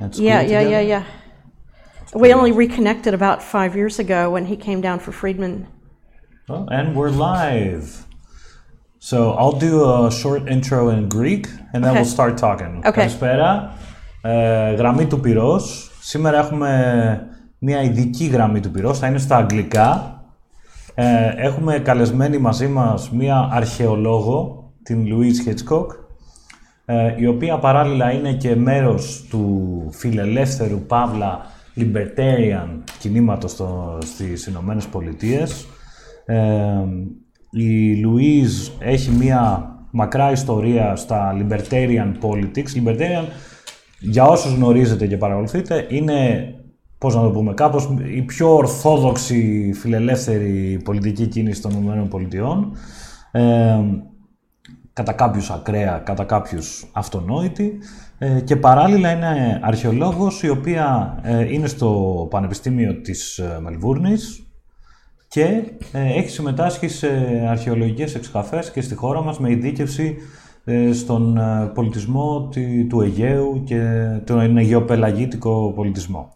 at 0.00 0.14
school 0.14 0.26
Yeah, 0.28 0.40
yeah, 0.40 0.60
together? 0.62 0.70
yeah, 0.70 0.80
yeah. 0.92 1.04
We 2.22 2.28
only 2.38 2.52
reconnected 2.64 3.12
about 3.20 3.38
five 3.54 3.72
years 3.80 3.96
ago 4.04 4.20
when 4.34 4.44
he 4.50 4.56
came 4.66 4.80
down 4.88 4.98
for 5.04 5.12
Friedman. 5.20 5.54
Oh, 6.52 6.64
and 6.76 6.86
we're 6.96 7.14
live. 7.30 7.86
So 9.10 9.18
I'll 9.40 9.58
do 9.68 9.72
a 9.94 10.10
short 10.22 10.42
intro 10.54 10.80
in 10.94 11.08
Greek 11.18 11.44
and 11.72 11.78
then 11.84 11.90
Okay. 11.92 12.00
we'll 12.00 12.14
start 12.18 12.34
talking. 12.46 12.72
Okay. 12.84 12.90
Καλησπέρα. 13.00 13.72
Ε, 14.22 14.72
γραμμή 14.74 15.06
του 15.06 15.20
πυρός. 15.20 15.90
Σήμερα 16.00 16.38
έχουμε 16.38 16.70
μια 17.58 17.82
ειδική 17.82 18.24
γραμμή 18.24 18.60
του 18.60 18.70
πυρός, 18.70 18.98
θα 18.98 19.06
είναι 19.06 19.18
στα 19.18 19.36
αγγλικά. 19.36 20.14
Ε, 20.94 21.32
έχουμε 21.36 21.78
καλεσμένη 21.78 22.38
μαζί 22.38 22.68
μας 22.68 23.10
μια 23.10 23.48
αρχαιολόγο, 23.52 24.70
την 24.82 25.04
Louise 25.08 25.48
Hitchcock, 25.48 25.86
ε, 25.90 25.94
η 27.16 27.26
οποία 27.26 27.58
παράλληλα 27.58 28.12
είναι 28.12 28.32
και 28.32 28.56
μέρος 28.56 29.26
του 29.30 29.88
φιλελεύθερου 29.92 30.80
Παύλα 30.80 31.40
Libertarian 31.76 32.68
κινήματος 32.98 33.50
στο, 33.50 33.98
στις 34.04 34.46
Ηνωμένες 34.46 34.86
Πολιτείες. 34.86 35.66
Ε, 36.24 36.38
η 37.50 37.96
Λουίζ 37.96 38.68
έχει 38.78 39.10
μία 39.10 39.70
μακρά 39.90 40.30
ιστορία 40.30 40.96
στα 40.96 41.36
Libertarian 41.38 42.12
Politics. 42.22 42.84
Libertarian, 42.84 43.24
για 44.00 44.24
όσους 44.24 44.54
γνωρίζετε 44.54 45.06
και 45.06 45.16
παρακολουθείτε, 45.16 45.86
είναι, 45.88 46.48
πώς 46.98 47.14
να 47.14 47.22
το 47.22 47.30
πούμε, 47.30 47.54
κάπως 47.54 47.88
η 48.14 48.22
πιο 48.22 48.54
ορθόδοξη 48.54 49.70
φιλελεύθερη 49.74 50.80
πολιτική 50.84 51.26
κίνηση 51.26 51.62
των 51.62 51.70
Ηνωμένων 51.70 52.08
Πολιτειών. 52.08 52.72
Ε, 53.30 53.78
κατά 54.92 55.12
κάποιους 55.12 55.50
ακραία, 55.50 55.98
κατά 56.04 56.24
κάποιους 56.24 56.90
αυτονόητη 56.92 57.78
ε, 58.18 58.40
και 58.40 58.56
παράλληλα 58.56 59.10
είναι 59.10 59.60
αρχαιολόγος 59.62 60.42
η 60.42 60.48
οποία 60.48 61.18
ε, 61.22 61.52
είναι 61.52 61.66
στο 61.66 62.26
Πανεπιστήμιο 62.30 63.00
της 63.00 63.38
ε, 63.38 63.58
Μελβούρνης 63.60 64.44
και 65.28 65.42
ε, 65.92 66.18
έχει 66.18 66.28
συμμετάσχει 66.28 66.88
σε 66.88 67.08
αρχαιολογικές 67.48 68.14
εξκαφές 68.14 68.70
και 68.70 68.80
στη 68.80 68.94
χώρα 68.94 69.22
μας 69.22 69.38
με 69.38 69.50
ειδίκευση 69.50 70.16
ε, 70.64 70.92
στον 70.92 71.36
ε, 71.36 71.70
πολιτισμό 71.74 72.48
τη- 72.48 72.84
του 72.84 73.00
Αιγαίου 73.00 73.62
και 73.64 73.82
τον 74.24 74.56
αιγαιοπελαγίτικο 74.56 75.72
πολιτισμό. 75.74 76.34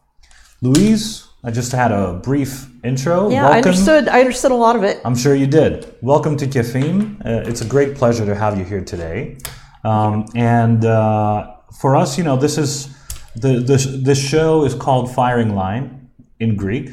Louise, 0.65 1.34
I 1.47 1.51
just 1.51 1.73
had 1.73 1.93
a 1.93 2.15
brief 2.15 2.71
intro. 2.83 3.29
Yeah, 3.29 3.47
I 3.47 3.59
understood. 3.59 4.09
I 4.09 4.21
understood 4.21 4.51
a 4.51 4.55
lot 4.55 4.77
of 4.77 4.83
it. 4.83 5.03
I'm 5.05 5.15
sure 5.15 5.35
you 5.35 5.47
did. 5.47 5.95
Welcome 6.01 6.39
to 6.39 6.47
Kefim. 6.47 7.21
Uh, 7.21 7.47
it's 7.47 7.61
a 7.61 7.67
great 7.67 7.97
pleasure 7.97 8.25
to 8.25 8.35
have 8.35 8.57
you 8.59 8.65
here 8.65 8.83
today. 8.83 9.37
Um, 9.85 10.25
and 10.35 10.87
uh, 10.87 11.57
for 11.79 11.97
us, 11.97 12.17
you 12.17 12.25
know, 12.25 12.39
this 12.39 12.57
is 12.57 12.89
the 13.37 13.61
this 13.61 13.85
this 13.85 14.19
show 14.19 14.65
is 14.65 14.75
called 14.75 15.15
Firing 15.15 15.55
Line 15.55 16.09
in 16.41 16.57
Greek, 16.57 16.89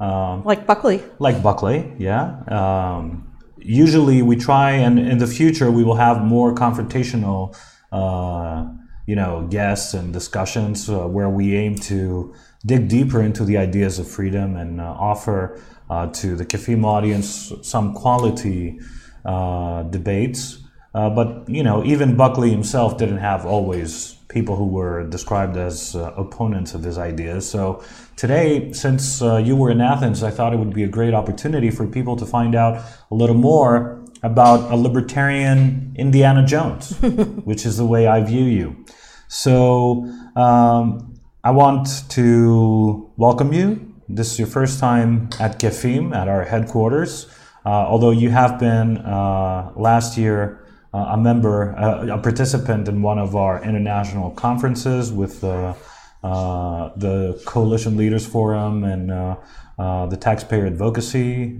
um, 0.00 0.42
Like 0.44 0.66
Buckley. 0.66 1.02
like 1.18 1.42
Buckley. 1.42 1.92
Yeah. 1.98 2.40
Um, 2.48 3.30
usually, 3.58 4.22
we 4.22 4.36
try, 4.36 4.70
and 4.70 4.98
in 4.98 5.18
the 5.18 5.26
future, 5.26 5.70
we 5.70 5.84
will 5.84 5.96
have 5.96 6.22
more 6.22 6.54
confrontational, 6.54 7.54
uh, 7.92 8.64
you 9.06 9.14
know, 9.14 9.46
guests 9.50 9.92
and 9.92 10.10
discussions 10.10 10.88
uh, 10.88 11.00
where 11.06 11.28
we 11.28 11.54
aim 11.54 11.74
to 11.90 12.34
dig 12.66 12.88
deeper 12.88 13.22
into 13.22 13.44
the 13.44 13.56
ideas 13.56 13.98
of 13.98 14.08
freedom 14.08 14.56
and 14.56 14.80
uh, 14.80 14.84
offer 14.84 15.60
uh, 15.90 16.06
to 16.08 16.34
the 16.36 16.44
Kefim 16.44 16.84
audience 16.84 17.52
some 17.62 17.94
quality 17.94 18.80
uh, 19.24 19.82
debates. 19.84 20.58
Uh, 20.94 21.10
but 21.10 21.48
you 21.48 21.62
know, 21.62 21.84
even 21.84 22.16
Buckley 22.16 22.50
himself 22.50 22.96
didn't 22.96 23.18
have 23.18 23.44
always 23.44 24.14
people 24.28 24.56
who 24.56 24.66
were 24.66 25.08
described 25.08 25.56
as 25.56 25.94
uh, 25.94 26.12
opponents 26.16 26.74
of 26.74 26.82
his 26.82 26.98
ideas. 26.98 27.48
So 27.48 27.84
today, 28.16 28.72
since 28.72 29.22
uh, 29.22 29.36
you 29.36 29.56
were 29.56 29.70
in 29.70 29.80
Athens, 29.80 30.22
I 30.22 30.30
thought 30.30 30.52
it 30.52 30.58
would 30.58 30.74
be 30.74 30.84
a 30.84 30.88
great 30.88 31.14
opportunity 31.14 31.70
for 31.70 31.86
people 31.86 32.16
to 32.16 32.26
find 32.26 32.54
out 32.54 32.82
a 33.10 33.14
little 33.14 33.36
more 33.36 34.04
about 34.22 34.72
a 34.72 34.76
libertarian 34.76 35.94
Indiana 35.96 36.44
Jones, 36.44 36.98
which 37.44 37.66
is 37.66 37.76
the 37.76 37.86
way 37.86 38.06
I 38.06 38.22
view 38.22 38.44
you. 38.44 38.84
So 39.28 40.06
um, 40.36 41.13
I 41.46 41.50
want 41.50 42.08
to 42.12 43.12
welcome 43.18 43.52
you. 43.52 43.94
This 44.08 44.32
is 44.32 44.38
your 44.38 44.48
first 44.48 44.80
time 44.80 45.28
at 45.38 45.60
Kefim, 45.60 46.16
at 46.16 46.26
our 46.26 46.42
headquarters. 46.42 47.26
Uh, 47.66 47.68
although 47.68 48.12
you 48.12 48.30
have 48.30 48.58
been 48.58 48.96
uh, 48.96 49.70
last 49.76 50.16
year 50.16 50.64
uh, 50.94 51.10
a 51.10 51.18
member, 51.18 51.76
uh, 51.76 52.06
a 52.06 52.16
participant 52.16 52.88
in 52.88 53.02
one 53.02 53.18
of 53.18 53.36
our 53.36 53.62
international 53.62 54.30
conferences 54.30 55.12
with 55.12 55.44
uh, 55.44 55.74
uh, 56.22 56.88
the 56.96 57.38
Coalition 57.44 57.98
Leaders 57.98 58.26
Forum 58.26 58.82
and 58.82 59.10
the 59.10 60.16
Taxpayer 60.18 60.66
Advocacy 60.66 61.58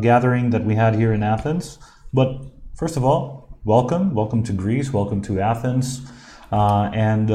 gathering 0.00 0.48
that 0.48 0.64
we 0.64 0.74
had 0.76 0.94
here 0.94 1.12
in 1.12 1.22
Athens. 1.22 1.78
But 2.14 2.40
first 2.74 2.96
of 2.96 3.04
all, 3.04 3.58
welcome. 3.64 4.14
Welcome 4.14 4.42
to 4.44 4.54
Greece. 4.54 4.94
Welcome 4.94 5.20
to 5.24 5.40
Athens. 5.40 6.10
And 6.50 7.30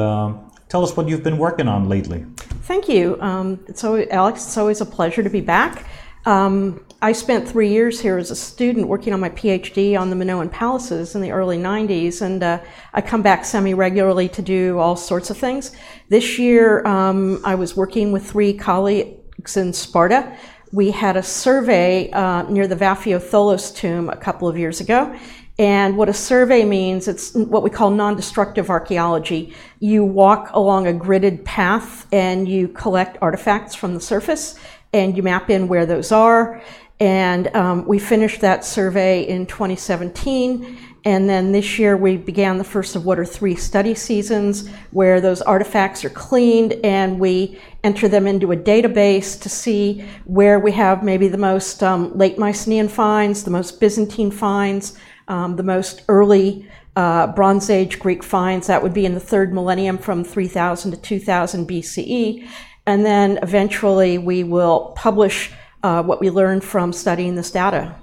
tell 0.69 0.83
us 0.83 0.95
what 0.95 1.07
you've 1.07 1.23
been 1.23 1.37
working 1.37 1.67
on 1.67 1.87
lately. 1.89 2.25
Thank 2.63 2.89
you. 2.89 3.19
Um, 3.21 3.59
it's 3.67 3.83
always, 3.83 4.07
Alex, 4.09 4.45
it's 4.45 4.57
always 4.57 4.81
a 4.81 4.85
pleasure 4.85 5.23
to 5.23 5.29
be 5.29 5.41
back. 5.41 5.85
Um, 6.25 6.81
I 7.01 7.11
spent 7.11 7.47
three 7.47 7.69
years 7.69 8.01
here 8.01 8.17
as 8.17 8.31
a 8.31 8.35
student 8.35 8.87
working 8.87 9.13
on 9.13 9.19
my 9.19 9.29
PhD 9.29 9.97
on 9.97 10.09
the 10.09 10.15
Minoan 10.15 10.49
palaces 10.49 11.15
in 11.15 11.21
the 11.21 11.31
early 11.31 11.57
90s, 11.57 12.21
and 12.21 12.43
uh, 12.43 12.59
I 12.93 13.01
come 13.01 13.21
back 13.21 13.45
semi 13.45 13.73
regularly 13.73 14.27
to 14.29 14.41
do 14.41 14.79
all 14.79 14.95
sorts 14.95 15.29
of 15.29 15.37
things. 15.37 15.71
This 16.09 16.39
year, 16.39 16.85
um, 16.85 17.39
I 17.45 17.55
was 17.55 17.77
working 17.77 18.11
with 18.11 18.29
three 18.29 18.51
colleagues 18.51 19.55
in 19.55 19.71
Sparta. 19.71 20.35
We 20.73 20.91
had 20.91 21.15
a 21.15 21.23
survey 21.23 22.09
uh, 22.11 22.43
near 22.49 22.67
the 22.67 22.75
Vaphio 22.75 23.73
tomb 23.75 24.09
a 24.09 24.17
couple 24.17 24.49
of 24.49 24.57
years 24.57 24.81
ago, 24.81 25.17
and 25.59 25.97
what 25.97 26.07
a 26.07 26.13
survey 26.13 26.65
means, 26.65 27.07
it's 27.07 27.33
what 27.33 27.63
we 27.63 27.71
call 27.71 27.89
non 27.89 28.15
destructive 28.15 28.69
archaeology. 28.69 29.55
You 29.79 30.05
walk 30.05 30.51
along 30.53 30.87
a 30.87 30.93
gridded 30.93 31.43
path 31.45 32.05
and 32.13 32.47
you 32.47 32.67
collect 32.67 33.17
artifacts 33.21 33.73
from 33.73 33.95
the 33.95 34.01
surface 34.01 34.59
and 34.93 35.17
you 35.17 35.23
map 35.23 35.49
in 35.49 35.67
where 35.67 35.87
those 35.87 36.11
are. 36.11 36.61
And 36.99 37.55
um, 37.55 37.85
we 37.85 37.97
finished 37.97 38.41
that 38.41 38.65
survey 38.65 39.27
in 39.27 39.47
2017. 39.47 40.77
And 41.05 41.29
then 41.29 41.51
this 41.53 41.79
year 41.79 41.95
we 41.95 42.17
began 42.17 42.57
the 42.57 42.63
first 42.63 42.95
of 42.95 43.05
what 43.05 43.17
are 43.17 43.25
three 43.25 43.55
study 43.55 43.95
seasons 43.95 44.69
where 44.91 45.21
those 45.21 45.41
artifacts 45.41 46.03
are 46.03 46.09
cleaned 46.09 46.73
and 46.83 47.19
we 47.19 47.59
enter 47.83 48.07
them 48.07 48.27
into 48.27 48.51
a 48.51 48.57
database 48.57 49.39
to 49.41 49.49
see 49.49 50.05
where 50.25 50.59
we 50.59 50.71
have 50.73 51.03
maybe 51.03 51.27
the 51.27 51.37
most 51.37 51.81
um, 51.81 52.15
late 52.17 52.37
Mycenaean 52.37 52.89
finds, 52.89 53.43
the 53.43 53.51
most 53.51 53.79
Byzantine 53.79 54.31
finds, 54.31 54.97
um, 55.27 55.55
the 55.55 55.63
most 55.63 56.03
early 56.07 56.67
uh, 56.95 57.27
Bronze 57.27 57.69
Age 57.69 57.99
Greek 57.99 58.23
finds. 58.23 58.67
That 58.67 58.81
would 58.81 58.93
be 58.93 59.05
in 59.05 59.13
the 59.13 59.19
third 59.19 59.53
millennium 59.53 59.97
from 59.97 60.23
3000 60.23 60.91
to 60.91 60.97
2000 60.97 61.67
BCE. 61.67 62.47
And 62.85 63.05
then 63.05 63.37
eventually 63.43 64.17
we 64.17 64.43
will 64.43 64.93
publish 64.95 65.51
uh, 65.83 66.01
what 66.03 66.19
we 66.21 66.29
learned 66.29 66.63
from 66.63 66.93
studying 66.93 67.35
this 67.35 67.51
data. 67.51 67.95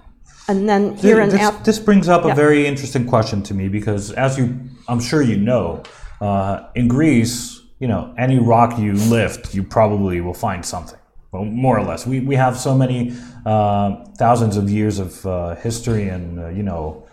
And 0.46 0.68
then 0.68 0.94
here 0.96 1.20
in 1.20 1.30
this, 1.30 1.50
this 1.64 1.78
brings 1.78 2.08
up 2.08 2.24
Yeah. 2.24 2.32
a 2.32 2.34
very 2.34 2.66
interesting 2.66 3.06
question 3.06 3.42
to 3.44 3.54
me 3.54 3.68
because, 3.68 4.12
as 4.12 4.36
you, 4.36 4.60
I'm 4.88 5.00
sure 5.00 5.22
you 5.22 5.38
know, 5.38 5.82
uh, 6.20 6.68
in 6.74 6.86
Greece, 6.86 7.62
you 7.80 7.88
know, 7.88 8.14
any 8.18 8.38
rock 8.38 8.78
you 8.78 8.92
lift, 8.92 9.54
you 9.54 9.62
probably 9.62 10.20
will 10.20 10.34
find 10.34 10.64
something. 10.64 10.98
Well, 11.32 11.44
more 11.44 11.78
or 11.78 11.82
less. 11.82 12.06
We, 12.06 12.20
we 12.20 12.36
have 12.36 12.56
so 12.58 12.76
many 12.76 13.16
uh, 13.46 14.04
thousands 14.18 14.56
of 14.56 14.70
years 14.70 14.98
of 14.98 15.26
uh, 15.26 15.54
history 15.56 16.08
and, 16.08 16.38
uh, 16.38 16.48
you 16.48 16.62
know, 16.62 17.03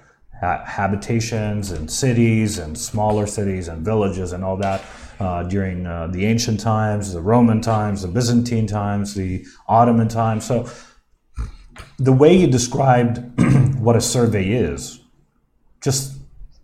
ha- 0.41 0.63
habitations 0.66 1.72
and 1.72 1.90
cities 1.90 2.57
and 2.57 2.78
smaller 2.78 3.25
cities 3.25 3.68
and 3.68 3.85
villages 3.85 4.34
and 4.34 4.44
all 4.44 4.57
that 4.57 4.81
uh, 5.19 5.44
during 5.44 5.85
uh, 5.85 6.07
the 6.07 6.25
ancient 6.25 6.59
times, 6.59 7.14
the 7.14 7.22
Roman 7.22 7.61
times, 7.61 8.02
the 8.02 8.08
Byzantine 8.08 8.66
times, 8.66 9.14
the 9.14 9.46
Ottoman 9.67 10.08
times. 10.08 10.46
So 10.46 10.67
the 11.97 12.11
way 12.11 12.35
you 12.35 12.47
described 12.47 13.22
what 13.79 13.96
a 13.96 14.02
survey 14.02 14.49
is 14.49 14.99
just 15.82 16.17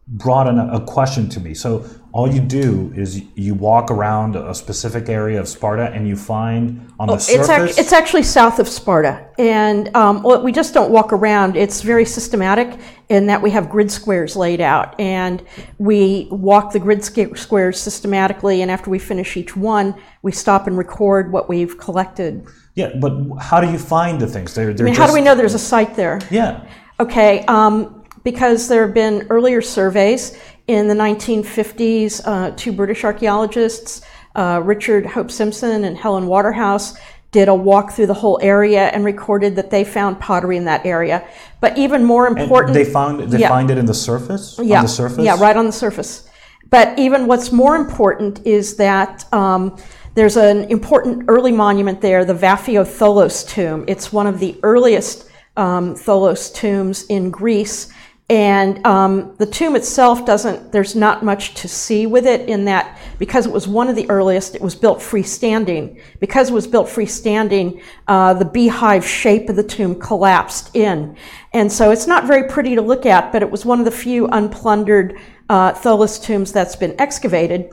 brought 0.07 0.47
a 0.47 0.83
question 0.85 1.29
to 1.29 1.39
me. 1.39 1.53
So 1.53 1.85
all 2.17 2.27
you 2.27 2.41
do 2.41 2.91
is 2.95 3.21
you 3.35 3.53
walk 3.53 3.91
around 3.91 4.35
a 4.35 4.55
specific 4.55 5.07
area 5.07 5.39
of 5.39 5.47
Sparta 5.47 5.91
and 5.93 6.07
you 6.07 6.15
find 6.15 6.91
on 6.97 7.09
the 7.09 7.13
It's, 7.13 7.29
ac- 7.29 7.43
surface. 7.43 7.77
it's 7.77 7.93
actually 7.93 8.23
south 8.23 8.57
of 8.57 8.67
Sparta. 8.67 9.27
And 9.37 9.95
um, 9.95 10.23
well, 10.23 10.41
we 10.41 10.51
just 10.51 10.73
don't 10.73 10.89
walk 10.89 11.13
around. 11.13 11.55
It's 11.55 11.81
very 11.81 12.05
systematic 12.05 12.79
in 13.09 13.27
that 13.27 13.39
we 13.39 13.51
have 13.51 13.69
grid 13.69 13.91
squares 13.91 14.35
laid 14.35 14.61
out. 14.61 14.99
And 14.99 15.43
we 15.77 16.27
walk 16.31 16.73
the 16.73 16.79
grid 16.79 17.03
sca- 17.03 17.37
squares 17.37 17.79
systematically. 17.79 18.63
And 18.63 18.71
after 18.71 18.89
we 18.89 18.97
finish 18.97 19.37
each 19.37 19.55
one, 19.55 19.93
we 20.23 20.31
stop 20.31 20.65
and 20.65 20.75
record 20.75 21.31
what 21.31 21.47
we've 21.47 21.77
collected. 21.77 22.47
yeah, 22.73 22.95
but 22.99 23.13
how 23.39 23.61
do 23.61 23.69
you 23.69 23.77
find 23.77 24.19
the 24.19 24.25
things? 24.25 24.55
They're, 24.55 24.73
they're 24.73 24.87
I 24.87 24.89
mean, 24.89 24.95
just, 24.95 25.01
how 25.01 25.05
do 25.05 25.13
we 25.13 25.21
know 25.21 25.35
there's 25.35 25.53
a 25.53 25.59
site 25.59 25.95
there? 25.95 26.19
Yeah. 26.31 26.67
Okay, 26.99 27.45
um, 27.45 28.03
because 28.23 28.67
there 28.67 28.83
have 28.85 28.95
been 28.95 29.27
earlier 29.29 29.61
surveys, 29.61 30.35
In 30.67 30.89
the 30.89 30.93
1950s, 30.93 32.21
uh, 32.25 32.51
two 32.57 32.73
British 32.73 33.05
archaeologists, 33.05 34.01
uh, 34.35 34.61
Richard 34.63 35.05
Hope 35.05 35.31
Simpson 35.31 35.85
and 35.85 35.97
Helen 35.97 36.27
Waterhouse, 36.27 36.97
did 37.31 37.47
a 37.47 37.55
walk 37.55 37.91
through 37.93 38.07
the 38.07 38.13
whole 38.13 38.37
area 38.41 38.87
and 38.87 39.05
recorded 39.05 39.55
that 39.55 39.69
they 39.69 39.85
found 39.85 40.19
pottery 40.19 40.57
in 40.57 40.65
that 40.65 40.85
area. 40.85 41.23
But 41.61 41.77
even 41.77 42.03
more 42.03 42.27
important, 42.27 42.73
they 42.73 42.83
found 42.83 43.31
they 43.31 43.39
Yeah. 43.39 43.47
find 43.49 43.71
it 43.71 43.77
in 43.77 43.85
the 43.85 43.93
surface. 43.93 44.59
yeah, 44.61 44.79
On 44.79 44.83
the 44.83 44.89
surface. 44.89 45.23
Yeah, 45.25 45.37
right 45.39 45.55
on 45.55 45.65
the 45.65 45.71
surface. 45.71 46.23
But 46.69 46.99
even 46.99 47.27
what's 47.27 47.51
more 47.53 47.77
important 47.77 48.41
is 48.45 48.75
that 48.75 49.23
um, 49.33 49.75
there's 50.15 50.35
an 50.35 50.65
important 50.65 51.25
early 51.29 51.53
monument 51.53 52.01
there, 52.01 52.25
the 52.25 52.33
Vafio 52.33 52.85
Tholos 52.85 53.43
tomb. 53.47 53.85
It's 53.87 54.11
one 54.11 54.27
of 54.27 54.39
the 54.39 54.57
earliest 54.63 55.25
um, 55.55 55.95
Tholos 55.95 56.49
tombs 56.53 57.05
in 57.07 57.29
Greece. 57.29 57.87
And 58.29 58.85
um, 58.85 59.35
the 59.37 59.45
tomb 59.45 59.77
itself 59.77 60.25
doesn't, 60.25 60.73
there's 60.73 60.97
not 60.97 61.23
much 61.23 61.53
to 61.55 61.67
see 61.69 62.05
with 62.07 62.27
it 62.27 62.49
in 62.49 62.65
that 62.65 62.99
because 63.19 63.45
it 63.45 63.53
was 63.53 63.69
one 63.69 63.87
of 63.87 63.95
the 63.95 64.09
earliest, 64.09 64.53
it 64.53 64.61
was 64.61 64.75
built 64.75 64.99
freestanding. 64.99 66.01
Because 66.19 66.49
it 66.49 66.53
was 66.53 66.67
built 66.67 66.87
freestanding, 66.87 67.81
uh, 68.09 68.33
the 68.33 68.43
beehive 68.43 69.07
shape 69.07 69.47
of 69.47 69.55
the 69.55 69.63
tomb 69.63 69.97
collapsed 69.97 70.75
in. 70.75 71.15
And 71.53 71.71
so 71.71 71.91
it's 71.91 72.05
not 72.05 72.25
very 72.25 72.49
pretty 72.49 72.75
to 72.75 72.81
look 72.81 73.05
at, 73.05 73.31
but 73.31 73.41
it 73.41 73.49
was 73.49 73.65
one 73.65 73.79
of 73.79 73.85
the 73.85 73.91
few 73.91 74.27
unplundered 74.27 75.17
uh, 75.49 75.71
Tholos 75.71 76.21
tombs 76.21 76.51
that's 76.51 76.75
been 76.75 76.99
excavated. 76.99 77.69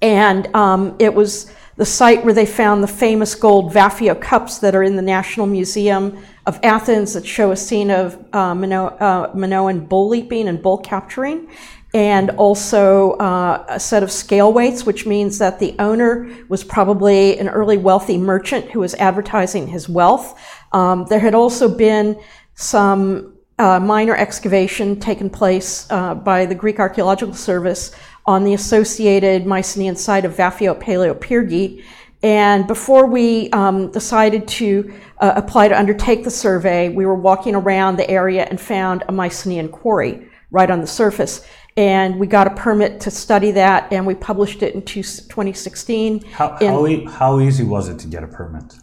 And 0.00 0.54
um, 0.54 0.94
it 1.00 1.12
was 1.12 1.52
the 1.76 1.86
site 1.86 2.24
where 2.24 2.34
they 2.34 2.46
found 2.46 2.82
the 2.82 2.88
famous 2.88 3.34
gold 3.34 3.72
Vafio 3.72 4.20
cups 4.20 4.58
that 4.58 4.74
are 4.74 4.82
in 4.82 4.96
the 4.96 5.02
National 5.02 5.46
Museum 5.46 6.22
of 6.46 6.60
Athens 6.62 7.14
that 7.14 7.26
show 7.26 7.50
a 7.50 7.56
scene 7.56 7.90
of 7.90 8.22
uh, 8.34 8.54
Mino- 8.54 8.88
uh, 8.88 9.30
Minoan 9.34 9.86
bull 9.86 10.08
leaping 10.08 10.48
and 10.48 10.62
bull 10.62 10.78
capturing, 10.78 11.48
and 11.94 12.30
also 12.30 13.12
uh, 13.12 13.64
a 13.68 13.80
set 13.80 14.02
of 14.02 14.10
scale 14.10 14.52
weights, 14.52 14.84
which 14.84 15.06
means 15.06 15.38
that 15.38 15.58
the 15.58 15.74
owner 15.78 16.30
was 16.48 16.64
probably 16.64 17.38
an 17.38 17.48
early 17.48 17.76
wealthy 17.76 18.18
merchant 18.18 18.70
who 18.70 18.80
was 18.80 18.94
advertising 18.94 19.68
his 19.68 19.88
wealth. 19.88 20.38
Um, 20.72 21.06
there 21.08 21.20
had 21.20 21.34
also 21.34 21.68
been 21.68 22.20
some 22.54 23.34
uh, 23.58 23.78
minor 23.78 24.16
excavation 24.16 24.98
taken 24.98 25.30
place 25.30 25.86
uh, 25.90 26.14
by 26.14 26.46
the 26.46 26.54
Greek 26.54 26.80
Archaeological 26.80 27.34
Service 27.34 27.92
on 28.26 28.44
the 28.44 28.54
associated 28.54 29.46
Mycenaean 29.46 29.96
site 29.96 30.24
of 30.24 30.36
Vafio 30.36 30.78
Paleopyrgi. 30.80 31.84
And 32.22 32.66
before 32.68 33.06
we 33.06 33.50
um, 33.50 33.90
decided 33.90 34.46
to 34.48 34.94
uh, 35.18 35.32
apply 35.34 35.68
to 35.68 35.78
undertake 35.78 36.22
the 36.22 36.30
survey, 36.30 36.88
we 36.88 37.04
were 37.04 37.16
walking 37.16 37.54
around 37.56 37.96
the 37.96 38.08
area 38.08 38.44
and 38.44 38.60
found 38.60 39.02
a 39.08 39.12
Mycenaean 39.12 39.68
quarry 39.68 40.28
right 40.52 40.70
on 40.70 40.80
the 40.80 40.86
surface. 40.86 41.44
And 41.76 42.20
we 42.20 42.26
got 42.26 42.46
a 42.46 42.50
permit 42.50 43.00
to 43.00 43.10
study 43.10 43.50
that, 43.52 43.92
and 43.92 44.06
we 44.06 44.14
published 44.14 44.62
it 44.62 44.74
in 44.74 44.82
two- 44.82 45.02
2016. 45.02 46.22
How, 46.26 46.56
in- 46.58 46.68
how, 46.68 46.86
e- 46.86 47.04
how 47.06 47.40
easy 47.40 47.64
was 47.64 47.88
it 47.88 47.98
to 48.00 48.06
get 48.06 48.22
a 48.22 48.28
permit? 48.28 48.74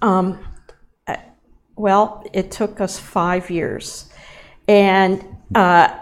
Well, 1.80 2.26
it 2.34 2.52
took 2.52 2.82
us 2.82 3.00
five 3.00 3.50
years. 3.50 4.10
And 4.68 5.24
uh, 5.56 5.98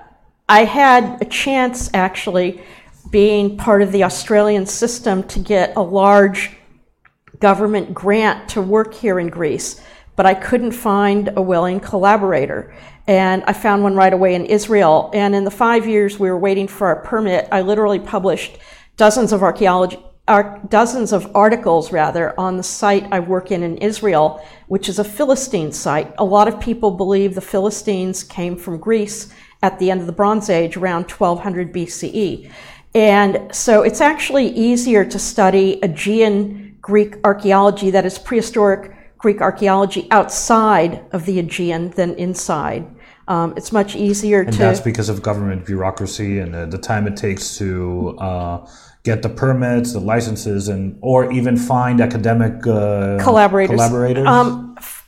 I 0.50 0.64
had 0.64 1.22
a 1.22 1.26
chance, 1.26 1.92
actually, 1.94 2.64
being 3.12 3.58
part 3.58 3.82
of 3.82 3.92
the 3.92 4.04
Australian 4.04 4.66
system, 4.66 5.24
to 5.24 5.40
get 5.40 5.76
a 5.76 5.82
large 5.82 6.58
government 7.40 7.94
grant 7.94 8.50
to 8.50 8.62
work 8.62 8.94
here 8.94 9.20
in 9.20 9.28
Greece. 9.28 9.82
But 10.16 10.26
I 10.26 10.34
couldn't 10.34 10.72
find 10.72 11.32
a 11.36 11.42
willing 11.42 11.80
collaborator. 11.80 12.74
And 13.08 13.44
I 13.46 13.54
found 13.54 13.84
one 13.84 13.96
right 13.96 14.12
away 14.12 14.36
in 14.36 14.46
Israel. 14.46 15.12
And 15.14 15.36
in 15.36 15.44
the 15.44 15.52
five 15.52 15.88
years 15.88 16.20
we 16.20 16.30
were 16.30 16.40
waiting 16.40 16.68
for 16.68 16.88
our 16.88 17.02
permit, 17.04 17.48
I 17.52 17.62
literally 17.62 18.00
published 18.00 18.58
dozens 18.98 19.32
of 19.32 19.44
archaeology, 19.44 20.00
ar- 20.28 20.60
dozens 20.68 21.14
of 21.14 21.34
articles 21.36 21.92
rather 21.92 22.38
on 22.40 22.58
the 22.58 22.64
site 22.64 23.08
I 23.12 23.20
work 23.20 23.52
in 23.52 23.64
in 23.64 23.78
Israel, 23.78 24.44
which 24.68 24.90
is 24.90 25.00
a 25.00 25.04
Philistine 25.04 25.72
site. 25.72 26.14
A 26.18 26.26
lot 26.26 26.48
of 26.48 26.60
people 26.60 26.92
believe 26.92 27.36
the 27.36 27.42
Philistines 27.42 28.24
came 28.24 28.58
from 28.58 28.80
Greece 28.80 29.32
at 29.64 29.80
the 29.80 29.90
end 29.90 30.02
of 30.02 30.08
the 30.08 30.14
Bronze 30.14 30.50
Age, 30.50 30.78
around 30.78 31.10
1200 31.10 31.74
BCE. 31.74 32.52
And 32.98 33.54
so 33.54 33.84
it's 33.84 34.02
actually 34.02 34.48
easier 34.48 35.06
to 35.06 35.20
study 35.20 35.80
Aegean 35.84 36.78
Greek 36.82 37.18
archaeology, 37.24 37.92
that 37.92 38.08
is 38.08 38.18
prehistoric 38.18 38.92
Greek 39.20 39.40
archaeology, 39.40 40.08
outside 40.10 41.06
of 41.12 41.28
the 41.28 41.38
Aegean 41.38 41.92
than 41.92 42.16
inside. 42.16 42.88
Um, 43.28 43.54
it's 43.56 43.72
much 43.72 43.96
easier 43.96 44.44
to 44.44 44.48
And 44.48 44.58
to. 44.58 44.64
that's 44.64 44.80
because 44.80 45.10
of 45.10 45.22
government 45.22 45.64
bureaucracy 45.64 46.40
and 46.40 46.56
uh, 46.56 46.66
the 46.66 46.80
time 46.80 47.06
it 47.06 47.16
takes 47.16 47.56
to 47.60 48.18
uh, 48.18 48.68
get 49.04 49.22
the 49.22 49.30
permits, 49.30 49.94
the 49.94 50.00
licenses, 50.00 50.68
and 50.68 50.98
or 51.02 51.32
even 51.32 51.56
find 51.56 52.02
academic 52.02 52.66
uh, 52.66 53.20
collaborators, 53.22 53.76
collaborators. 53.76 54.26
Um, 54.26 54.74
f- 54.80 55.08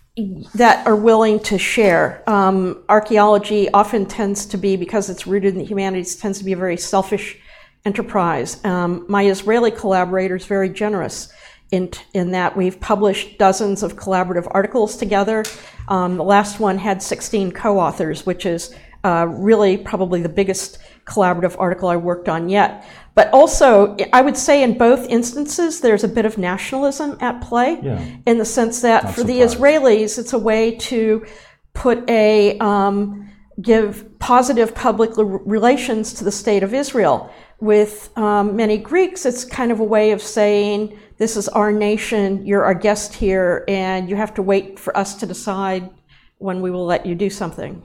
that 0.53 0.85
are 0.85 0.97
willing 0.97 1.39
to 1.39 1.57
share. 1.57 2.21
Um, 2.29 2.83
archaeology 2.87 3.67
often 3.71 4.05
tends 4.05 4.45
to 4.47 4.57
be, 4.57 4.75
because 4.75 5.09
it's 5.09 5.25
rooted 5.25 5.53
in 5.53 5.59
the 5.59 5.65
humanities, 5.65 6.15
tends 6.15 6.37
to 6.37 6.43
be 6.43 6.51
a 6.51 6.57
very 6.57 6.77
selfish 6.77 7.39
enterprise. 7.85 8.63
Um, 8.65 9.05
my 9.07 9.25
Israeli 9.25 9.71
collaborator 9.71 10.35
is 10.35 10.45
very 10.45 10.69
generous 10.69 11.31
in, 11.71 11.91
in 12.13 12.31
that 12.31 12.57
we've 12.57 12.79
published 12.79 13.37
dozens 13.37 13.83
of 13.83 13.95
collaborative 13.95 14.47
articles 14.51 14.97
together. 14.97 15.43
Um, 15.87 16.17
the 16.17 16.23
last 16.23 16.59
one 16.59 16.77
had 16.77 17.01
16 17.01 17.51
co-authors, 17.51 18.25
which 18.25 18.45
is 18.45 18.75
uh, 19.03 19.27
really 19.29 19.77
probably 19.77 20.21
the 20.21 20.29
biggest 20.29 20.79
collaborative 21.05 21.55
article 21.57 21.89
I 21.89 21.95
worked 21.95 22.27
on 22.27 22.49
yet. 22.49 22.85
But 23.15 23.31
also, 23.33 23.95
I 24.13 24.21
would 24.21 24.37
say 24.37 24.61
in 24.63 24.77
both 24.77 25.07
instances, 25.07 25.81
there's 25.81 26.03
a 26.03 26.07
bit 26.07 26.25
of 26.25 26.37
nationalism 26.37 27.17
at 27.21 27.41
play 27.41 27.79
Yeah. 27.81 28.03
in 28.25 28.37
the 28.37 28.45
sense 28.45 28.81
that 28.81 29.13
for 29.13 29.23
the. 29.23 29.39
Israelis, 29.39 30.17
it's 30.19 30.33
a 30.33 30.37
way 30.37 30.75
to 30.75 31.25
put 31.73 32.07
a 32.09 32.57
um, 32.59 33.29
give 33.61 34.19
positive 34.19 34.73
public 34.75 35.11
relations 35.15 36.13
to 36.13 36.23
the 36.23 36.31
state 36.31 36.63
of 36.63 36.73
Israel. 36.73 37.31
With 37.61 38.17
um, 38.17 38.55
many 38.55 38.77
Greeks, 38.77 39.25
it's 39.25 39.43
kind 39.43 39.71
of 39.71 39.79
a 39.81 39.83
way 39.83 40.11
of 40.11 40.21
saying, 40.21 40.97
"This 41.17 41.35
is 41.35 41.49
our 41.49 41.71
nation. 41.73 42.45
You're 42.45 42.63
our 42.63 42.73
guest 42.73 43.13
here, 43.13 43.65
and 43.67 44.09
you 44.09 44.15
have 44.15 44.33
to 44.35 44.41
wait 44.41 44.79
for 44.79 44.95
us 44.95 45.15
to 45.15 45.25
decide 45.25 45.89
when 46.37 46.61
we 46.61 46.71
will 46.71 46.85
let 46.85 47.05
you 47.05 47.15
do 47.15 47.29
something." 47.29 47.83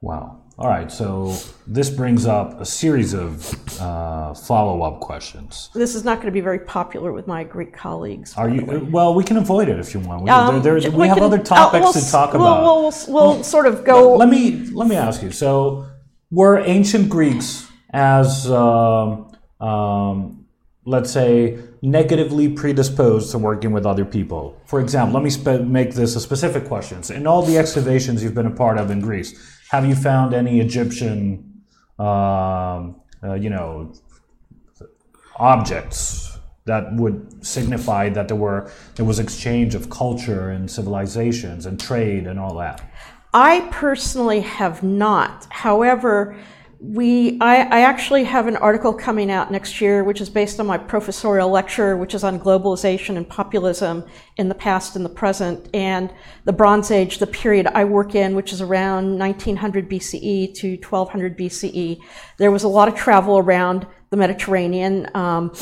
Wow. 0.00 0.40
All 0.58 0.68
right. 0.68 0.90
So 0.90 1.36
this 1.68 1.88
brings 1.88 2.26
up 2.26 2.60
a 2.60 2.64
series 2.66 3.14
of 3.14 3.54
uh, 3.80 4.34
follow-up 4.34 4.98
questions. 5.00 5.70
This 5.72 5.94
is 5.94 6.04
not 6.04 6.16
going 6.16 6.26
to 6.26 6.32
be 6.32 6.40
very 6.40 6.58
popular 6.58 7.12
with 7.12 7.28
my 7.28 7.44
Greek 7.44 7.72
colleagues. 7.72 8.34
Are 8.36 8.50
you? 8.50 8.88
Well, 8.90 9.14
we 9.14 9.22
can 9.22 9.36
avoid 9.36 9.68
it 9.68 9.78
if 9.78 9.94
you 9.94 10.00
want. 10.00 10.24
We, 10.24 10.30
Um, 10.30 10.60
there, 10.62 10.74
we 10.74 10.88
we 10.90 11.06
have 11.06 11.18
can- 11.18 11.24
other 11.24 11.38
uh, 11.38 11.44
topics 11.44 11.84
we'll 11.84 11.92
to 11.92 12.10
talk 12.10 12.32
we'll- 12.32 12.42
about. 12.42 12.62
We'll, 12.64 12.82
we'll, 12.82 13.36
we'll 13.36 13.44
sort 13.44 13.66
of 13.66 13.84
go. 13.84 14.16
let 14.16 14.28
me 14.28 14.66
let 14.72 14.88
me 14.88 14.96
ask 14.96 15.22
you. 15.22 15.30
So, 15.30 15.86
were 16.32 16.58
ancient 16.58 17.08
Greeks 17.08 17.68
as 17.92 18.50
um, 18.50 19.32
um, 19.60 20.46
let's 20.84 21.10
say 21.10 21.58
negatively 21.82 22.48
predisposed 22.48 23.30
to 23.30 23.38
working 23.38 23.72
with 23.72 23.86
other 23.86 24.04
people? 24.04 24.60
For 24.66 24.80
example, 24.80 25.14
let 25.14 25.24
me 25.24 25.30
spe- 25.30 25.66
make 25.66 25.94
this 25.94 26.16
a 26.16 26.20
specific 26.20 26.64
question. 26.66 27.02
So 27.02 27.14
in 27.14 27.26
all 27.26 27.42
the 27.42 27.58
excavations 27.58 28.22
you've 28.22 28.34
been 28.34 28.46
a 28.46 28.50
part 28.50 28.78
of 28.78 28.90
in 28.90 29.00
Greece, 29.00 29.60
have 29.70 29.86
you 29.86 29.94
found 29.94 30.34
any 30.34 30.60
Egyptian, 30.60 31.62
um, 31.98 33.00
uh, 33.22 33.34
you 33.34 33.50
know, 33.50 33.92
objects 35.36 36.38
that 36.64 36.94
would 36.94 37.44
signify 37.44 38.08
that 38.08 38.28
there 38.28 38.36
were 38.36 38.70
there 38.94 39.04
was 39.04 39.18
exchange 39.18 39.74
of 39.74 39.90
culture 39.90 40.50
and 40.50 40.70
civilizations 40.70 41.66
and 41.66 41.80
trade 41.80 42.26
and 42.26 42.38
all 42.38 42.56
that? 42.56 42.80
I 43.34 43.66
personally 43.70 44.40
have 44.40 44.82
not. 44.82 45.46
However, 45.50 46.36
we 46.82 47.38
I, 47.40 47.58
I 47.58 47.80
actually 47.82 48.24
have 48.24 48.48
an 48.48 48.56
article 48.56 48.92
coming 48.92 49.30
out 49.30 49.52
next 49.52 49.80
year, 49.80 50.02
which 50.02 50.20
is 50.20 50.28
based 50.28 50.58
on 50.58 50.66
my 50.66 50.76
professorial 50.76 51.48
lecture, 51.48 51.96
which 51.96 52.12
is 52.12 52.24
on 52.24 52.40
globalization 52.40 53.16
and 53.16 53.28
populism 53.28 54.04
in 54.36 54.48
the 54.48 54.54
past 54.56 54.96
and 54.96 55.04
the 55.04 55.08
present, 55.08 55.68
and 55.72 56.12
the 56.44 56.52
Bronze 56.52 56.90
Age, 56.90 57.18
the 57.18 57.26
period 57.28 57.68
I 57.68 57.84
work 57.84 58.16
in, 58.16 58.34
which 58.34 58.52
is 58.52 58.60
around 58.60 59.16
1900 59.16 59.88
BCE 59.88 60.54
to 60.54 60.70
1200 60.78 61.38
BCE. 61.38 62.00
There 62.38 62.50
was 62.50 62.64
a 62.64 62.68
lot 62.68 62.88
of 62.88 62.96
travel 62.96 63.38
around 63.38 63.86
the 64.10 64.16
Mediterranean. 64.16 65.08
Um, 65.14 65.54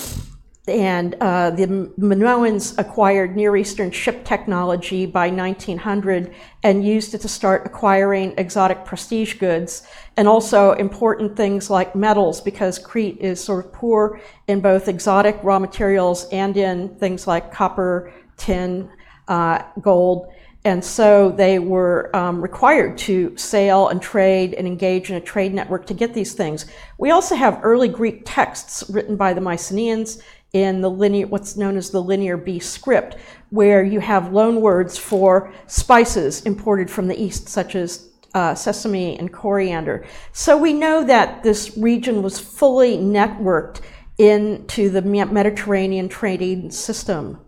and 0.71 1.17
uh, 1.21 1.51
the 1.51 1.67
Minoans 1.99 2.79
acquired 2.79 3.37
Near 3.37 3.57
Eastern 3.57 3.91
ship 3.91 4.25
technology 4.25 5.05
by 5.05 5.29
1900 5.29 6.35
and 6.63 6.85
used 6.85 7.15
it 7.15 7.21
to 7.23 7.29
start 7.29 7.67
acquiring 7.67 8.35
exotic 8.39 8.85
prestige 8.85 9.35
goods 9.35 9.87
and 10.17 10.27
also 10.29 10.73
important 10.73 11.37
things 11.37 11.69
like 11.69 11.95
metals 11.95 12.41
because 12.41 12.79
Crete 12.79 13.19
is 13.19 13.43
sort 13.43 13.67
of 13.67 13.73
poor 13.73 14.21
in 14.49 14.61
both 14.61 14.89
exotic 14.89 15.39
raw 15.43 15.59
materials 15.59 16.27
and 16.31 16.57
in 16.57 16.89
things 16.97 17.27
like 17.27 17.53
copper, 17.53 18.13
tin, 18.37 18.89
uh, 19.29 19.63
gold. 19.81 20.33
And 20.65 20.85
so 20.85 21.31
they 21.31 21.59
were 21.59 22.15
um, 22.15 22.43
required 22.43 22.99
to 22.99 23.35
sail 23.39 23.89
and 23.89 24.03
trade 24.03 24.53
and 24.55 24.67
engage 24.67 25.09
in 25.09 25.17
a 25.17 25.21
trade 25.21 25.55
network 25.55 25.87
to 25.87 25.95
get 25.95 26.13
these 26.13 26.35
things. 26.35 26.67
We 26.99 27.13
also 27.13 27.35
have 27.35 27.61
early 27.63 27.89
Greek 27.89 28.23
texts 28.27 28.85
written 28.91 29.17
by 29.17 29.33
the 29.33 29.41
Mycenaeans 29.41 30.23
in 30.53 30.81
the 30.81 30.91
linear, 30.91 31.27
what's 31.27 31.57
known 31.57 31.77
as 31.77 31.91
the 31.91 32.03
Linear 32.03 32.37
B 32.37 32.59
script, 32.59 33.17
where 33.51 33.85
you 33.85 34.01
have 34.01 34.33
loan 34.33 34.61
words 34.61 34.99
for 34.99 35.53
spices 35.67 36.43
imported 36.43 36.91
from 36.91 37.09
the 37.09 37.21
east, 37.21 37.49
such 37.49 37.75
as 37.75 38.09
uh, 38.35 38.55
sesame 38.55 39.19
and 39.19 39.33
coriander. 39.33 40.05
So 40.33 40.57
we 40.57 40.73
know 40.73 41.05
that 41.05 41.43
this 41.43 41.77
region 41.77 42.23
was 42.23 42.39
fully 42.39 42.97
networked 42.97 43.81
into 44.19 44.91
the 44.91 45.03
Mediterranean 45.03 46.09
trading 46.09 46.71
system 46.71 47.41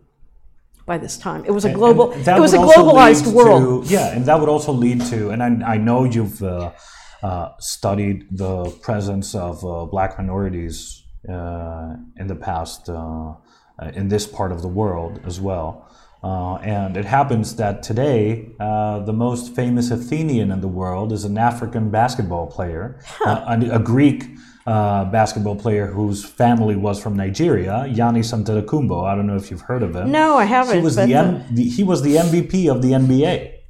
by 0.87 0.99
this 0.99 1.19
time. 1.19 1.45
It 1.45 1.51
was 1.51 1.65
a 1.65 1.73
global. 1.73 2.13
it 2.13 2.41
was 2.41 2.55
a 2.55 2.59
globalized 2.59 3.33
world. 3.33 3.87
To, 3.87 3.93
yeah, 3.93 4.15
and 4.15 4.25
that 4.27 4.39
would 4.39 4.49
also 4.49 4.73
lead 4.73 5.01
to, 5.07 5.31
and 5.31 5.43
I, 5.43 5.75
I 5.75 5.77
know 5.77 6.05
you've 6.05 6.43
uh, 6.43 6.73
uh, 7.23 7.51
studied 7.59 8.27
the 8.31 8.71
presence 8.83 9.35
of 9.35 9.65
uh, 9.65 9.85
black 9.87 10.19
minorities 10.19 11.02
in 11.25 12.27
the 12.27 12.37
past 12.37 12.89
uh, 12.89 13.35
in 13.95 14.09
this 14.09 14.27
part 14.27 14.53
of 14.53 14.63
the 14.63 14.69
world 14.69 15.21
as 15.25 15.41
well. 15.41 15.89
Uh, 16.23 16.55
and 16.59 16.97
it 16.97 17.05
happens 17.05 17.57
that 17.57 17.83
today, 17.83 18.49
the 18.59 19.13
most 19.13 19.55
famous 19.57 19.91
Athenian 19.91 20.53
in 20.53 20.61
the 20.61 20.69
world 20.69 21.13
is 21.13 21.25
an 21.25 21.37
African 21.37 21.91
basketball 21.91 22.47
player, 22.47 23.01
huh. 23.05 23.45
a, 23.49 23.77
a 23.77 23.79
Greek 23.79 24.25
uh, 24.67 25.05
basketball 25.07 25.57
player 25.57 25.87
whose 25.87 26.25
family 26.25 26.77
was 26.77 27.03
from 27.03 27.17
Nigeria, 27.17 27.85
Giannis 27.89 28.33
Antetokounmpo. 28.33 29.05
I 29.05 29.15
don't 29.15 29.27
know 29.27 29.37
if 29.37 29.51
you've 29.51 29.63
heard 29.63 29.83
of 29.83 29.97
him. 29.97 30.13
No, 30.13 30.37
I 30.37 30.45
haven't. 30.45 30.77
He 30.77 30.83
was 30.83 30.97
the, 30.97 31.15
M- 31.15 31.45
the, 31.55 31.65
he 31.65 31.83
was 31.83 32.03
the 32.03 32.17
MVP 32.17 32.71
of 32.71 32.83
the 32.83 32.93
NBA. 32.93 33.62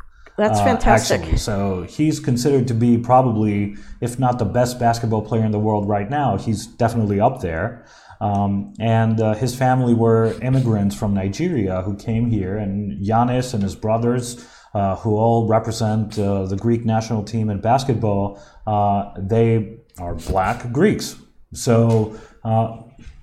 That's 0.42 0.58
uh, 0.58 0.64
fantastic. 0.64 1.20
Actually. 1.20 1.37
So 1.37 1.87
he's 1.88 2.18
considered 2.18 2.66
to 2.66 2.75
be 2.75 2.99
probably, 2.99 3.76
if 4.00 4.18
not 4.18 4.40
the 4.40 4.44
best 4.44 4.80
basketball 4.80 5.22
player 5.22 5.44
in 5.44 5.52
the 5.52 5.61
world 5.61 5.88
right 5.88 6.11
now, 6.11 6.37
he's 6.37 6.66
definitely 6.66 7.20
up 7.20 7.40
there. 7.40 7.84
Um, 8.20 8.75
and 8.80 9.20
uh, 9.20 9.34
his 9.34 9.54
family 9.54 9.94
were 9.94 10.34
immigrants 10.42 10.96
from 10.96 11.14
Nigeria 11.14 11.82
who 11.82 11.94
came 11.94 12.28
here, 12.28 12.56
and 12.56 13.04
Giannis 13.06 13.54
and 13.54 13.62
his 13.62 13.76
brothers, 13.76 14.44
uh, 14.75 14.96
who 14.96 15.16
all 15.16 15.46
represent 15.46 16.18
uh, 16.18 16.46
the 16.46 16.56
Greek 16.56 16.84
national 16.84 17.22
team 17.22 17.49
in 17.49 17.61
basketball, 17.61 18.42
uh, 18.66 19.12
they 19.16 19.76
are 19.99 20.16
black 20.16 20.72
Greeks. 20.72 21.16
So, 21.52 22.18
uh, 22.42 22.78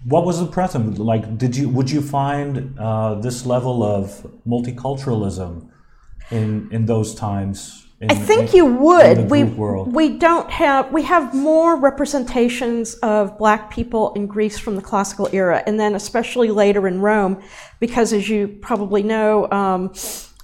what 0.06 0.26
was 0.26 0.40
the 0.40 0.46
present 0.48 0.98
like? 1.00 1.38
Did 1.38 1.58
you 1.58 1.68
would 1.68 1.92
you 1.92 2.02
find 2.02 2.80
uh, 2.80 3.16
this 3.16 3.46
level 3.46 3.84
of 3.84 4.26
multiculturalism 4.48 5.70
in 6.32 6.70
in 6.72 6.86
those 6.86 7.16
times? 7.16 7.86
In, 8.00 8.12
I 8.12 8.16
think 8.16 8.52
in, 8.52 8.56
you 8.56 8.66
would. 8.66 9.30
we 9.30 9.44
world? 9.44 9.94
we 9.94 10.18
don't 10.18 10.50
have 10.50 10.92
we 10.92 11.04
have 11.04 11.34
more 11.34 11.76
representations 11.76 12.96
of 12.96 13.38
black 13.38 13.72
people 13.72 14.14
in 14.14 14.26
Greece 14.26 14.58
from 14.58 14.76
the 14.76 14.82
classical 14.82 15.28
era, 15.34 15.64
and 15.68 15.80
then 15.80 15.96
especially 15.96 16.50
later 16.50 16.88
in 16.88 17.02
Rome, 17.02 17.42
because 17.80 18.14
as 18.14 18.30
you 18.30 18.48
probably 18.48 19.04
know. 19.04 19.50
Um, 19.52 19.94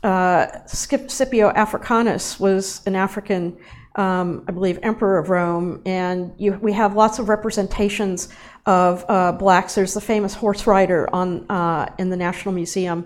uh, 0.03 0.63
Scipio 0.67 1.49
Africanus 1.49 2.39
was 2.39 2.85
an 2.85 2.95
African 2.95 3.57
um, 3.95 4.43
I 4.47 4.51
believe, 4.51 4.79
emperor 4.83 5.17
of 5.17 5.29
Rome, 5.29 5.81
and 5.85 6.33
you, 6.37 6.53
we 6.61 6.73
have 6.73 6.95
lots 6.95 7.19
of 7.19 7.29
representations 7.29 8.27
of 8.65 9.05
uh, 9.07 9.31
blacks. 9.31 9.75
There's 9.75 9.93
the 9.93 10.01
famous 10.01 10.33
horse 10.33 10.67
rider 10.67 11.13
on 11.13 11.49
uh, 11.49 11.93
in 11.97 12.09
the 12.09 12.17
National 12.17 12.53
Museum, 12.53 13.05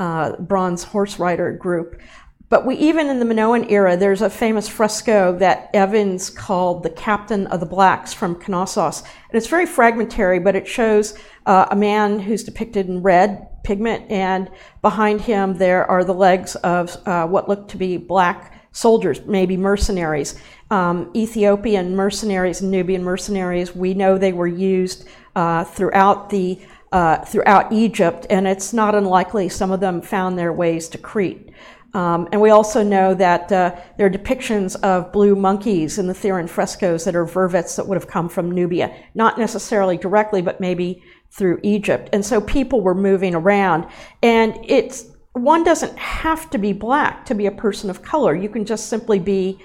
uh, 0.00 0.36
bronze 0.38 0.82
horse 0.82 1.18
rider 1.18 1.52
group. 1.52 2.00
But 2.48 2.66
we 2.66 2.74
even 2.76 3.06
in 3.06 3.20
the 3.20 3.24
Minoan 3.24 3.70
era, 3.70 3.96
there's 3.96 4.22
a 4.22 4.30
famous 4.30 4.68
fresco 4.68 5.38
that 5.38 5.70
Evans 5.72 6.30
called 6.30 6.82
the 6.82 6.90
Captain 6.90 7.46
of 7.46 7.60
the 7.60 7.66
Blacks 7.66 8.12
from 8.12 8.40
Knossos. 8.48 9.02
And 9.02 9.34
it's 9.34 9.46
very 9.46 9.66
fragmentary, 9.66 10.40
but 10.40 10.56
it 10.56 10.66
shows 10.66 11.16
uh, 11.46 11.66
a 11.70 11.76
man 11.76 12.18
who's 12.18 12.42
depicted 12.42 12.88
in 12.88 13.02
red 13.02 13.46
pigment, 13.62 14.10
and 14.10 14.50
behind 14.82 15.20
him 15.20 15.58
there 15.58 15.88
are 15.88 16.02
the 16.02 16.14
legs 16.14 16.56
of 16.56 16.96
uh, 17.06 17.26
what 17.26 17.48
look 17.48 17.68
to 17.68 17.76
be 17.76 17.96
black 17.96 18.68
soldiers, 18.72 19.20
maybe 19.26 19.56
mercenaries. 19.56 20.40
Um, 20.70 21.10
Ethiopian 21.14 21.94
mercenaries 21.94 22.62
Nubian 22.62 23.04
mercenaries, 23.04 23.76
we 23.76 23.94
know 23.94 24.18
they 24.18 24.32
were 24.32 24.46
used 24.46 25.06
uh, 25.36 25.64
throughout 25.64 26.30
the 26.30 26.58
uh, 26.92 27.24
throughout 27.24 27.72
Egypt, 27.72 28.26
and 28.30 28.46
it's 28.46 28.72
not 28.72 28.94
unlikely 28.94 29.48
some 29.48 29.70
of 29.70 29.80
them 29.80 30.02
found 30.02 30.38
their 30.38 30.52
ways 30.52 30.88
to 30.88 30.98
Crete. 30.98 31.50
Um, 31.92 32.28
and 32.30 32.40
we 32.40 32.50
also 32.50 32.84
know 32.84 33.14
that 33.14 33.50
uh, 33.50 33.74
there 33.96 34.06
are 34.06 34.10
depictions 34.10 34.80
of 34.82 35.12
blue 35.12 35.34
monkeys 35.34 35.98
in 35.98 36.06
the 36.06 36.12
Theran 36.12 36.48
frescoes 36.48 37.04
that 37.04 37.16
are 37.16 37.26
vervets 37.26 37.76
that 37.76 37.86
would 37.86 37.96
have 37.96 38.06
come 38.06 38.28
from 38.28 38.50
Nubia, 38.50 38.94
not 39.14 39.38
necessarily 39.38 39.96
directly, 39.96 40.40
but 40.40 40.60
maybe 40.60 41.02
through 41.30 41.58
Egypt. 41.62 42.08
And 42.12 42.24
so 42.24 42.40
people 42.40 42.80
were 42.80 42.94
moving 42.94 43.34
around, 43.34 43.86
and 44.22 44.56
it's 44.64 45.06
one 45.32 45.64
doesn't 45.64 45.96
have 45.98 46.50
to 46.50 46.58
be 46.58 46.72
black 46.72 47.24
to 47.26 47.34
be 47.34 47.46
a 47.46 47.52
person 47.52 47.90
of 47.90 48.02
color. 48.02 48.34
You 48.34 48.48
can 48.48 48.64
just 48.64 48.88
simply 48.88 49.18
be 49.18 49.58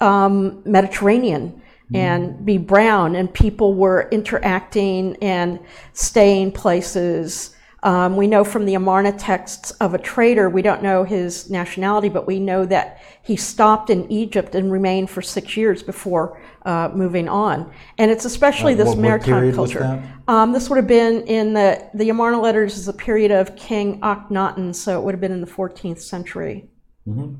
um, 0.00 0.62
Mediterranean 0.64 1.62
mm. 1.92 1.96
and 1.96 2.44
be 2.44 2.58
brown, 2.58 3.16
and 3.16 3.32
people 3.32 3.74
were 3.74 4.08
interacting 4.10 5.16
and 5.22 5.58
staying 5.92 6.52
places. 6.52 7.54
Um, 7.82 8.16
we 8.16 8.26
know 8.26 8.42
from 8.42 8.64
the 8.64 8.74
Amarna 8.74 9.12
texts 9.12 9.70
of 9.72 9.94
a 9.94 9.98
trader, 9.98 10.50
we 10.50 10.60
don't 10.60 10.82
know 10.82 11.04
his 11.04 11.48
nationality, 11.50 12.08
but 12.08 12.26
we 12.26 12.40
know 12.40 12.64
that 12.66 13.00
he 13.22 13.36
stopped 13.36 13.90
in 13.90 14.10
Egypt 14.10 14.54
and 14.54 14.72
remained 14.72 15.08
for 15.08 15.22
six 15.22 15.56
years 15.56 15.82
before 15.82 16.40
uh, 16.64 16.90
moving 16.92 17.28
on. 17.28 17.72
And 17.98 18.10
it's 18.10 18.24
especially 18.24 18.74
uh, 18.74 18.78
this 18.78 18.88
what, 18.88 18.98
maritime 18.98 19.52
culture. 19.52 20.02
Um, 20.26 20.52
this 20.52 20.68
would 20.68 20.78
have 20.78 20.88
been 20.88 21.22
in 21.28 21.52
the, 21.52 21.88
the 21.94 22.10
Amarna 22.10 22.40
letters 22.40 22.76
is 22.76 22.88
a 22.88 22.92
period 22.92 23.30
of 23.30 23.54
King 23.54 24.00
Akhenaten, 24.00 24.74
so 24.74 24.98
it 24.98 25.04
would 25.04 25.14
have 25.14 25.20
been 25.20 25.32
in 25.32 25.40
the 25.40 25.46
14th 25.46 26.00
century. 26.00 26.68
Mm-hmm. 27.06 27.34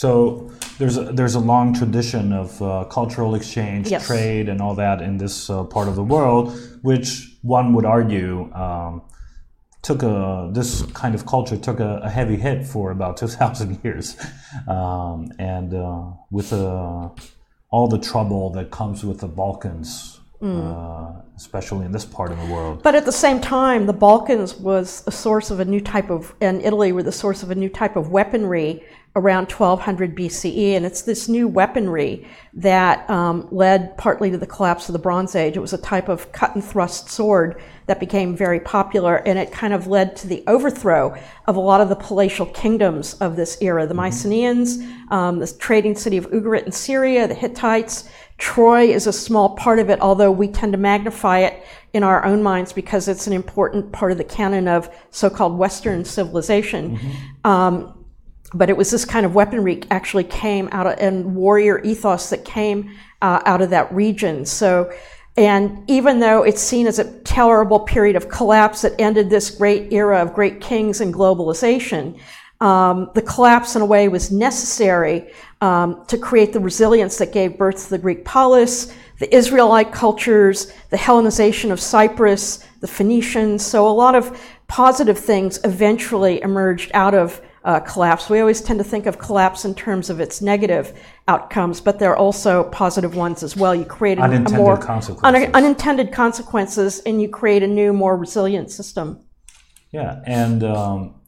So 0.00 0.50
there's 0.78 0.96
a, 0.96 1.12
there's 1.12 1.34
a 1.34 1.40
long 1.40 1.74
tradition 1.74 2.32
of 2.32 2.62
uh, 2.62 2.84
cultural 2.84 3.34
exchange, 3.34 3.90
yes. 3.90 4.06
trade, 4.06 4.48
and 4.48 4.58
all 4.58 4.74
that 4.76 5.02
in 5.02 5.18
this 5.18 5.50
uh, 5.50 5.64
part 5.64 5.88
of 5.88 5.94
the 5.94 6.02
world, 6.02 6.58
which 6.80 7.36
one 7.42 7.74
would 7.74 7.84
argue 7.84 8.50
um, 8.54 9.02
took 9.82 10.02
a 10.02 10.48
this 10.54 10.80
kind 10.94 11.14
of 11.14 11.26
culture 11.26 11.58
took 11.58 11.80
a, 11.80 12.00
a 12.02 12.08
heavy 12.08 12.36
hit 12.36 12.66
for 12.66 12.90
about 12.90 13.18
2,000 13.18 13.78
years, 13.84 14.16
um, 14.66 15.30
and 15.38 15.74
uh, 15.74 16.04
with 16.30 16.50
a 16.54 17.10
all 17.68 17.86
the 17.86 17.98
trouble 17.98 18.48
that 18.52 18.70
comes 18.70 19.04
with 19.04 19.20
the 19.20 19.28
Balkans, 19.28 20.19
mm. 20.42 21.18
uh, 21.18 21.20
especially 21.36 21.86
in 21.86 21.92
this 21.92 22.04
part 22.04 22.30
of 22.30 22.38
the 22.38 22.52
world. 22.52 22.82
But 22.82 22.94
at 22.94 23.04
the 23.04 23.12
same 23.12 23.40
time, 23.40 23.86
the 23.86 23.92
Balkans 23.92 24.56
was 24.56 25.04
a 25.06 25.12
source 25.12 25.50
of 25.50 25.60
a 25.60 25.64
new 25.64 25.80
type 25.80 26.10
of, 26.10 26.34
and 26.40 26.62
Italy 26.62 26.92
were 26.92 27.02
the 27.02 27.12
source 27.12 27.42
of 27.42 27.50
a 27.50 27.54
new 27.54 27.68
type 27.68 27.96
of 27.96 28.10
weaponry 28.10 28.82
around 29.16 29.50
1200 29.50 30.14
BCE, 30.14 30.76
and 30.76 30.86
it's 30.86 31.02
this 31.02 31.28
new 31.28 31.48
weaponry 31.48 32.24
that 32.54 33.08
um, 33.10 33.48
led 33.50 33.96
partly 33.96 34.30
to 34.30 34.38
the 34.38 34.46
collapse 34.46 34.88
of 34.88 34.92
the 34.92 35.00
Bronze 35.00 35.34
Age. 35.34 35.56
It 35.56 35.60
was 35.60 35.72
a 35.72 35.78
type 35.78 36.08
of 36.08 36.30
cut 36.30 36.54
and 36.54 36.64
thrust 36.64 37.10
sword 37.10 37.60
that 37.86 37.98
became 37.98 38.36
very 38.36 38.60
popular, 38.60 39.16
and 39.16 39.36
it 39.36 39.50
kind 39.50 39.74
of 39.74 39.88
led 39.88 40.14
to 40.16 40.28
the 40.28 40.44
overthrow 40.46 41.16
of 41.48 41.56
a 41.56 41.60
lot 41.60 41.80
of 41.80 41.88
the 41.88 41.96
palatial 41.96 42.46
kingdoms 42.46 43.14
of 43.14 43.34
this 43.34 43.58
era. 43.60 43.84
The 43.84 43.94
mm-hmm. 43.94 44.00
Mycenaeans, 44.00 44.78
um, 45.10 45.40
the 45.40 45.52
trading 45.58 45.96
city 45.96 46.16
of 46.16 46.30
Ugarit 46.30 46.66
in 46.66 46.72
Syria, 46.72 47.26
the 47.26 47.34
Hittites. 47.34 48.08
Troy 48.40 48.84
is 48.84 49.06
a 49.06 49.12
small 49.12 49.50
part 49.50 49.78
of 49.78 49.90
it, 49.90 50.00
although 50.00 50.32
we 50.32 50.48
tend 50.48 50.72
to 50.72 50.78
magnify 50.78 51.40
it 51.40 51.62
in 51.92 52.02
our 52.02 52.24
own 52.24 52.42
minds 52.42 52.72
because 52.72 53.06
it's 53.06 53.26
an 53.26 53.34
important 53.34 53.92
part 53.92 54.12
of 54.12 54.18
the 54.18 54.24
canon 54.24 54.66
of 54.66 54.88
so-called 55.10 55.58
Western 55.58 56.04
civilization. 56.04 56.96
Mm-hmm. 56.96 57.46
Um, 57.46 58.04
but 58.54 58.70
it 58.70 58.76
was 58.76 58.90
this 58.90 59.04
kind 59.04 59.26
of 59.26 59.34
weaponry 59.34 59.82
actually 59.90 60.24
came 60.24 60.68
out 60.72 60.86
of 60.86 60.94
and 60.98 61.36
warrior 61.36 61.80
ethos 61.82 62.30
that 62.30 62.44
came 62.44 62.90
uh, 63.22 63.40
out 63.44 63.60
of 63.60 63.70
that 63.70 63.92
region. 63.92 64.46
So, 64.46 64.90
and 65.36 65.88
even 65.88 66.18
though 66.18 66.42
it's 66.42 66.62
seen 66.62 66.86
as 66.86 66.98
a 66.98 67.20
terrible 67.20 67.80
period 67.80 68.16
of 68.16 68.28
collapse 68.28 68.82
that 68.82 68.98
ended 68.98 69.30
this 69.30 69.50
great 69.50 69.92
era 69.92 70.20
of 70.22 70.34
great 70.34 70.60
kings 70.60 71.00
and 71.00 71.14
globalization, 71.14 72.18
um, 72.60 73.10
the 73.14 73.22
collapse 73.22 73.76
in 73.76 73.82
a 73.82 73.86
way 73.86 74.08
was 74.08 74.30
necessary 74.32 75.30
um, 75.60 76.04
to 76.06 76.16
create 76.16 76.52
the 76.52 76.60
resilience 76.60 77.18
that 77.18 77.32
gave 77.32 77.58
birth 77.58 77.84
to 77.84 77.90
the 77.90 77.98
Greek 77.98 78.24
polis, 78.24 78.92
the 79.18 79.34
Israelite 79.34 79.92
cultures, 79.92 80.72
the 80.88 80.96
Hellenization 80.96 81.70
of 81.70 81.78
Cyprus, 81.80 82.64
the 82.80 82.88
Phoenicians. 82.88 83.64
So 83.64 83.86
a 83.86 83.90
lot 83.90 84.14
of 84.14 84.40
positive 84.68 85.18
things 85.18 85.60
eventually 85.64 86.40
emerged 86.40 86.90
out 86.94 87.14
of 87.14 87.42
uh, 87.64 87.80
collapse. 87.80 88.30
We 88.30 88.40
always 88.40 88.62
tend 88.62 88.78
to 88.78 88.84
think 88.84 89.04
of 89.04 89.18
collapse 89.18 89.66
in 89.66 89.74
terms 89.74 90.08
of 90.08 90.18
its 90.18 90.40
negative 90.40 90.98
outcomes, 91.28 91.80
but 91.80 91.98
there 91.98 92.10
are 92.10 92.16
also 92.16 92.64
positive 92.64 93.14
ones 93.14 93.42
as 93.42 93.54
well. 93.54 93.74
You 93.74 93.84
create 93.84 94.18
a, 94.18 94.22
unintended 94.22 94.54
a 94.54 94.56
more 94.56 94.76
consequences. 94.78 95.44
Un- 95.44 95.54
unintended 95.54 96.12
consequences, 96.12 97.00
and 97.00 97.20
you 97.20 97.28
create 97.28 97.62
a 97.62 97.66
new, 97.66 97.92
more 97.92 98.16
resilient 98.16 98.70
system. 98.70 99.26
Yeah, 99.92 100.22
and 100.24 100.64
um, 100.64 101.20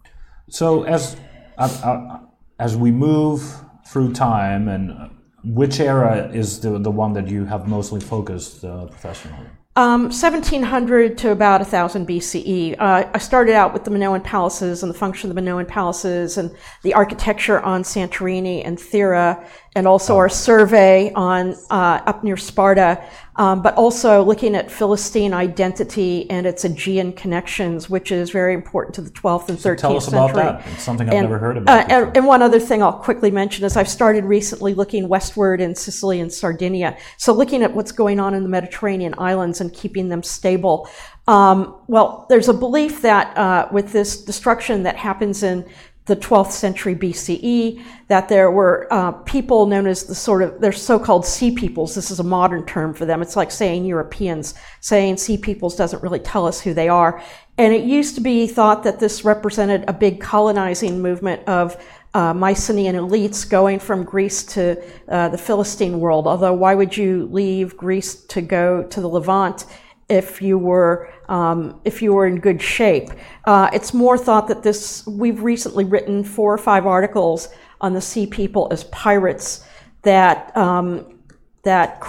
so 0.49 0.85
as 0.85 1.17
I, 1.59 1.67
I, 1.67 2.21
as 2.59 2.77
we 2.77 2.91
move 2.91 3.43
through 3.87 4.13
time, 4.13 4.69
and 4.69 5.11
which 5.45 5.81
era 5.81 6.31
is 6.33 6.61
the, 6.61 6.79
the 6.79 6.91
one 6.91 7.13
that 7.15 7.29
you 7.29 7.45
have 7.45 7.67
mostly 7.67 8.01
focused 8.01 8.65
uh, 8.65 8.87
professionally? 8.87 9.47
Um, 9.75 10.03
1700 10.11 11.17
to 11.19 11.31
about 11.31 11.63
1000 11.63 12.07
BCE. 12.07 12.77
Uh, 12.79 13.09
I 13.13 13.19
started 13.19 13.55
out 13.55 13.73
with 13.73 13.85
the 13.85 13.91
Minoan 13.91 14.21
palaces 14.21 14.83
and 14.83 14.91
the 14.93 14.99
function 14.99 15.31
of 15.31 15.35
the 15.35 15.41
Minoan 15.41 15.65
palaces 15.65 16.37
and 16.37 16.55
the 16.83 16.93
architecture 16.93 17.59
on 17.61 17.83
Santorini 17.83 18.61
and 18.67 18.77
Thera, 18.77 19.43
and 19.75 19.87
also 19.87 20.17
our 20.17 20.29
survey 20.29 21.11
on 21.15 21.57
uh, 21.71 22.01
up 22.05 22.23
near 22.23 22.37
Sparta, 22.37 23.03
um, 23.37 23.63
but 23.63 23.75
also 23.75 24.23
looking 24.23 24.55
at 24.55 24.71
Philistine 24.71 25.33
identity 25.33 26.29
and 26.31 26.47
its 26.47 26.65
Aegean 26.67 27.15
connections, 27.15 27.89
which 27.89 28.13
is 28.13 28.31
very 28.31 28.53
important 28.53 28.95
to 28.97 29.01
the 29.01 29.09
12th 29.11 29.49
and 29.49 29.57
13th 29.59 29.79
Tell 29.79 29.97
us 29.97 30.05
century. 30.05 30.19
about 30.19 30.35
that. 30.63 30.73
It's 30.75 30.83
something 30.83 31.09
I've 31.09 31.15
And, 31.15 31.23
never 31.23 31.39
heard 31.39 31.57
uh, 31.57 31.63
about. 31.63 31.89
before. 31.89 32.05
and, 32.09 32.17
and 32.19 32.27
one 32.27 32.43
other 32.43 32.61
thing 32.61 32.83
I'll 32.83 32.93
quickly 32.93 33.31
mention 33.31 33.65
is 33.65 33.75
I've 33.75 33.89
started 33.89 34.25
recently 34.25 34.75
looking 34.75 35.09
westward 35.09 35.63
in 35.63 35.75
Sicily 35.75 36.21
and 36.21 36.31
Sardinia. 36.31 36.99
So 37.17 37.33
looking 37.33 37.63
at 37.63 37.73
what's 37.75 37.93
going 37.93 38.21
on 38.21 38.35
in 38.35 38.43
the 38.43 38.51
Mediterranean 38.51 39.15
islands 39.17 39.63
and 39.63 39.73
keeping 39.73 40.11
them 40.11 40.23
stable. 40.23 40.87
Um, 41.29 41.81
well, 41.87 42.27
there's 42.29 42.49
a 42.49 42.55
belief 42.55 43.01
that 43.03 43.35
uh, 43.39 43.69
with 43.73 43.93
this 43.93 44.23
destruction 44.23 44.83
that 44.83 44.97
happens 44.97 45.43
in 45.43 45.65
the 46.07 46.17
12th 46.17 46.51
century 46.51 46.97
BCE, 46.97 47.83
that 48.09 48.29
there 48.29 48.51
were 48.51 48.89
uh, 48.91 49.13
people 49.13 49.67
known 49.67 49.87
as 49.87 50.05
the 50.05 50.15
sort 50.15 50.43
of, 50.43 50.61
they're 50.61 50.73
so-called 50.73 51.25
sea 51.25 51.55
peoples. 51.55 51.95
This 51.95 52.11
is 52.11 52.19
a 52.19 52.25
modern 52.25 52.67
term 52.67 52.93
for 52.93 53.07
them. 53.07 53.23
It's 53.23 53.37
like 53.37 53.53
saying 53.53 53.85
Europeans. 53.85 54.55
Saying 54.81 55.19
sea 55.19 55.39
peoples 55.39 55.77
doesn't 55.77 56.03
really 56.03 56.19
tell 56.19 56.47
us 56.47 56.61
who 56.61 56.75
they 56.75 56.89
are. 56.89 57.23
And 57.57 57.73
it 57.73 57.85
used 57.85 58.17
to 58.17 58.21
be 58.21 58.49
thought 58.49 58.83
that 58.83 58.99
this 58.99 59.25
represented 59.25 59.85
a 59.87 59.93
big 59.93 60.21
colonizing 60.21 61.01
movement 61.01 61.47
of 61.47 61.77
uh, 62.15 62.35
Mycenaean 62.35 62.97
elites 62.97 63.49
going 63.49 63.79
from 63.79 64.03
Greece 64.03 64.43
to 64.45 64.83
uh, 65.09 65.29
the 65.29 65.39
Philistine 65.39 66.01
world. 66.01 66.27
Although, 66.27 66.55
why 66.55 66.75
would 66.75 66.97
you 66.97 67.29
leave 67.31 67.77
Greece 67.77 68.15
to 68.27 68.43
go 68.43 68.83
to 68.83 69.01
the 69.01 69.09
Levant 69.09 69.67
if 70.09 70.43
you 70.43 70.59
were 70.59 71.13
um, 71.33 71.81
if 71.85 72.03
you 72.03 72.13
were 72.13 72.27
in 72.27 72.39
good 72.39 72.61
shape? 72.61 73.09
Uh, 73.47 73.71
it's 73.73 73.95
more 73.95 74.19
thought 74.19 74.47
that 74.49 74.63
this. 74.63 75.07
We've 75.07 75.43
recently 75.43 75.85
written 75.85 76.23
four 76.23 76.53
or 76.53 76.59
five 76.59 76.87
articles 76.87 77.49
on 77.81 77.95
the 77.95 78.01
sea 78.01 78.27
people 78.27 78.69
as 78.71 78.85
pirates 78.85 79.67
that. 80.03 80.57
Um, 80.57 81.19
that 81.65 82.03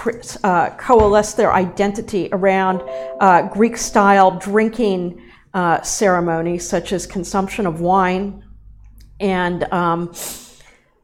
uh, 0.44 0.72
coalesce 0.78 1.36
their 1.36 1.54
identity 1.54 2.28
around 2.32 2.82
uh, 3.20 3.44
Greek 3.50 3.78
style 3.78 4.32
drinking 4.32 5.22
uh, 5.54 5.80
ceremonies, 5.84 6.68
such 6.68 6.92
as 6.92 7.06
consumption 7.06 7.68
of 7.68 7.80
wine, 7.80 8.44
and 9.20 9.72
um, 9.72 10.12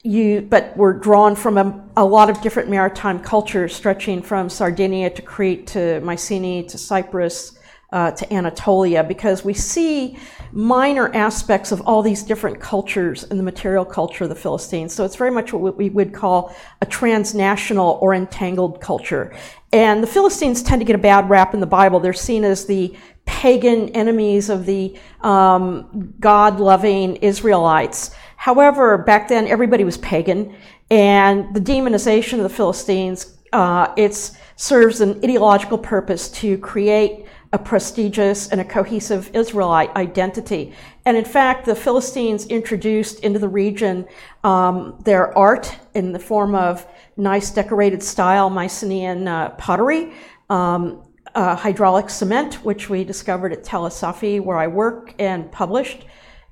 you, 0.01 0.41
but 0.41 0.75
we're 0.75 0.93
drawn 0.93 1.35
from 1.35 1.59
a, 1.59 1.89
a 1.95 2.03
lot 2.03 2.31
of 2.31 2.41
different 2.41 2.69
maritime 2.69 3.19
cultures, 3.19 3.75
stretching 3.75 4.19
from 4.19 4.49
Sardinia 4.49 5.11
to 5.11 5.21
Crete 5.21 5.67
to 5.67 6.01
Mycenae 6.01 6.63
to 6.63 6.77
Cyprus 6.79 7.58
uh, 7.91 8.11
to 8.11 8.33
Anatolia, 8.33 9.03
because 9.03 9.43
we 9.43 9.53
see 9.53 10.17
minor 10.51 11.13
aspects 11.15 11.71
of 11.71 11.81
all 11.81 12.01
these 12.01 12.23
different 12.23 12.59
cultures 12.59 13.23
in 13.25 13.37
the 13.37 13.43
material 13.43 13.85
culture 13.85 14.23
of 14.25 14.29
the 14.29 14.35
Philistines. 14.35 14.93
So 14.93 15.05
it's 15.05 15.15
very 15.15 15.31
much 15.31 15.53
what 15.53 15.75
we 15.75 15.89
would 15.89 16.13
call 16.13 16.55
a 16.81 16.85
transnational 16.85 17.97
or 18.01 18.13
entangled 18.13 18.81
culture. 18.81 19.33
And 19.71 20.01
the 20.01 20.07
Philistines 20.07 20.63
tend 20.63 20.81
to 20.81 20.85
get 20.85 20.95
a 20.95 20.99
bad 20.99 21.29
rap 21.29 21.53
in 21.53 21.59
the 21.59 21.67
Bible. 21.67 21.99
They're 21.99 22.13
seen 22.13 22.43
as 22.43 22.65
the 22.65 22.95
pagan 23.25 23.89
enemies 23.89 24.49
of 24.49 24.65
the 24.65 24.97
um, 25.21 26.13
God 26.19 26.59
loving 26.59 27.17
Israelites. 27.17 28.15
However, 28.37 28.97
back 28.97 29.27
then 29.27 29.47
everybody 29.47 29.83
was 29.83 29.97
pagan, 29.97 30.55
and 30.89 31.53
the 31.53 31.59
demonization 31.59 32.33
of 32.33 32.43
the 32.43 32.49
Philistines 32.49 33.37
uh, 33.51 33.93
it 33.97 34.13
serves 34.55 35.01
an 35.01 35.19
ideological 35.23 35.77
purpose 35.77 36.29
to 36.29 36.57
create 36.59 37.25
a 37.51 37.57
prestigious 37.57 38.49
and 38.49 38.61
a 38.61 38.63
cohesive 38.63 39.31
Israelite 39.33 39.95
identity. 39.95 40.73
And 41.05 41.17
in 41.17 41.25
fact, 41.25 41.65
the 41.65 41.75
Philistines 41.75 42.45
introduced 42.45 43.21
into 43.21 43.39
the 43.39 43.49
region 43.49 44.07
um, 44.43 44.99
their 45.03 45.35
art 45.37 45.75
in 45.95 46.11
the 46.11 46.19
form 46.19 46.53
of 46.53 46.85
nice 47.17 47.49
decorated 47.49 48.03
style 48.03 48.49
Mycenaean 48.49 49.27
uh, 49.27 49.49
pottery. 49.51 50.13
Um, 50.49 51.03
uh, 51.35 51.55
hydraulic 51.55 52.09
cement, 52.09 52.55
which 52.65 52.89
we 52.89 53.03
discovered 53.03 53.53
at 53.53 53.63
Tell 53.63 53.85
es-Safi, 53.85 54.41
where 54.41 54.57
I 54.57 54.67
work 54.67 55.13
and 55.19 55.51
published, 55.51 56.05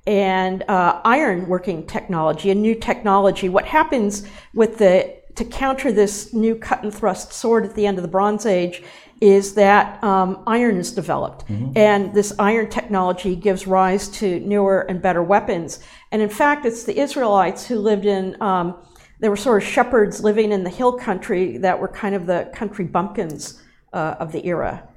and 0.06 0.64
uh, 0.70 1.02
iron 1.04 1.48
working 1.48 1.86
technology, 1.86 2.52
a 2.52 2.56
new 2.56 2.76
technology. 2.76 3.50
What 3.50 3.66
happens 3.66 4.28
with 4.54 4.78
the 4.78 5.18
to 5.36 5.46
counter 5.46 5.92
this 5.92 6.34
new 6.34 6.56
cut 6.56 6.82
and 6.84 6.92
thrust 6.94 7.32
sword 7.32 7.64
at 7.64 7.76
the 7.76 7.86
end 7.86 8.00
of 8.00 8.02
the 8.02 8.08
Bronze 8.08 8.46
Age 8.46 8.84
is 9.22 9.56
that 9.56 10.04
um, 10.04 10.44
iron 10.48 10.78
is 10.78 10.92
developed, 10.92 11.44
and 11.76 12.14
this 12.14 12.34
iron 12.38 12.70
technology 12.70 13.36
gives 13.36 13.66
rise 13.68 14.08
to 14.10 14.40
newer 14.42 14.82
and 14.82 15.02
better 15.02 15.24
weapons. 15.24 15.80
And 16.12 16.22
in 16.22 16.30
fact, 16.30 16.66
it's 16.66 16.84
the 16.84 17.00
Israelites 17.00 17.66
who 17.66 17.80
lived 17.80 18.06
in 18.06 18.40
um, 18.42 18.76
they 19.20 19.30
were 19.30 19.38
sort 19.38 19.62
of 19.62 19.68
shepherds 19.68 20.24
living 20.24 20.52
in 20.52 20.64
the 20.64 20.70
hill 20.70 20.94
country 20.94 21.58
that 21.58 21.80
were 21.80 21.88
kind 21.88 22.14
of 22.14 22.26
the 22.28 22.52
country 22.54 22.86
bumpkins 22.86 23.62
uh, 23.94 24.16
of 24.20 24.32
the 24.32 24.46
era. 24.46 24.88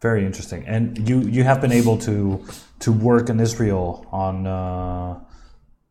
Very 0.00 0.24
interesting. 0.24 0.64
And 0.66 1.08
you 1.08 1.20
you 1.20 1.42
have 1.44 1.60
been 1.60 1.72
able 1.72 1.98
to 1.98 2.44
to 2.80 2.92
work 2.92 3.28
in 3.28 3.40
Israel 3.40 4.06
on 4.10 4.46
uh, 4.46 5.20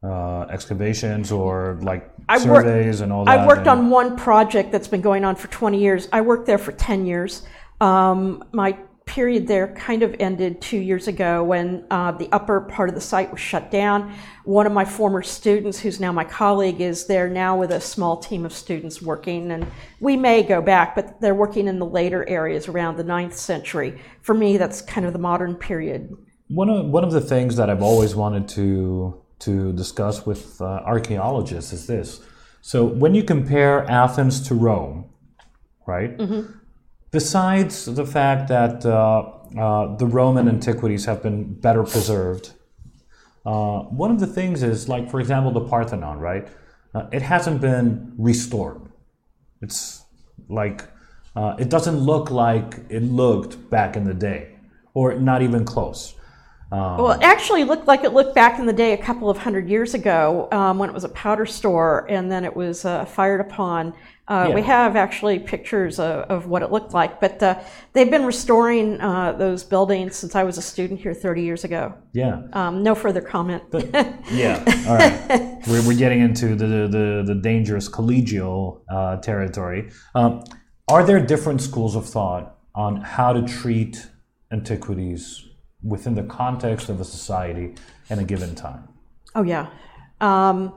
uh, 0.04 0.42
excavations 0.50 1.32
or 1.32 1.78
like 1.82 2.10
I 2.30 2.38
surveys 2.38 3.02
and 3.02 3.12
all 3.12 3.26
that. 3.26 3.40
I 3.40 3.48
worked 3.48 3.68
and- 3.68 3.70
on 3.70 3.90
one 3.90 4.16
project 4.16 4.72
that's 4.72 4.88
been 4.88 5.02
going 5.02 5.26
on 5.26 5.36
for 5.36 5.48
20 5.48 5.80
years. 5.80 6.08
I 6.14 6.22
worked 6.22 6.46
there 6.46 6.58
for 6.58 6.72
10 6.72 7.06
years. 7.06 7.46
Um, 7.82 8.44
my 8.52 8.78
period 9.10 9.48
there 9.48 9.70
kind 9.70 10.04
of 10.04 10.16
ended 10.20 10.62
two 10.62 10.78
years 10.78 11.08
ago 11.08 11.44
when 11.44 11.84
uh, 11.90 12.12
the 12.12 12.30
upper 12.32 12.62
part 12.62 12.90
of 12.90 12.96
the 12.96 13.02
site 13.02 13.32
was 13.32 13.40
shut 13.42 13.72
down. 13.72 14.14
One 14.46 14.68
of 14.68 14.72
my 14.72 14.86
former 14.86 15.24
students, 15.24 15.80
who's 15.80 16.00
now 16.00 16.12
my 16.12 16.24
colleague, 16.24 16.80
is 16.80 17.08
there 17.08 17.28
now 17.28 17.58
with 17.58 17.72
a 17.72 17.82
small 17.82 18.18
team 18.18 18.46
of 18.46 18.54
students 18.54 19.02
working, 19.02 19.52
and 19.52 19.66
we 20.00 20.16
may 20.16 20.44
go 20.44 20.62
back, 20.62 20.94
but 20.94 21.20
they're 21.20 21.34
working 21.34 21.68
in 21.68 21.80
the 21.80 21.88
later 21.88 22.28
areas 22.30 22.68
around 22.68 22.98
the 22.98 23.04
9th 23.04 23.34
century. 23.34 24.00
For 24.22 24.36
me, 24.36 24.58
that's 24.58 24.80
kind 24.84 25.08
of 25.08 25.14
the 25.14 25.20
modern 25.20 25.56
period. 25.56 26.16
One 26.48 26.70
of 26.70 26.86
one 26.86 27.04
of 27.04 27.12
the 27.12 27.22
things 27.22 27.56
that 27.56 27.70
I've 27.70 27.82
always 27.82 28.16
wanted 28.16 28.48
to 28.50 29.19
to 29.40 29.74
discuss 29.74 30.26
with 30.26 30.62
uh, 30.62 30.66
archaeologists 30.86 31.74
is 31.74 31.88
this. 31.88 32.22
So 32.62 32.86
when 32.86 33.16
you 33.16 33.24
compare 33.24 33.90
Athens 33.90 34.48
to 34.48 34.56
Rome, 34.56 35.06
right? 35.88 36.18
Besides 37.12 37.86
the 37.86 38.06
fact 38.06 38.50
that 38.50 38.86
uh, 38.86 39.32
uh, 39.58 39.96
the 39.96 40.06
Roman 40.06 40.48
antiquities 40.48 41.06
have 41.06 41.24
been 41.24 41.54
better 41.60 41.84
preserved, 41.84 42.52
uh, 43.46 43.80
one 43.84 44.12
of 44.12 44.20
the 44.20 44.28
things 44.28 44.62
is 44.62 44.88
like, 44.88 45.10
for 45.10 45.20
example, 45.20 45.52
the 45.52 45.62
Parthenon, 45.62 46.20
right? 46.20 46.48
Uh, 46.94 47.08
it 47.12 47.22
hasn't 47.22 47.62
been 47.62 48.14
restored. 48.18 48.82
It's 49.62 50.04
like 50.50 50.84
uh, 51.36 51.56
it 51.58 51.70
doesn't 51.70 51.98
look 51.98 52.30
like 52.30 52.80
it 52.90 53.04
looked 53.04 53.70
back 53.70 53.96
in 53.96 54.04
the 54.04 54.14
day, 54.14 54.56
or 54.94 55.16
not 55.16 55.42
even 55.42 55.66
close. 55.66 56.16
Um, 56.72 56.98
Well, 56.98 57.12
it 57.12 57.22
actually 57.24 57.64
looked 57.64 57.88
like 57.88 58.04
it 58.04 58.14
looked 58.14 58.36
back 58.36 58.60
in 58.60 58.66
the 58.66 58.74
day 58.74 58.94
a 58.94 58.98
couple 58.98 59.30
of 59.30 59.38
hundred 59.38 59.68
years 59.70 59.94
ago 59.94 60.48
um, 60.52 60.78
when 60.78 60.90
it 60.90 60.94
was 60.94 61.04
a 61.04 61.10
powder 61.10 61.46
store 61.46 62.06
and 62.10 62.32
then 62.32 62.46
it 62.46 62.56
was 62.56 62.86
uh, 62.86 63.06
fired 63.06 63.42
upon. 63.42 63.94
Uh, 64.28 64.52
We 64.54 64.62
have 64.62 64.96
actually 64.96 65.40
pictures 65.40 65.98
of, 66.00 66.26
of 66.30 66.46
what 66.46 66.62
it 66.62 66.72
looked 66.72 66.94
like, 66.94 67.20
but 67.20 67.42
uh, 67.42 67.60
they've 67.94 68.12
been 68.12 68.26
restoring 68.26 69.02
uh, 69.02 69.32
those 69.32 69.64
buildings 69.64 70.16
since 70.16 70.36
I 70.36 70.44
was 70.44 70.60
a 70.60 70.62
student 70.62 71.00
here 71.00 71.16
30 71.16 71.42
years 71.42 71.64
ago. 71.64 71.96
yeah, 72.14 72.44
Um, 72.54 72.84
no 72.84 72.94
further 72.94 73.22
comment. 73.22 73.64
yeah. 74.32 74.64
All 74.88 74.96
right, 74.96 75.58
we're, 75.68 75.82
we're 75.88 75.98
getting 75.98 76.22
into 76.22 76.56
the 76.56 76.88
the, 76.88 77.24
the 77.26 77.36
dangerous 77.42 77.90
collegial 77.90 78.82
uh, 78.88 79.18
territory. 79.18 79.90
Um, 80.14 80.44
are 80.88 81.04
there 81.04 81.20
different 81.20 81.62
schools 81.62 81.96
of 81.96 82.06
thought 82.06 82.58
on 82.76 82.98
how 83.02 83.34
to 83.34 83.42
treat 83.42 84.08
antiquities 84.52 85.49
within 85.84 86.16
the 86.16 86.24
context 86.24 86.90
of 86.90 87.00
a 87.00 87.06
society 87.06 87.76
in 88.10 88.20
a 88.20 88.24
given 88.24 88.56
time? 88.56 88.88
Oh, 89.36 89.44
yeah. 89.44 89.70
Um, 90.22 90.74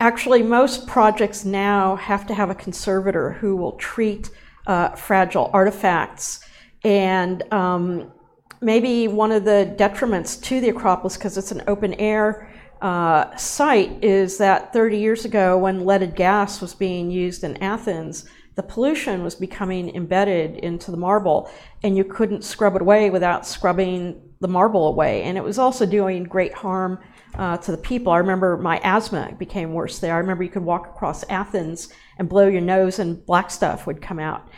actually, 0.00 0.42
most 0.42 0.86
projects 0.86 1.44
now 1.44 1.96
have 1.96 2.26
to 2.26 2.34
have 2.34 2.50
a 2.50 2.54
conservator 2.54 3.32
who 3.32 3.56
will 3.56 3.72
treat 3.72 4.30
uh, 4.66 4.90
fragile 4.90 5.50
artifacts. 5.52 6.40
And 6.84 7.42
um, 7.52 8.12
maybe 8.60 9.08
one 9.08 9.32
of 9.32 9.44
the 9.44 9.74
detriments 9.78 10.40
to 10.44 10.60
the 10.60 10.70
Acropolis, 10.70 11.16
because 11.16 11.36
it's 11.38 11.52
an 11.52 11.62
open 11.66 11.94
air 11.94 12.52
uh, 12.80 13.34
site, 13.36 14.02
is 14.02 14.38
that 14.38 14.72
30 14.72 14.98
years 14.98 15.24
ago, 15.24 15.56
when 15.56 15.86
leaded 15.86 16.16
gas 16.16 16.60
was 16.60 16.74
being 16.74 17.10
used 17.10 17.44
in 17.44 17.56
Athens, 17.62 18.26
the 18.54 18.62
pollution 18.62 19.22
was 19.24 19.34
becoming 19.34 19.94
embedded 19.94 20.56
into 20.56 20.90
the 20.90 20.96
marble, 20.96 21.50
and 21.82 21.96
you 21.96 22.04
couldn't 22.04 22.44
scrub 22.44 22.76
it 22.76 22.82
away 22.82 23.08
without 23.08 23.46
scrubbing 23.46 24.20
the 24.42 24.48
marble 24.48 24.88
away, 24.88 25.22
and 25.22 25.38
it 25.38 25.44
was 25.44 25.58
also 25.58 25.86
doing 25.86 26.24
great 26.24 26.52
harm 26.52 26.98
uh, 27.34 27.56
to 27.56 27.70
the 27.70 27.78
people. 27.78 28.12
I 28.12 28.18
remember 28.18 28.58
my 28.58 28.78
asthma 28.84 29.34
became 29.38 29.72
worse 29.72 29.98
there. 30.00 30.14
I 30.14 30.18
remember 30.18 30.44
you 30.44 30.50
could 30.50 30.64
walk 30.64 30.88
across 30.88 31.24
Athens 31.30 31.88
and 32.18 32.28
blow 32.28 32.46
your 32.46 32.60
nose, 32.60 32.98
and 32.98 33.24
black 33.24 33.50
stuff 33.50 33.86
would 33.86 34.02
come 34.02 34.18
out. 34.18 34.48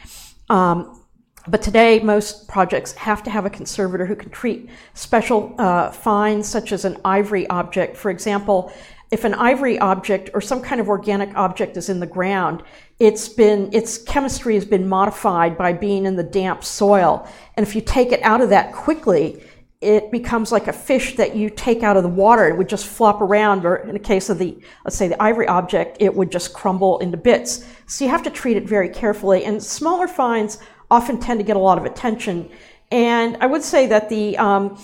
Um, 0.50 1.00
but 1.46 1.60
today, 1.60 2.00
most 2.00 2.48
projects 2.48 2.92
have 2.92 3.22
to 3.24 3.30
have 3.30 3.44
a 3.44 3.50
conservator 3.50 4.06
who 4.06 4.16
can 4.16 4.30
treat 4.30 4.70
special 4.94 5.54
uh, 5.58 5.90
finds, 5.90 6.48
such 6.48 6.72
as 6.72 6.86
an 6.86 6.96
ivory 7.04 7.46
object. 7.48 7.96
For 7.98 8.10
example, 8.10 8.72
if 9.10 9.24
an 9.24 9.34
ivory 9.34 9.78
object 9.78 10.30
or 10.32 10.40
some 10.40 10.62
kind 10.62 10.80
of 10.80 10.88
organic 10.88 11.36
object 11.36 11.76
is 11.76 11.90
in 11.90 12.00
the 12.00 12.06
ground, 12.06 12.62
it's 12.98 13.28
been 13.28 13.68
its 13.72 13.98
chemistry 13.98 14.54
has 14.54 14.64
been 14.64 14.88
modified 14.88 15.58
by 15.58 15.72
being 15.72 16.06
in 16.06 16.16
the 16.16 16.22
damp 16.22 16.64
soil. 16.64 17.28
And 17.56 17.66
if 17.66 17.76
you 17.76 17.82
take 17.82 18.10
it 18.10 18.22
out 18.22 18.40
of 18.40 18.48
that 18.48 18.72
quickly, 18.72 19.44
it 19.84 20.10
becomes 20.10 20.50
like 20.50 20.66
a 20.66 20.72
fish 20.72 21.16
that 21.16 21.36
you 21.36 21.50
take 21.50 21.82
out 21.82 21.96
of 21.96 22.02
the 22.02 22.08
water. 22.08 22.48
It 22.48 22.56
would 22.56 22.68
just 22.68 22.86
flop 22.86 23.20
around, 23.20 23.66
or 23.66 23.76
in 23.76 23.92
the 23.92 23.98
case 23.98 24.30
of 24.30 24.38
the, 24.38 24.58
let's 24.84 24.96
say, 24.96 25.08
the 25.08 25.22
ivory 25.22 25.46
object, 25.46 25.98
it 26.00 26.14
would 26.14 26.32
just 26.32 26.54
crumble 26.54 26.98
into 27.00 27.16
bits. 27.16 27.66
So 27.86 28.04
you 28.04 28.10
have 28.10 28.22
to 28.22 28.30
treat 28.30 28.56
it 28.56 28.66
very 28.66 28.88
carefully. 28.88 29.44
And 29.44 29.62
smaller 29.62 30.08
finds 30.08 30.58
often 30.90 31.20
tend 31.20 31.38
to 31.40 31.44
get 31.44 31.56
a 31.56 31.60
lot 31.60 31.76
of 31.78 31.84
attention. 31.84 32.48
And 32.90 33.36
I 33.40 33.46
would 33.46 33.62
say 33.62 33.86
that 33.86 34.08
the, 34.08 34.38
um, 34.38 34.78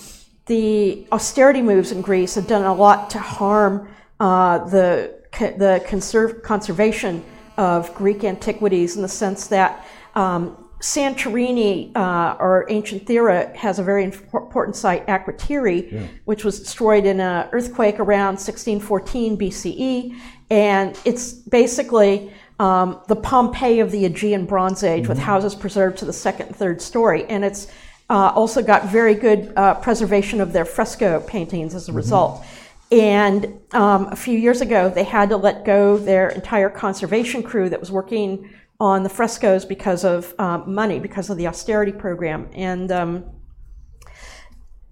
the 0.45 1.07
austerity 1.11 1.61
moves 1.61 1.91
in 1.91 2.01
Greece 2.01 2.35
have 2.35 2.47
done 2.47 2.63
a 2.63 2.73
lot 2.73 3.09
to 3.11 3.19
harm 3.19 3.89
uh, 4.19 4.59
the, 4.69 5.15
the 5.39 5.83
conserv- 5.87 6.43
conservation 6.43 7.23
of 7.57 7.93
Greek 7.95 8.23
antiquities 8.23 8.95
in 8.95 9.01
the 9.01 9.07
sense 9.07 9.47
that 9.47 9.85
um, 10.15 10.69
Santorini 10.81 11.95
uh, 11.95 12.35
or 12.39 12.65
ancient 12.69 13.05
Thera 13.05 13.55
has 13.55 13.77
a 13.77 13.83
very 13.83 14.03
important 14.03 14.75
site, 14.75 15.05
Akrotiri, 15.05 15.91
yeah. 15.91 16.07
which 16.25 16.43
was 16.43 16.59
destroyed 16.59 17.05
in 17.05 17.19
an 17.19 17.47
earthquake 17.51 17.99
around 17.99 18.33
1614 18.33 19.37
BCE. 19.37 20.19
And 20.49 20.99
it's 21.05 21.33
basically 21.33 22.33
um, 22.59 22.99
the 23.07 23.15
Pompeii 23.15 23.79
of 23.79 23.91
the 23.91 24.05
Aegean 24.05 24.45
Bronze 24.45 24.83
Age 24.83 25.03
mm-hmm. 25.03 25.09
with 25.09 25.19
houses 25.19 25.53
preserved 25.53 25.99
to 25.99 26.05
the 26.05 26.13
second 26.13 26.47
and 26.47 26.55
third 26.55 26.81
story. 26.81 27.25
And 27.25 27.45
it's 27.45 27.67
uh, 28.09 28.33
also 28.35 28.63
got 28.63 28.85
very 28.85 29.13
good 29.13 29.53
uh, 29.55 29.75
preservation 29.75 30.41
of 30.41 30.51
their 30.51 30.65
fresco 30.65 31.21
paintings 31.21 31.75
as 31.75 31.87
a 31.87 31.91
mm-hmm. 31.91 31.97
result. 31.97 32.43
And 32.91 33.61
um, 33.71 34.07
a 34.07 34.15
few 34.17 34.37
years 34.37 34.59
ago, 34.59 34.89
they 34.89 35.05
had 35.05 35.29
to 35.29 35.37
let 35.37 35.63
go 35.63 35.97
their 35.97 36.29
entire 36.29 36.69
conservation 36.69 37.41
crew 37.41 37.69
that 37.69 37.79
was 37.79 37.89
working 37.89 38.49
on 38.81 39.03
the 39.03 39.09
frescoes 39.09 39.63
because 39.63 40.03
of 40.03 40.33
um, 40.39 40.73
money, 40.73 40.99
because 40.99 41.29
of 41.29 41.37
the 41.37 41.45
austerity 41.45 41.91
program. 41.91 42.49
And 42.53 42.91
um, 42.91 43.25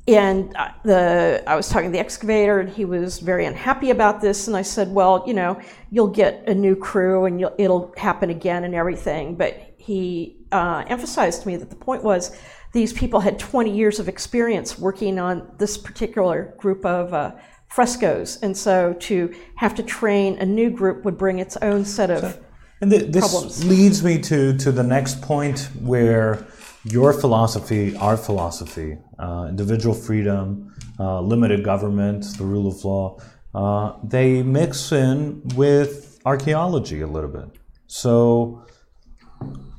and 0.08 0.56
uh, 0.56 0.70
the 0.84 1.44
I 1.48 1.56
was 1.56 1.70
talking 1.70 1.90
to 1.90 1.92
the 1.92 2.00
excavator, 2.00 2.60
and 2.60 2.70
he 2.70 2.86
was 2.86 3.18
very 3.18 3.46
unhappy 3.46 3.90
about 3.90 4.22
this. 4.22 4.48
And 4.48 4.56
I 4.56 4.62
said, 4.62 4.94
"Well, 4.94 5.24
you 5.26 5.34
know, 5.34 5.60
you'll 5.90 6.08
get 6.08 6.48
a 6.48 6.54
new 6.54 6.76
crew, 6.76 7.26
and 7.26 7.44
it'll 7.58 7.92
happen 7.98 8.30
again, 8.30 8.64
and 8.64 8.76
everything." 8.76 9.36
But 9.36 9.74
he 9.78 10.38
uh, 10.52 10.84
emphasized 10.86 11.42
to 11.42 11.48
me 11.48 11.58
that 11.58 11.72
the 11.72 11.76
point 11.76 12.04
was 12.04 12.38
these 12.74 12.94
people 12.94 13.20
had 13.20 13.40
20 13.40 13.76
years 13.76 14.00
of 14.00 14.08
experience 14.08 14.78
working 14.78 15.18
on 15.18 15.52
this 15.58 15.80
particular 15.80 16.54
group 16.60 16.86
of 16.86 17.12
uh, 17.12 17.32
frescoes, 17.70 18.38
and 18.44 18.56
so 18.56 18.94
to 19.00 19.36
have 19.56 19.74
to 19.74 19.82
train 19.82 20.38
a 20.38 20.46
new 20.46 20.70
group 20.70 21.04
would 21.06 21.18
bring 21.18 21.40
its 21.40 21.58
own 21.58 21.84
set 21.84 22.12
of 22.12 22.40
and 22.82 22.92
th- 22.92 23.12
this 23.12 23.30
problems. 23.30 23.66
leads 23.66 24.04
me 24.04 24.20
to 24.20 24.58
to 24.58 24.72
the 24.72 24.84
next 24.84 25.22
point 25.22 25.70
where 25.82 26.46
your 26.84 27.14
philosophy, 27.14 27.96
our 27.98 28.18
philosophy, 28.18 28.98
uh, 29.18 29.48
individual 29.50 29.94
freedom, 29.94 30.74
uh, 31.00 31.22
limited 31.22 31.64
government, 31.64 32.26
the 32.38 32.44
rule 32.44 32.68
of 32.68 32.84
law, 32.86 33.20
uh, 33.54 33.98
they 34.04 34.44
mix 34.44 34.92
in 34.92 35.42
with 35.56 36.20
archaeology 36.26 37.02
a 37.02 37.08
little 37.08 37.30
bit. 37.30 37.50
So 37.88 38.66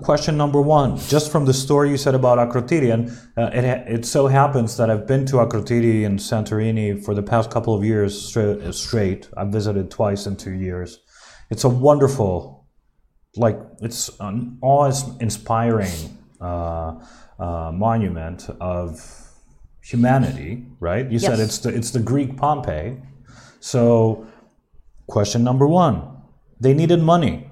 question 0.02 0.36
number 0.36 0.60
one, 0.60 0.96
just 0.96 1.30
from 1.30 1.44
the 1.44 1.52
story 1.54 1.90
you 1.90 1.96
said 1.96 2.14
about 2.14 2.38
Akrotiri, 2.38 2.92
and 2.92 3.10
uh, 3.36 3.50
it, 3.52 3.64
it 3.94 4.06
so 4.06 4.26
happens 4.26 4.76
that 4.76 4.90
I've 4.90 5.06
been 5.06 5.26
to 5.26 5.36
Akrotiri 5.36 6.02
in 6.02 6.16
Santorini 6.16 7.02
for 7.04 7.14
the 7.14 7.22
past 7.22 7.50
couple 7.50 7.74
of 7.74 7.84
years 7.84 8.20
straight. 8.20 8.74
straight. 8.74 9.28
I've 9.36 9.48
visited 9.48 9.90
twice 9.90 10.26
in 10.26 10.36
two 10.36 10.52
years. 10.52 11.00
It's 11.50 11.64
a 11.64 11.68
wonderful, 11.68 12.59
like, 13.36 13.58
it's 13.80 14.10
an 14.20 14.58
awe-inspiring 14.60 16.18
uh, 16.40 17.04
uh, 17.38 17.72
monument 17.72 18.48
of 18.60 19.00
humanity, 19.82 20.66
right? 20.80 21.06
You 21.06 21.18
yes. 21.18 21.24
said 21.24 21.40
it's 21.40 21.58
the, 21.58 21.70
it's 21.70 21.90
the 21.90 22.00
Greek 22.00 22.36
Pompeii. 22.36 22.96
So, 23.60 24.26
question 25.06 25.44
number 25.44 25.66
one, 25.66 26.02
they 26.60 26.74
needed 26.74 27.02
money. 27.02 27.50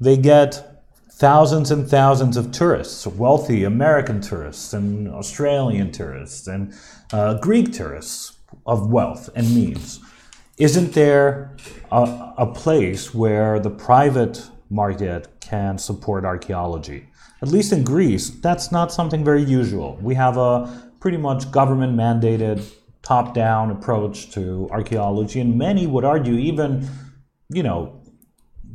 They 0.00 0.16
get 0.16 0.72
thousands 1.12 1.70
and 1.70 1.88
thousands 1.88 2.36
of 2.36 2.50
tourists, 2.50 3.06
wealthy 3.06 3.64
American 3.64 4.20
tourists 4.20 4.72
and 4.72 5.08
Australian 5.08 5.92
tourists 5.92 6.48
and 6.48 6.74
uh, 7.12 7.38
Greek 7.38 7.72
tourists 7.72 8.38
of 8.66 8.90
wealth 8.90 9.30
and 9.34 9.54
means. 9.54 10.00
Isn't 10.58 10.92
there 10.92 11.56
a, 11.90 12.32
a 12.38 12.46
place 12.46 13.14
where 13.14 13.60
the 13.60 13.70
private 13.70 14.42
market 14.72 15.28
can 15.40 15.78
support 15.78 16.24
archaeology? 16.24 17.08
At 17.42 17.48
least 17.48 17.72
in 17.72 17.84
Greece, 17.84 18.30
that's 18.30 18.72
not 18.72 18.92
something 18.92 19.24
very 19.24 19.42
usual. 19.42 19.98
We 20.00 20.14
have 20.14 20.36
a 20.36 20.90
pretty 21.00 21.18
much 21.18 21.50
government 21.50 21.96
mandated 21.96 22.64
top 23.02 23.34
down 23.34 23.70
approach 23.70 24.30
to 24.32 24.68
archaeology, 24.70 25.40
and 25.40 25.58
many 25.58 25.86
would 25.86 26.04
argue, 26.04 26.34
even, 26.34 26.88
you 27.48 27.62
know, 27.62 28.00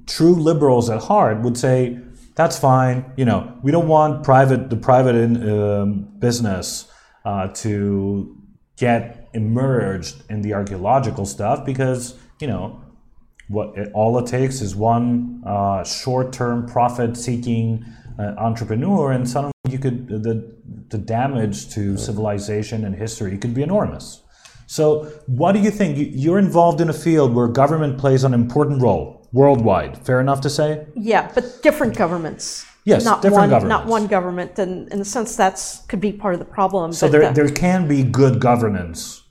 true 0.05 0.35
liberals 0.35 0.89
at 0.89 1.01
heart 1.01 1.41
would 1.41 1.57
say 1.57 1.99
that's 2.35 2.59
fine. 2.59 3.11
You 3.17 3.25
know, 3.25 3.57
we 3.63 3.71
don't 3.71 3.87
want 3.87 4.23
private 4.23 4.69
the 4.69 4.75
private 4.75 5.15
in, 5.15 5.49
um, 5.49 6.07
business 6.19 6.89
uh, 7.25 7.47
to 7.47 8.37
get 8.77 9.27
immersed 9.33 10.23
in 10.29 10.41
the 10.41 10.53
archaeological 10.53 11.25
stuff 11.25 11.65
because 11.65 12.15
you 12.39 12.47
know 12.47 12.81
what 13.47 13.77
it, 13.77 13.91
all 13.93 14.17
it 14.19 14.27
takes 14.27 14.61
is 14.61 14.75
one 14.75 15.41
uh, 15.45 15.83
short-term 15.83 16.65
profit-seeking 16.65 17.85
uh, 18.19 18.33
entrepreneur, 18.37 19.11
and 19.11 19.27
suddenly 19.27 19.53
you 19.69 19.79
could 19.79 20.07
the 20.07 20.55
the 20.89 20.97
damage 20.97 21.69
to 21.73 21.97
civilization 21.97 22.85
and 22.85 22.95
history 22.95 23.37
could 23.37 23.53
be 23.53 23.61
enormous. 23.61 24.23
So, 24.65 25.05
what 25.27 25.53
do 25.53 25.59
you 25.59 25.71
think? 25.71 25.97
You're 25.97 26.39
involved 26.39 26.81
in 26.81 26.89
a 26.89 26.93
field 26.93 27.33
where 27.33 27.47
government 27.47 27.97
plays 27.97 28.23
an 28.23 28.33
important 28.33 28.81
role 28.81 29.27
worldwide. 29.31 29.97
Fair 30.05 30.19
enough 30.19 30.41
to 30.41 30.49
say? 30.49 30.85
Yeah, 30.95 31.31
but 31.33 31.61
different 31.63 31.95
governments. 31.95 32.65
Yes, 32.83 33.03
not 33.03 33.21
different 33.21 33.39
one, 33.39 33.49
governments. 33.49 33.69
Not 33.69 33.87
one 33.87 34.07
government, 34.07 34.59
and 34.59 34.91
in 34.91 35.01
a 35.01 35.05
sense, 35.05 35.35
that's 35.35 35.85
could 35.87 36.01
be 36.01 36.11
part 36.11 36.33
of 36.33 36.39
the 36.39 36.45
problem. 36.45 36.91
So 36.91 37.07
there, 37.07 37.27
the, 37.27 37.33
there 37.33 37.49
can 37.49 37.87
be 37.87 38.03
good 38.03 38.39
governance 38.39 39.23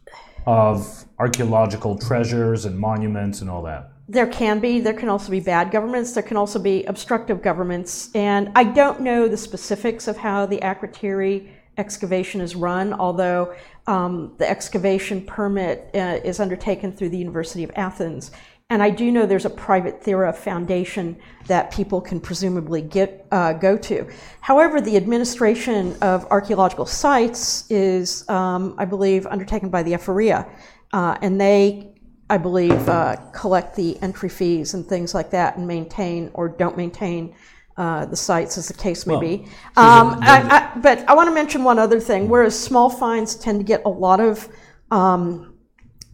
of 0.47 1.05
archaeological 1.19 1.99
treasures 1.99 2.65
and 2.65 2.79
monuments 2.79 3.41
and 3.41 3.51
all 3.51 3.63
that. 3.63 3.93
There 4.09 4.27
can 4.27 4.61
be. 4.61 4.81
There 4.81 4.95
can 4.95 5.09
also 5.09 5.31
be 5.31 5.41
bad 5.41 5.71
governments. 5.71 6.13
There 6.13 6.23
can 6.23 6.37
also 6.37 6.59
be 6.61 6.85
obstructive 6.85 7.43
governments. 7.43 8.11
And 8.15 8.53
I 8.55 8.65
don't 8.65 9.01
know 9.01 9.27
the 9.27 9.37
specifics 9.37 10.07
of 10.07 10.17
how 10.17 10.47
the 10.47 10.59
Akrotiri 10.59 11.49
excavation 11.77 12.41
is 12.41 12.55
run, 12.55 12.93
although 12.93 13.55
um, 13.87 14.33
the 14.39 14.49
excavation 14.49 15.23
permit 15.23 15.91
uh, 15.95 16.21
is 16.25 16.41
undertaken 16.41 16.93
through 16.93 17.11
the 17.11 17.19
University 17.19 17.65
of 17.65 17.71
Athens. 17.77 18.31
And 18.69 18.83
I 18.83 18.91
do 18.91 19.13
know 19.13 19.27
there's 19.27 19.45
a 19.45 19.51
private 19.51 20.03
Thera 20.03 20.35
foundation 20.35 21.17
that 21.47 21.71
people 21.71 22.01
can 22.01 22.19
presumably 22.19 22.83
get 22.83 23.25
uh, 23.31 23.53
go 23.53 23.77
to. 23.79 24.09
However, 24.41 24.81
the 24.81 24.97
administration 24.97 25.97
of 26.03 26.27
archaeological 26.33 26.87
sites 26.87 27.71
is, 27.71 28.29
um, 28.29 28.75
I 28.77 28.85
believe, 28.85 29.25
undertaken 29.27 29.69
by 29.69 29.85
the 29.85 29.93
Ephoreia, 29.93 30.49
uh, 30.93 31.17
and 31.23 31.41
they, 31.41 31.93
I 32.29 32.39
believe, 32.39 32.89
uh, 32.89 33.17
collect 33.33 33.77
the 33.77 34.01
entry 34.03 34.29
fees 34.29 34.75
and 34.75 34.85
things 34.87 35.15
like 35.15 35.31
that, 35.31 35.57
and 35.57 35.67
maintain 35.67 36.31
or 36.35 36.49
don't 36.49 36.77
maintain 36.77 37.35
uh, 37.77 38.07
the 38.07 38.17
sites, 38.17 38.57
as 38.59 38.69
the 38.69 38.75
case 38.75 39.07
may 39.07 39.21
be. 39.21 39.45
Um, 39.77 40.19
I, 40.23 40.73
I, 40.75 40.79
but 40.81 41.09
I 41.09 41.15
want 41.15 41.29
to 41.29 41.35
mention 41.35 41.63
one 41.63 41.79
other 41.79 42.01
thing. 42.01 42.29
Whereas 42.29 42.59
small 42.59 42.89
fines 42.89 43.35
tend 43.35 43.61
to 43.61 43.65
get 43.65 43.83
a 43.85 43.89
lot 43.89 44.19
of 44.19 44.49
um, 44.91 45.55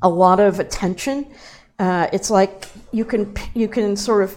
a 0.03 0.09
lot 0.09 0.41
of 0.41 0.61
attention. 0.61 1.33
Uh, 1.79 2.09
it's 2.13 2.31
like 2.31 2.67
you 2.93 3.05
can 3.05 3.35
you 3.55 3.69
can 3.69 3.97
sort 3.97 4.25
of 4.25 4.37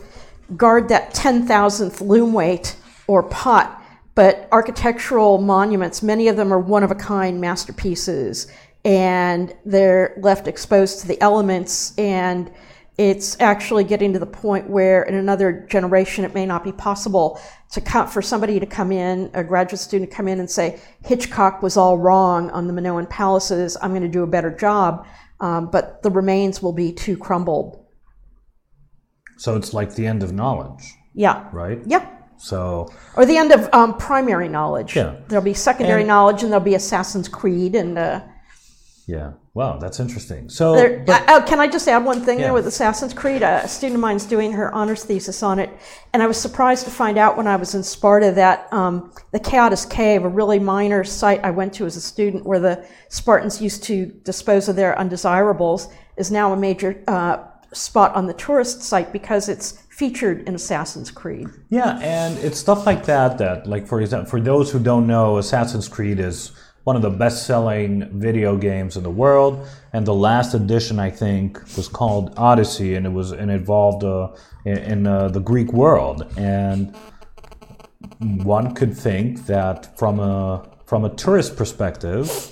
guard 0.56 0.88
that 0.90 1.14
ten 1.14 1.46
thousandth 1.48 2.00
loom 2.00 2.32
weight 2.32 2.76
or 3.08 3.24
pot, 3.24 3.84
but 4.14 4.48
architectural 4.52 5.40
monuments, 5.40 6.02
many 6.04 6.28
of 6.28 6.38
them 6.38 6.54
are 6.54 6.60
one 6.60 6.84
of 6.84 6.92
a 6.92 6.96
kind 6.96 7.42
masterpieces, 7.42 8.48
and 8.86 9.54
they're 9.66 10.16
left 10.22 10.48
exposed 10.48 11.02
to 11.02 11.08
the 11.08 11.20
elements 11.20 11.94
and 11.98 12.52
it's 12.98 13.36
actually 13.42 13.84
getting 13.84 14.14
to 14.14 14.20
the 14.20 14.26
point 14.26 14.70
where 14.70 15.04
in 15.04 15.16
another 15.16 15.66
generation 15.70 16.24
it 16.24 16.34
may 16.34 16.46
not 16.46 16.64
be 16.64 16.72
possible 16.72 17.38
to 17.74 17.82
come, 17.82 18.08
for 18.08 18.22
somebody 18.22 18.58
to 18.58 18.66
come 18.66 18.92
in, 18.94 19.30
a 19.34 19.44
graduate 19.44 19.82
student 19.82 20.10
to 20.10 20.16
come 20.16 20.30
in 20.30 20.40
and 20.40 20.50
say, 20.50 20.80
Hitchcock 21.04 21.62
was 21.62 21.76
all 21.76 21.98
wrong 21.98 22.50
on 22.52 22.68
the 22.68 22.74
Minoan 22.74 23.06
palaces, 23.10 23.76
I'm 23.82 23.90
going 23.90 24.04
to 24.04 24.08
do 24.08 24.24
a 24.24 24.28
better 24.28 24.50
job, 24.56 25.06
um, 25.42 25.70
but 25.72 26.04
the 26.04 26.10
remains 26.12 26.62
will 26.62 26.72
be 26.72 26.94
too 26.94 27.18
crumbled. 27.18 27.86
So 29.38 29.58
it's 29.58 29.74
like 29.74 29.96
the 29.96 30.08
end 30.08 30.24
of 30.24 30.32
knowledge, 30.32 30.94
Yeah. 31.14 31.50
right? 31.52 31.82
Yeah. 31.86 32.08
So 32.38 32.88
Or 33.18 33.26
the 33.26 33.36
end 33.36 33.52
of 33.52 33.68
um, 33.74 33.98
primary 33.98 34.48
knowledge. 34.48 34.96
Yeah. 34.96 35.16
There'll 35.28 35.44
be 35.44 35.54
secondary 35.54 36.02
And- 36.02 36.08
knowledge 36.08 36.44
and 36.44 36.52
there'll 36.52 36.64
be 36.64 36.76
Assassin's 36.76 37.28
Creed 37.28 37.76
and. 37.76 37.98
Uh, 37.98 38.22
yeah, 39.08 39.34
wow, 39.54 39.78
that's 39.78 40.00
interesting. 40.00 40.50
So 40.50 40.74
There, 40.76 41.04
but- 41.06 41.30
uh, 41.30 41.42
can 41.46 41.60
I 41.60 41.68
just 41.68 41.88
add 41.88 42.04
one 42.04 42.22
thing 42.22 42.40
Yeah. 42.40 42.46
there 42.46 42.54
with 42.54 42.66
Assassin's 42.66 43.14
Creed? 43.14 43.44
A, 43.44 43.68
student 43.68 43.96
of 43.96 44.02
mine's 44.02 44.26
doing 44.26 44.52
her 44.54 44.74
honors 44.74 45.04
thesis 45.04 45.44
on 45.44 45.60
it, 45.60 45.70
and 46.14 46.24
I 46.24 46.28
was 46.28 46.38
surprised 46.38 46.86
to 46.86 46.92
find 46.92 47.18
out 47.18 47.38
when 47.38 47.46
I 47.48 47.56
was 47.56 47.76
in 47.76 47.84
Sparta 47.84 48.32
that 48.32 48.68
um, 48.74 49.12
the 49.32 49.40
Chaotis 49.40 49.88
Cave, 49.90 50.24
a 50.26 50.30
really 50.30 50.60
minor 50.60 51.04
site 51.04 51.40
I 51.44 51.52
went 51.52 51.74
to 51.76 51.86
as 51.86 51.96
a 51.96 52.02
student 52.02 52.46
where 52.46 52.60
the 52.60 52.84
Spartans 53.10 53.62
used 53.62 53.84
to 53.84 54.08
dispose 54.24 54.68
of 54.70 54.76
their 54.76 54.98
undesirables, 54.98 55.88
is 56.18 56.32
now 56.32 56.52
a 56.54 56.58
major 56.58 57.04
uh, 57.08 57.38
spot 57.74 58.16
on 58.16 58.26
the 58.26 58.34
tourist 58.34 58.82
site 58.82 59.12
because 59.12 59.50
it's 59.50 59.84
featured 59.90 60.48
in 60.48 60.56
Assassin's 60.56 61.12
Creed. 61.12 61.48
Yeah, 61.70 62.00
and 62.02 62.38
it's 62.40 62.58
stuff 62.58 62.86
like 62.86 63.06
that 63.06 63.38
that, 63.38 63.68
like 63.68 63.88
for 63.88 64.02
example, 64.02 64.30
for 64.30 64.42
those 64.42 64.72
who 64.72 64.80
don't 64.80 65.08
know, 65.08 65.38
Assassin's 65.38 65.88
Creed 65.88 66.20
is 66.20 66.52
one 66.86 66.96
of 66.96 67.02
the 67.02 67.10
best-selling 67.10 68.08
video 68.20 68.56
games 68.56 68.96
in 68.96 69.04
the 69.04 69.10
world, 69.10 69.68
and 69.92 70.06
the 70.06 70.14
last 70.14 70.54
edition 70.54 71.00
I 71.00 71.10
think 71.10 71.60
was 71.76 71.88
called 71.88 72.34
Odyssey, 72.38 72.94
and 72.96 73.06
it 73.08 73.12
was 73.12 73.32
and 73.32 73.50
involved 73.50 74.04
uh, 74.04 74.30
in, 74.66 74.78
in 74.78 75.08
uh, 75.08 75.28
the 75.30 75.40
Greek 75.40 75.74
world, 75.74 76.32
and 76.38 76.96
one 78.20 78.76
could 78.76 78.96
think 78.96 79.48
that 79.48 79.98
from 79.98 80.20
a 80.20 80.64
from 80.86 81.04
a 81.04 81.10
tourist 81.10 81.58
perspective, 81.58 82.52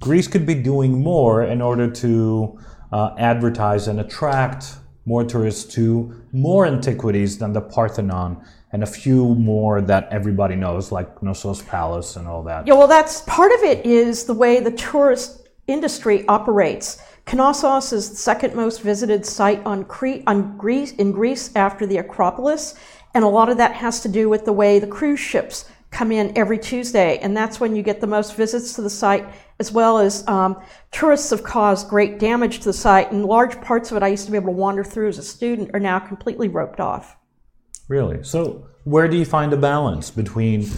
Greece 0.00 0.28
could 0.28 0.46
be 0.46 0.54
doing 0.54 1.02
more 1.02 1.42
in 1.42 1.60
order 1.60 1.90
to 1.90 2.56
uh, 2.92 3.14
advertise 3.18 3.88
and 3.88 3.98
attract 3.98 4.76
more 5.06 5.24
tourists 5.24 5.74
to 5.74 6.14
more 6.32 6.66
antiquities 6.66 7.38
than 7.38 7.52
the 7.52 7.60
Parthenon 7.60 8.44
and 8.76 8.82
a 8.82 8.86
few 8.86 9.34
more 9.36 9.80
that 9.80 10.06
everybody 10.10 10.54
knows, 10.54 10.92
like 10.92 11.22
Knossos 11.22 11.62
Palace 11.62 12.16
and 12.16 12.28
all 12.28 12.42
that. 12.42 12.66
Yeah, 12.66 12.74
well, 12.74 12.86
that's 12.86 13.22
part 13.22 13.50
of 13.52 13.62
it 13.62 13.86
is 13.86 14.24
the 14.24 14.34
way 14.34 14.60
the 14.60 14.70
tourist 14.70 15.48
industry 15.66 16.28
operates. 16.28 17.00
Knossos 17.32 17.94
is 17.94 18.10
the 18.10 18.16
second 18.16 18.54
most 18.54 18.82
visited 18.82 19.24
site 19.24 19.64
on 19.64 19.84
Crete, 19.84 20.24
on 20.26 20.58
Greece, 20.58 20.92
in 20.92 21.10
Greece 21.10 21.56
after 21.56 21.86
the 21.86 21.96
Acropolis, 21.96 22.74
and 23.14 23.24
a 23.24 23.26
lot 23.28 23.48
of 23.48 23.56
that 23.56 23.72
has 23.72 24.02
to 24.02 24.10
do 24.10 24.28
with 24.28 24.44
the 24.44 24.52
way 24.52 24.78
the 24.78 24.86
cruise 24.86 25.20
ships 25.20 25.70
come 25.90 26.12
in 26.12 26.36
every 26.36 26.58
Tuesday, 26.58 27.16
and 27.20 27.34
that's 27.34 27.58
when 27.58 27.74
you 27.74 27.82
get 27.82 28.02
the 28.02 28.06
most 28.06 28.36
visits 28.36 28.74
to 28.74 28.82
the 28.82 28.90
site, 28.90 29.24
as 29.58 29.72
well 29.72 29.96
as 29.96 30.22
um, 30.28 30.60
tourists 30.92 31.30
have 31.30 31.42
caused 31.42 31.88
great 31.88 32.18
damage 32.18 32.58
to 32.58 32.66
the 32.66 32.74
site, 32.74 33.10
and 33.10 33.24
large 33.24 33.58
parts 33.62 33.90
of 33.90 33.96
it 33.96 34.02
I 34.02 34.08
used 34.08 34.26
to 34.26 34.32
be 34.32 34.36
able 34.36 34.52
to 34.52 34.58
wander 34.58 34.84
through 34.84 35.08
as 35.08 35.16
a 35.16 35.22
student 35.22 35.70
are 35.72 35.80
now 35.80 35.98
completely 35.98 36.48
roped 36.48 36.78
off. 36.78 37.16
Really? 37.88 38.24
So, 38.24 38.66
where 38.84 39.08
do 39.08 39.16
you 39.16 39.24
find 39.24 39.52
a 39.52 39.56
balance 39.56 40.10
between 40.10 40.68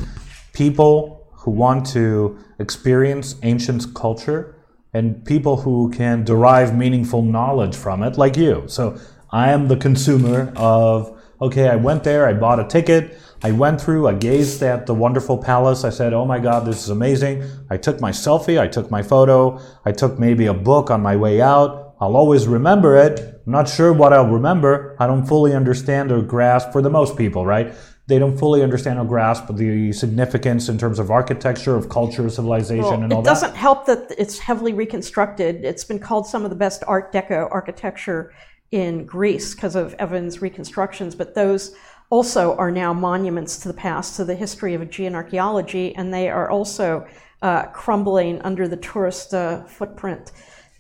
people 0.53 1.27
who 1.33 1.51
want 1.51 1.87
to 1.87 2.39
experience 2.59 3.37
ancient 3.43 3.95
culture 3.95 4.57
and 4.93 5.25
people 5.25 5.59
who 5.59 5.91
can 5.91 6.25
derive 6.25 6.77
meaningful 6.77 7.23
knowledge 7.23 7.77
from 7.77 8.03
it, 8.03 8.19
like 8.19 8.37
you? 8.37 8.65
So, 8.67 8.99
I 9.31 9.51
am 9.53 9.69
the 9.69 9.77
consumer 9.77 10.53
of, 10.57 11.19
okay, 11.41 11.69
I 11.69 11.77
went 11.77 12.05
there, 12.05 12.27
I 12.27 12.35
bought 12.35 12.61
a 12.61 12.67
ticket, 12.67 13.19
I 13.43 13.53
went 13.53 13.81
through, 13.81 14.09
I 14.09 14.15
gazed 14.15 14.63
at 14.63 14.87
the 14.87 14.95
wonderful 14.95 15.39
palace, 15.39 15.85
I 15.85 15.91
said, 15.91 16.13
oh 16.13 16.25
my 16.25 16.39
God, 16.39 16.67
this 16.67 16.83
is 16.83 16.91
amazing. 16.91 17.45
I 17.71 17.77
took 17.77 18.01
my 18.01 18.11
selfie, 18.11 18.61
I 18.61 18.67
took 18.69 18.91
my 18.91 19.03
photo, 19.03 19.61
I 19.85 19.93
took 19.93 20.19
maybe 20.19 20.47
a 20.47 20.55
book 20.55 20.91
on 20.91 21.03
my 21.03 21.17
way 21.17 21.41
out. 21.41 21.95
I'll 22.01 22.17
always 22.17 22.47
remember 22.47 22.97
it. 22.97 23.38
I'm 23.49 23.53
not 23.53 23.67
sure 23.67 23.95
what 23.95 24.13
I'll 24.13 24.29
remember. 24.29 24.95
I 24.99 25.07
don't 25.07 25.25
fully 25.25 25.55
understand 25.55 26.13
or 26.13 26.21
grasp, 26.21 26.71
for 26.71 26.83
the 26.83 26.91
most 26.91 27.17
people, 27.17 27.47
right? 27.47 27.75
They 28.07 28.19
don't 28.19 28.37
fully 28.37 28.63
understand 28.63 28.99
or 28.99 29.07
grasp 29.07 29.47
the 29.51 29.91
significance 29.95 30.69
in 30.69 30.77
terms 30.77 30.99
of 30.99 31.11
architecture, 31.11 31.75
of 31.75 31.89
culture, 31.89 32.29
civilization, 32.29 32.83
Well, 32.83 33.03
and 33.05 33.11
all 33.11 33.23
that. 33.23 33.31
it 33.31 33.33
doesn't 33.33 33.57
help 33.57 33.87
that 33.87 34.13
it's 34.19 34.39
heavily 34.39 34.75
reconstructed. 34.75 35.65
It's 35.65 35.83
been 35.83 35.99
called 35.99 36.27
some 36.27 36.45
of 36.45 36.51
the 36.51 36.57
best 36.57 36.85
Art 36.87 37.11
Deco 37.11 37.49
architecture 37.51 38.35
in 38.71 39.07
Greece 39.07 39.55
because 39.55 39.77
of 39.77 39.95
Evans' 39.95 40.43
reconstructions, 40.43 41.15
but 41.15 41.35
those 41.35 41.75
also 42.11 42.55
are 42.57 42.71
now 42.71 42.93
monuments 42.93 43.57
to 43.61 43.69
the 43.69 43.75
past, 43.75 44.17
to 44.17 44.27
the 44.27 44.35
history 44.35 44.75
of 44.75 44.83
Aegean 44.83 45.15
archaeology, 45.15 45.95
and 45.95 46.13
they 46.13 46.29
are 46.29 46.51
also 46.51 47.07
uh, 47.41 47.63
crumbling 47.69 48.43
under 48.43 48.69
the 48.69 48.77
tourist 48.77 49.33
uh, 49.33 49.65
footprint. 49.65 50.33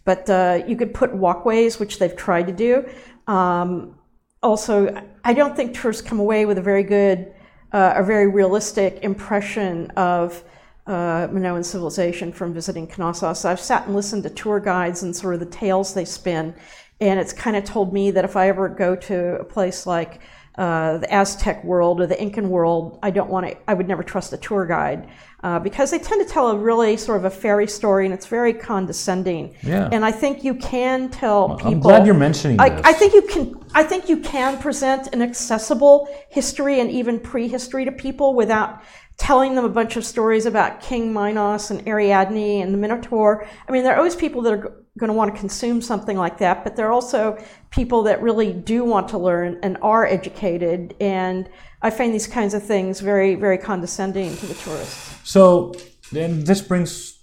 But 0.08 0.30
uh, 0.30 0.62
you 0.66 0.74
could 0.74 0.94
put 0.94 1.14
walkways, 1.14 1.78
which 1.78 1.98
they've 1.98 2.16
tried 2.16 2.46
to 2.46 2.52
do. 2.54 2.88
Um, 3.26 3.98
also, 4.42 4.74
I 5.22 5.34
don't 5.34 5.54
think 5.54 5.74
tourists 5.74 6.00
come 6.00 6.18
away 6.18 6.46
with 6.46 6.56
a 6.56 6.62
very 6.62 6.82
good, 6.82 7.30
uh, 7.74 7.92
a 7.94 8.02
very 8.02 8.26
realistic 8.26 9.00
impression 9.02 9.90
of 9.96 10.42
uh, 10.86 11.28
Minoan 11.30 11.62
civilization 11.62 12.32
from 12.32 12.54
visiting 12.54 12.86
Knossos. 12.86 13.44
I've 13.44 13.60
sat 13.60 13.84
and 13.84 13.94
listened 13.94 14.22
to 14.22 14.30
tour 14.30 14.60
guides 14.60 15.02
and 15.02 15.14
sort 15.14 15.34
of 15.34 15.40
the 15.40 15.52
tales 15.62 15.92
they 15.92 16.06
spin, 16.06 16.54
and 17.02 17.20
it's 17.20 17.34
kind 17.34 17.54
of 17.54 17.64
told 17.64 17.92
me 17.92 18.10
that 18.12 18.24
if 18.24 18.34
I 18.34 18.48
ever 18.48 18.66
go 18.70 18.96
to 18.96 19.38
a 19.38 19.44
place 19.44 19.86
like 19.86 20.20
uh, 20.58 20.98
the 20.98 21.14
Aztec 21.14 21.62
world 21.62 22.00
or 22.00 22.06
the 22.06 22.20
Incan 22.20 22.50
world, 22.50 22.98
I 23.00 23.10
don't 23.10 23.30
want 23.30 23.46
to. 23.46 23.56
I 23.68 23.74
would 23.74 23.86
never 23.86 24.02
trust 24.02 24.32
a 24.32 24.36
tour 24.36 24.66
guide 24.66 25.08
uh, 25.44 25.60
because 25.60 25.92
they 25.92 26.00
tend 26.00 26.26
to 26.26 26.32
tell 26.32 26.50
a 26.50 26.56
really 26.56 26.96
sort 26.96 27.18
of 27.18 27.24
a 27.24 27.30
fairy 27.30 27.68
story, 27.68 28.04
and 28.06 28.12
it's 28.12 28.26
very 28.26 28.52
condescending. 28.52 29.54
Yeah. 29.62 29.88
And 29.92 30.04
I 30.04 30.10
think 30.10 30.42
you 30.42 30.56
can 30.56 31.10
tell 31.10 31.56
people. 31.56 31.72
I'm 31.72 31.80
glad 31.80 32.06
you're 32.06 32.14
mentioning 32.16 32.58
I, 32.58 32.70
this. 32.70 32.80
I 32.84 32.92
think 32.92 33.14
you 33.14 33.22
can. 33.22 33.54
I 33.72 33.84
think 33.84 34.08
you 34.08 34.16
can 34.16 34.58
present 34.58 35.14
an 35.14 35.22
accessible 35.22 36.08
history 36.28 36.80
and 36.80 36.90
even 36.90 37.20
prehistory 37.20 37.84
to 37.84 37.92
people 37.92 38.34
without 38.34 38.82
telling 39.16 39.54
them 39.54 39.64
a 39.64 39.68
bunch 39.68 39.96
of 39.96 40.04
stories 40.04 40.44
about 40.46 40.80
King 40.80 41.12
Minos 41.12 41.70
and 41.70 41.86
Ariadne 41.86 42.62
and 42.62 42.74
the 42.74 42.78
Minotaur. 42.78 43.46
I 43.68 43.72
mean, 43.72 43.84
there 43.84 43.94
are 43.94 43.98
always 43.98 44.16
people 44.16 44.42
that 44.42 44.52
are 44.54 44.84
going 44.98 45.08
to 45.08 45.14
want 45.14 45.32
to 45.32 45.38
consume 45.38 45.80
something 45.80 46.16
like 46.16 46.38
that, 46.38 46.64
but 46.64 46.76
there 46.76 46.86
are 46.86 46.92
also 46.92 47.38
people 47.70 48.02
that 48.02 48.20
really 48.20 48.52
do 48.52 48.84
want 48.84 49.08
to 49.08 49.18
learn 49.18 49.58
and 49.62 49.78
are 49.80 50.06
educated. 50.06 50.94
And 51.00 51.48
I 51.80 51.90
find 51.90 52.12
these 52.12 52.26
kinds 52.26 52.54
of 52.54 52.62
things 52.62 53.00
very, 53.00 53.34
very 53.34 53.58
condescending 53.58 54.36
to 54.36 54.46
the 54.46 54.54
tourists. 54.54 55.14
So 55.24 55.74
then 56.12 56.44
this 56.44 56.60
brings 56.60 57.18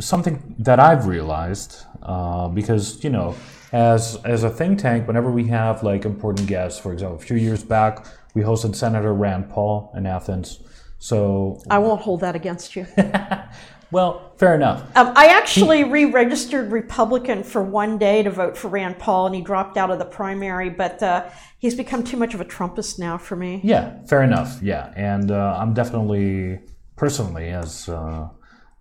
something 0.00 0.54
that 0.58 0.78
I've 0.78 1.06
realized 1.06 1.84
uh, 2.02 2.48
because 2.48 3.02
you 3.02 3.10
know, 3.10 3.34
as 3.72 4.16
as 4.24 4.44
a 4.44 4.50
think 4.50 4.78
tank, 4.78 5.06
whenever 5.06 5.30
we 5.30 5.46
have 5.48 5.82
like 5.82 6.04
important 6.04 6.48
guests, 6.48 6.78
for 6.80 6.92
example, 6.92 7.16
a 7.16 7.20
few 7.20 7.36
years 7.36 7.62
back 7.62 8.06
we 8.38 8.44
hosted 8.44 8.76
Senator 8.76 9.12
Rand 9.12 9.50
Paul 9.50 9.92
in 9.96 10.06
Athens. 10.06 10.60
So 10.98 11.60
I 11.70 11.78
won't 11.78 12.00
hold 12.00 12.20
that 12.20 12.36
against 12.36 12.76
you. 12.76 12.86
well, 13.90 14.32
fair 14.36 14.54
enough. 14.54 14.82
Um, 14.96 15.12
I 15.16 15.26
actually 15.26 15.84
re-registered 15.84 16.70
Republican 16.70 17.42
for 17.42 17.62
one 17.62 17.98
day 17.98 18.22
to 18.22 18.30
vote 18.30 18.56
for 18.56 18.68
Rand 18.68 18.98
Paul, 18.98 19.26
and 19.26 19.34
he 19.34 19.40
dropped 19.42 19.76
out 19.76 19.90
of 19.90 19.98
the 19.98 20.04
primary. 20.04 20.70
But 20.70 21.02
uh, 21.02 21.28
he's 21.58 21.74
become 21.74 22.04
too 22.04 22.16
much 22.16 22.34
of 22.34 22.40
a 22.40 22.44
Trumpist 22.44 22.98
now 22.98 23.18
for 23.18 23.36
me. 23.36 23.60
Yeah, 23.64 24.02
fair 24.06 24.22
enough. 24.22 24.58
Yeah, 24.62 24.92
and 24.96 25.30
uh, 25.30 25.56
I'm 25.58 25.74
definitely 25.74 26.60
personally 26.96 27.48
as. 27.48 27.88
Uh, 27.88 28.28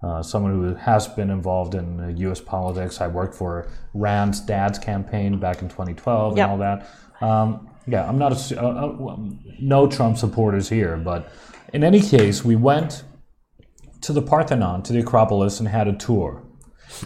uh, 0.04 0.22
someone 0.22 0.52
who 0.52 0.76
has 0.76 1.08
been 1.08 1.32
involved 1.32 1.74
in 1.74 2.00
uh, 2.00 2.08
U.S. 2.18 2.40
politics. 2.40 3.02
I 3.02 3.08
worked 3.08 3.34
for 3.34 3.68
Rand's 3.96 4.40
dad's 4.40 4.78
campaign 4.78 5.40
back 5.40 5.64
in 5.64 5.70
2012 5.70 6.38
Yep. 6.38 6.44
and 6.44 6.52
all 6.52 6.58
that. 6.60 6.90
Um, 7.20 7.70
yeah, 7.88 8.08
I'm 8.08 8.18
not 8.18 8.52
a, 8.52 8.62
uh, 8.64 8.68
uh, 8.68 9.18
no 9.60 9.88
Trump 9.88 10.18
supporters 10.18 10.70
here, 10.70 10.98
but 10.98 11.32
in 11.74 11.84
any 11.84 12.00
case, 12.02 12.44
we 12.46 12.56
went 12.56 13.04
to 14.02 14.14
the 14.14 14.22
Parthenon, 14.22 14.84
to 14.84 14.94
the 14.94 15.00
Acropolis, 15.00 15.60
and 15.60 15.68
had 15.70 15.88
a 15.88 15.94
tour. 15.94 16.44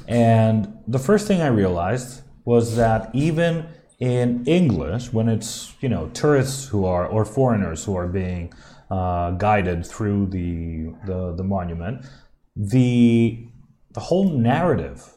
And 0.07 0.77
the 0.87 0.99
first 0.99 1.27
thing 1.27 1.41
I 1.41 1.47
realized 1.47 2.21
was 2.45 2.75
that 2.77 3.09
even 3.13 3.67
in 3.99 4.45
English, 4.45 5.13
when 5.13 5.29
it's 5.29 5.73
you 5.81 5.89
know 5.89 6.09
tourists 6.09 6.67
who 6.67 6.85
are 6.85 7.05
or 7.07 7.25
foreigners 7.25 7.83
who 7.85 7.95
are 7.95 8.07
being 8.07 8.53
uh, 8.89 9.31
guided 9.31 9.85
through 9.85 10.27
the, 10.27 10.93
the 11.05 11.33
the 11.35 11.43
monument, 11.43 12.05
the 12.55 13.45
the 13.93 13.99
whole 13.99 14.29
narrative 14.29 15.13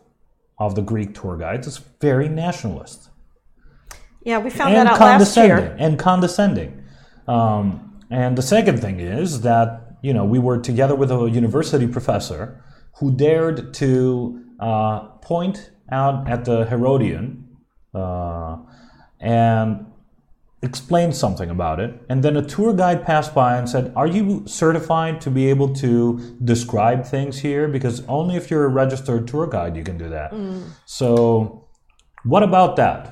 of 0.58 0.74
the 0.74 0.82
Greek 0.82 1.14
tour 1.14 1.36
guides 1.36 1.66
is 1.66 1.78
very 2.00 2.28
nationalist 2.28 3.10
Yeah, 4.24 4.38
we 4.38 4.50
found 4.50 4.74
and 4.74 4.86
that 4.86 4.86
out 4.86 5.00
last 5.00 5.34
condescending 5.34 5.66
year. 5.66 5.76
and 5.78 5.98
condescending. 5.98 6.84
Um, 7.28 8.02
and 8.10 8.36
the 8.38 8.42
second 8.42 8.80
thing 8.80 9.00
is 9.00 9.42
that 9.42 9.83
you 10.06 10.12
know 10.12 10.24
we 10.24 10.38
were 10.38 10.58
together 10.58 10.94
with 10.94 11.10
a 11.10 11.20
university 11.30 11.86
professor 11.86 12.62
who 12.98 13.10
dared 13.16 13.72
to 13.74 14.44
uh, 14.60 15.00
point 15.30 15.70
out 15.90 16.28
at 16.28 16.44
the 16.44 16.66
Herodion 16.66 17.44
uh, 17.94 18.56
and 19.20 19.86
explain 20.62 21.12
something 21.12 21.50
about 21.50 21.80
it. 21.80 21.90
And 22.08 22.22
then 22.22 22.36
a 22.36 22.42
tour 22.42 22.72
guide 22.72 23.04
passed 23.04 23.34
by 23.34 23.56
and 23.56 23.68
said, 23.68 23.92
Are 23.96 24.06
you 24.06 24.44
certified 24.46 25.20
to 25.22 25.30
be 25.30 25.48
able 25.50 25.74
to 25.76 26.36
describe 26.44 27.04
things 27.04 27.40
here? 27.40 27.68
Because 27.68 28.04
only 28.06 28.36
if 28.36 28.50
you're 28.50 28.64
a 28.64 28.68
registered 28.68 29.26
tour 29.28 29.46
guide 29.46 29.76
you 29.76 29.84
can 29.84 29.98
do 29.98 30.08
that. 30.08 30.32
So, 30.86 31.68
what 32.24 32.42
about 32.42 32.76
that? 32.76 33.10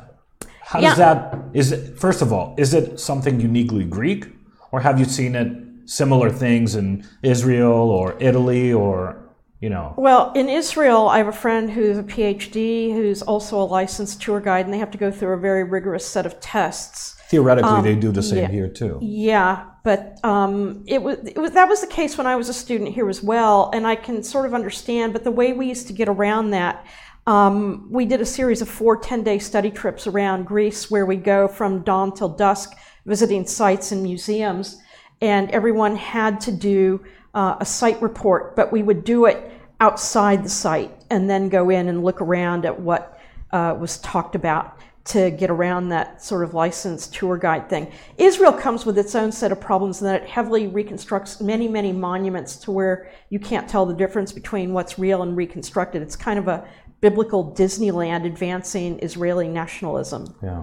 how 0.64 0.80
does 0.80 0.96
that, 0.96 1.38
is 1.52 1.70
it, 1.72 1.98
first 1.98 2.22
of 2.22 2.32
all, 2.32 2.54
is 2.56 2.72
it 2.72 2.98
something 2.98 3.40
uniquely 3.40 3.84
Greek? 3.84 4.26
Or 4.70 4.80
have 4.80 4.98
you 4.98 5.04
seen 5.04 5.34
it 5.34 5.52
similar 5.84 6.30
things 6.30 6.74
in 6.74 7.06
Israel 7.22 7.90
or 7.90 8.16
Italy 8.20 8.72
or, 8.72 9.22
you 9.60 9.70
know? 9.70 9.94
Well, 9.96 10.32
in 10.32 10.48
Israel, 10.48 11.08
I 11.08 11.18
have 11.18 11.28
a 11.28 11.32
friend 11.32 11.70
who's 11.70 11.98
a 11.98 12.02
PhD 12.02 12.92
who's 12.92 13.22
also 13.22 13.60
a 13.60 13.64
licensed 13.64 14.20
tour 14.22 14.40
guide, 14.40 14.64
and 14.64 14.74
they 14.74 14.78
have 14.78 14.90
to 14.92 14.98
go 14.98 15.10
through 15.10 15.34
a 15.34 15.38
very 15.38 15.64
rigorous 15.64 16.06
set 16.06 16.26
of 16.26 16.40
tests. 16.40 17.16
Theoretically, 17.28 17.80
they 17.80 17.94
do 17.94 18.12
the 18.12 18.22
same 18.22 18.40
yeah. 18.40 18.50
here 18.50 18.68
too. 18.68 18.98
Yeah, 19.00 19.64
but 19.84 20.20
um, 20.22 20.84
it, 20.86 21.02
was, 21.02 21.16
it 21.26 21.38
was 21.38 21.52
that 21.52 21.66
was 21.66 21.80
the 21.80 21.86
case 21.86 22.18
when 22.18 22.26
I 22.26 22.36
was 22.36 22.50
a 22.50 22.52
student 22.52 22.92
here 22.92 23.08
as 23.08 23.22
well, 23.22 23.70
and 23.72 23.86
I 23.86 23.96
can 23.96 24.22
sort 24.22 24.44
of 24.44 24.52
understand. 24.52 25.14
But 25.14 25.24
the 25.24 25.30
way 25.30 25.54
we 25.54 25.66
used 25.66 25.86
to 25.86 25.94
get 25.94 26.08
around 26.10 26.50
that, 26.50 26.84
um, 27.26 27.88
we 27.90 28.04
did 28.04 28.20
a 28.20 28.26
series 28.26 28.60
of 28.60 28.68
four 28.68 29.00
10-day 29.00 29.38
study 29.38 29.70
trips 29.70 30.06
around 30.06 30.44
Greece, 30.44 30.90
where 30.90 31.06
we 31.06 31.16
go 31.16 31.48
from 31.48 31.82
dawn 31.82 32.12
till 32.12 32.28
dusk, 32.28 32.74
visiting 33.06 33.46
sites 33.46 33.92
and 33.92 34.02
museums, 34.02 34.82
and 35.22 35.50
everyone 35.52 35.96
had 35.96 36.40
to 36.42 36.52
do 36.52 37.02
uh, 37.32 37.56
a 37.60 37.64
site 37.64 38.02
report, 38.02 38.54
but 38.56 38.70
we 38.72 38.82
would 38.82 39.04
do 39.04 39.24
it 39.24 39.50
outside 39.80 40.44
the 40.44 40.48
site 40.48 40.92
and 41.08 41.30
then 41.30 41.48
go 41.48 41.70
in 41.70 41.88
and 41.88 42.04
look 42.04 42.20
around 42.20 42.66
at 42.66 42.78
what 42.78 43.18
uh, 43.52 43.74
was 43.78 43.98
talked 43.98 44.34
about 44.34 44.78
to 45.04 45.30
get 45.30 45.50
around 45.50 45.88
that 45.88 46.22
sort 46.22 46.44
of 46.44 46.54
licensed 46.54 47.14
tour 47.14 47.36
guide 47.36 47.68
thing. 47.68 47.90
Israel 48.18 48.52
comes 48.52 48.86
with 48.86 48.98
its 48.98 49.14
own 49.14 49.32
set 49.32 49.50
of 49.50 49.60
problems 49.60 50.00
in 50.00 50.06
that 50.06 50.22
it 50.22 50.28
heavily 50.28 50.68
reconstructs 50.68 51.40
many, 51.40 51.66
many 51.66 51.92
monuments 51.92 52.56
to 52.56 52.70
where 52.70 53.10
you 53.28 53.40
can't 53.40 53.68
tell 53.68 53.84
the 53.84 53.94
difference 53.94 54.32
between 54.32 54.72
what's 54.72 54.98
real 54.98 55.22
and 55.22 55.36
reconstructed. 55.36 56.02
It's 56.02 56.14
kind 56.14 56.38
of 56.38 56.46
a 56.46 56.64
biblical 57.00 57.52
Disneyland 57.52 58.24
advancing 58.26 59.00
Israeli 59.00 59.48
nationalism. 59.48 60.36
Yeah. 60.40 60.62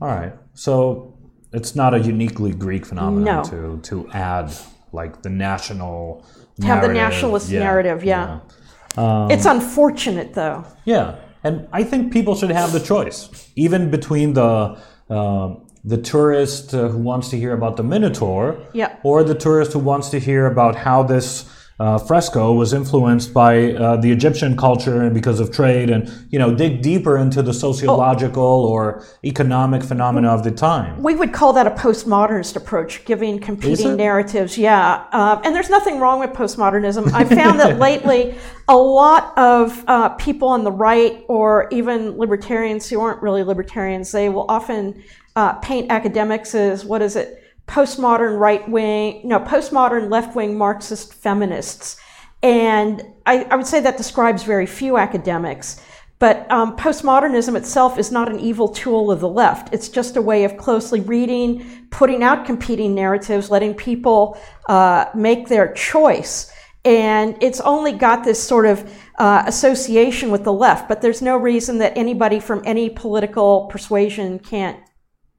All 0.00 0.08
right. 0.08 0.34
So 0.52 1.13
it's 1.54 1.74
not 1.76 1.94
a 1.94 1.98
uniquely 2.00 2.52
Greek 2.52 2.84
phenomenon 2.86 3.24
No. 3.24 3.42
to 3.52 3.78
to 3.90 3.96
add 4.12 4.52
like 4.92 5.22
the 5.22 5.30
national 5.30 6.24
To 6.60 6.66
have 6.66 6.82
the 6.82 6.92
nationalist 6.92 7.48
Yeah, 7.50 7.60
narrative, 7.60 8.04
yeah. 8.04 8.40
it's 9.34 9.46
unfortunate 9.46 10.34
though. 10.34 10.64
Yeah, 10.84 11.16
and 11.42 11.66
I 11.72 11.82
think 11.90 12.12
people 12.12 12.34
should 12.36 12.50
have 12.60 12.72
the 12.72 12.80
choice, 12.80 13.28
even 13.56 13.90
between 13.90 14.34
the 14.34 14.76
um 15.10 15.48
the 15.86 15.98
tourist 15.98 16.72
uh, 16.74 16.88
who 16.92 16.98
wants 17.10 17.28
to 17.32 17.36
hear 17.36 17.52
about 17.52 17.76
the 17.76 17.82
Minotaur, 17.94 18.56
Yeah. 18.72 18.90
or 19.02 19.22
the 19.22 19.34
tourist 19.46 19.70
who 19.74 19.80
wants 19.92 20.08
to 20.14 20.18
hear 20.18 20.46
about 20.46 20.74
how 20.86 21.02
this 21.02 21.44
uh, 21.80 21.98
fresco 21.98 22.52
was 22.52 22.72
influenced 22.72 23.34
by 23.34 23.72
uh, 23.72 23.96
the 23.96 24.12
Egyptian 24.12 24.56
culture 24.56 25.02
and 25.02 25.12
because 25.12 25.40
of 25.40 25.50
trade, 25.50 25.90
and 25.90 26.08
you 26.30 26.38
know 26.38 26.54
dig 26.54 26.82
deeper 26.82 27.18
into 27.18 27.42
the 27.42 27.52
sociological 27.52 28.42
or 28.44 29.04
economic 29.24 29.82
phenomena 29.82 30.28
of 30.28 30.44
the 30.44 30.52
time. 30.52 31.02
We 31.02 31.16
would 31.16 31.32
call 31.32 31.52
that 31.54 31.66
a 31.66 31.70
postmodernist 31.70 32.54
approach, 32.54 33.04
giving 33.04 33.40
competing 33.40 33.96
narratives. 33.96 34.56
Yeah, 34.56 35.04
um, 35.10 35.40
and 35.44 35.54
there's 35.54 35.70
nothing 35.70 35.98
wrong 35.98 36.20
with 36.20 36.30
postmodernism. 36.30 37.12
I 37.12 37.24
found 37.24 37.58
that 37.58 37.78
lately, 37.78 38.36
a 38.68 38.76
lot 38.76 39.36
of 39.36 39.82
uh, 39.88 40.10
people 40.10 40.48
on 40.48 40.62
the 40.62 40.72
right, 40.72 41.24
or 41.26 41.68
even 41.72 42.16
libertarians 42.16 42.88
who 42.88 43.00
aren't 43.00 43.20
really 43.20 43.42
libertarians, 43.42 44.12
they 44.12 44.28
will 44.28 44.46
often 44.48 45.02
uh, 45.34 45.54
paint 45.54 45.90
academics 45.90 46.54
as 46.54 46.84
what 46.84 47.02
is 47.02 47.16
it? 47.16 47.43
Postmodern 47.66 48.38
right 48.38 48.68
wing, 48.68 49.22
no, 49.24 49.40
postmodern 49.40 50.10
left 50.10 50.36
wing 50.36 50.56
Marxist 50.56 51.14
feminists. 51.14 51.96
And 52.42 53.02
I, 53.24 53.44
I 53.44 53.56
would 53.56 53.66
say 53.66 53.80
that 53.80 53.96
describes 53.96 54.42
very 54.42 54.66
few 54.66 54.98
academics. 54.98 55.80
But 56.18 56.50
um, 56.50 56.76
postmodernism 56.76 57.56
itself 57.56 57.98
is 57.98 58.12
not 58.12 58.30
an 58.30 58.38
evil 58.38 58.68
tool 58.68 59.10
of 59.10 59.20
the 59.20 59.28
left. 59.28 59.74
It's 59.74 59.88
just 59.88 60.16
a 60.16 60.22
way 60.22 60.44
of 60.44 60.56
closely 60.56 61.00
reading, 61.00 61.86
putting 61.90 62.22
out 62.22 62.46
competing 62.46 62.94
narratives, 62.94 63.50
letting 63.50 63.74
people 63.74 64.38
uh, 64.68 65.06
make 65.14 65.48
their 65.48 65.72
choice. 65.72 66.50
And 66.84 67.36
it's 67.42 67.60
only 67.60 67.92
got 67.92 68.24
this 68.24 68.42
sort 68.42 68.66
of 68.66 68.90
uh, 69.18 69.42
association 69.46 70.30
with 70.30 70.44
the 70.44 70.52
left, 70.52 70.88
but 70.88 71.00
there's 71.00 71.22
no 71.22 71.36
reason 71.36 71.78
that 71.78 71.96
anybody 71.96 72.40
from 72.40 72.62
any 72.64 72.90
political 72.90 73.66
persuasion 73.66 74.38
can't 74.38 74.78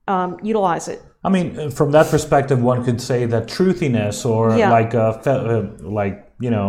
um, 0.08 0.38
utilize 0.44 0.88
it. 0.88 1.02
I 1.26 1.30
mean, 1.30 1.48
uh, 1.60 1.70
from 1.72 1.90
that 1.92 2.08
perspective, 2.12 2.62
one 2.62 2.86
could 2.86 3.02
say 3.02 3.26
that 3.34 3.44
truthiness 3.48 4.26
or 4.26 4.56
Yeah. 4.58 4.72
like 4.78 4.94
uh, 4.94 5.14
fe- 5.24 5.32
uh, 5.54 5.64
like 6.02 6.16
you 6.46 6.52
know 6.56 6.68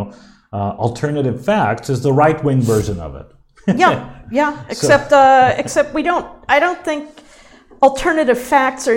uh, 0.52 0.56
alternative 0.86 1.44
facts 1.44 1.90
is 1.90 2.00
the 2.08 2.12
right 2.24 2.38
wing 2.46 2.62
version 2.62 2.98
of 3.06 3.14
it. 3.20 3.26
yeah, 3.84 3.96
yeah. 4.30 4.52
Except, 4.74 5.12
uh, 5.12 5.54
except 5.62 5.92
we 5.98 6.02
don't. 6.02 6.26
I 6.48 6.58
don't 6.64 6.82
think 6.88 7.02
alternative 7.82 8.38
facts 8.54 8.88
are 8.88 8.94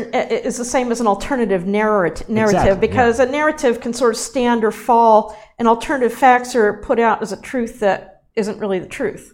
is 0.50 0.56
the 0.58 0.66
same 0.76 0.92
as 0.92 1.02
an 1.02 1.08
alternative 1.08 1.64
narrat- 1.64 2.30
narrative 2.30 2.62
Exactly, 2.78 2.88
because 2.88 3.20
a 3.20 3.26
narrative 3.26 3.82
can 3.82 3.94
sort 3.94 4.12
of 4.14 4.20
stand 4.32 4.64
or 4.64 4.72
fall, 4.72 5.36
and 5.58 5.68
alternative 5.68 6.14
facts 6.18 6.56
are 6.56 6.74
put 6.90 7.00
out 7.00 7.22
as 7.22 7.32
a 7.34 7.42
truth 7.52 7.80
that 7.82 8.24
isn't 8.36 8.58
really 8.60 8.80
the 8.80 8.88
truth. 8.88 9.34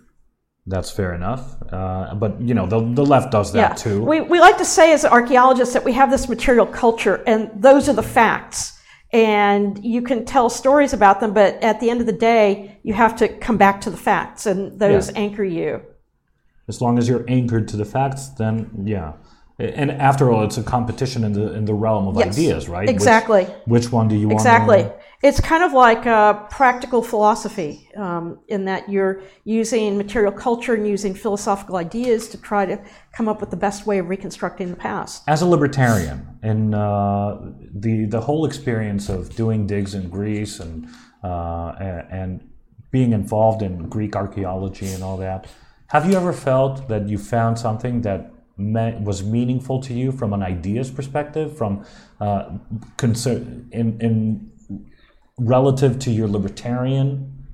That's 0.67 0.89
fair 0.89 1.13
enough. 1.13 1.41
Uh, 1.71 2.15
but 2.15 2.41
you 2.41 2.53
know, 2.55 2.65
the, 2.65 2.79
the 2.79 3.05
left 3.05 3.31
does 3.31 3.51
that 3.53 3.59
Yeah, 3.71 3.73
too. 3.75 4.03
we 4.03 4.21
we 4.21 4.39
like 4.39 4.57
to 4.57 4.65
say 4.65 4.93
as 4.93 5.05
archaeologists 5.05 5.73
that 5.75 5.83
we 5.85 5.93
have 5.93 6.09
this 6.09 6.27
material 6.27 6.65
culture, 6.65 7.23
and 7.27 7.51
those 7.55 7.87
are 7.89 7.93
the 7.93 8.03
facts. 8.03 8.71
And 9.13 9.83
you 9.85 10.01
can 10.01 10.25
tell 10.25 10.49
stories 10.49 10.91
about 10.91 11.19
them, 11.19 11.33
but 11.33 11.63
at 11.63 11.79
the 11.79 11.89
end 11.89 12.01
of 12.01 12.07
the 12.07 12.17
day, 12.33 12.79
you 12.83 12.93
have 12.95 13.15
to 13.17 13.27
come 13.29 13.57
back 13.57 13.79
to 13.81 13.89
the 13.89 13.97
facts, 13.97 14.45
and 14.47 14.79
those 14.79 15.09
Yeah. 15.11 15.19
anchor 15.25 15.43
you. 15.43 15.81
as 16.67 16.81
long 16.81 16.97
as 16.97 17.07
you're 17.07 17.23
anchored 17.27 17.67
to 17.67 17.77
the 17.77 17.85
facts, 17.85 18.29
then 18.39 18.55
yeah. 18.85 19.13
And 19.59 19.89
after 19.91 20.31
all, 20.31 20.43
it's 20.43 20.57
a 20.57 20.63
competition 20.63 21.23
in 21.23 21.33
the 21.33 21.53
in 21.53 21.65
the 21.65 21.75
realm 21.75 22.07
of 22.07 22.15
Yes, 22.17 22.27
ideas, 22.37 22.67
right? 22.67 22.89
Exactly. 22.89 23.43
Which, 23.65 23.91
one 23.91 24.07
do 24.07 24.15
you 24.15 24.27
want? 24.27 24.39
Exactly. 24.41 24.81
It's 25.23 25.39
kind 25.39 25.63
of 25.63 25.73
like 25.73 26.05
a 26.05 26.45
practical 26.49 27.01
philosophy 27.01 27.89
um, 27.95 28.39
in 28.47 28.65
that 28.65 28.89
you're 28.89 29.21
using 29.43 29.97
material 29.97 30.31
culture 30.31 30.73
and 30.73 30.87
using 30.87 31.13
philosophical 31.13 31.77
ideas 31.77 32.27
to 32.29 32.37
try 32.41 32.65
to 32.65 32.79
come 33.13 33.27
up 33.27 33.39
with 33.39 33.49
the 33.49 33.57
best 33.57 33.87
way 33.87 33.97
of 33.99 34.09
reconstructing 34.09 34.69
the 34.69 34.75
past. 34.75 35.23
As 35.27 35.41
a 35.41 35.45
libertarian, 35.45 36.37
and 36.43 36.75
uh, 36.75 37.37
the 37.73 38.05
the 38.05 38.21
whole 38.21 38.45
experience 38.45 39.09
of 39.09 39.35
doing 39.35 39.65
digs 39.65 39.93
in 39.95 40.09
Greece 40.09 40.59
and 40.59 40.87
uh, 41.23 41.73
and 42.11 42.47
being 42.91 43.13
involved 43.13 43.61
in 43.61 43.89
Greek 43.89 44.15
archaeology 44.15 44.87
and 44.87 45.03
all 45.03 45.17
that, 45.17 45.47
have 45.87 46.09
you 46.09 46.15
ever 46.15 46.33
felt 46.33 46.87
that 46.87 47.09
you 47.09 47.17
found 47.17 47.57
something 47.57 48.01
that 48.01 48.31
was 48.57 49.23
meaningful 49.23 49.81
to 49.81 49.93
you 49.93 50.11
from 50.11 50.33
an 50.33 50.41
ideas 50.41 50.89
perspective, 50.89 51.57
from 51.57 51.85
uh, 52.21 52.57
concern 52.97 53.67
in 53.71 53.99
in 54.01 54.51
relative 55.37 55.99
to 55.99 56.11
your 56.11 56.27
libertarian 56.27 57.45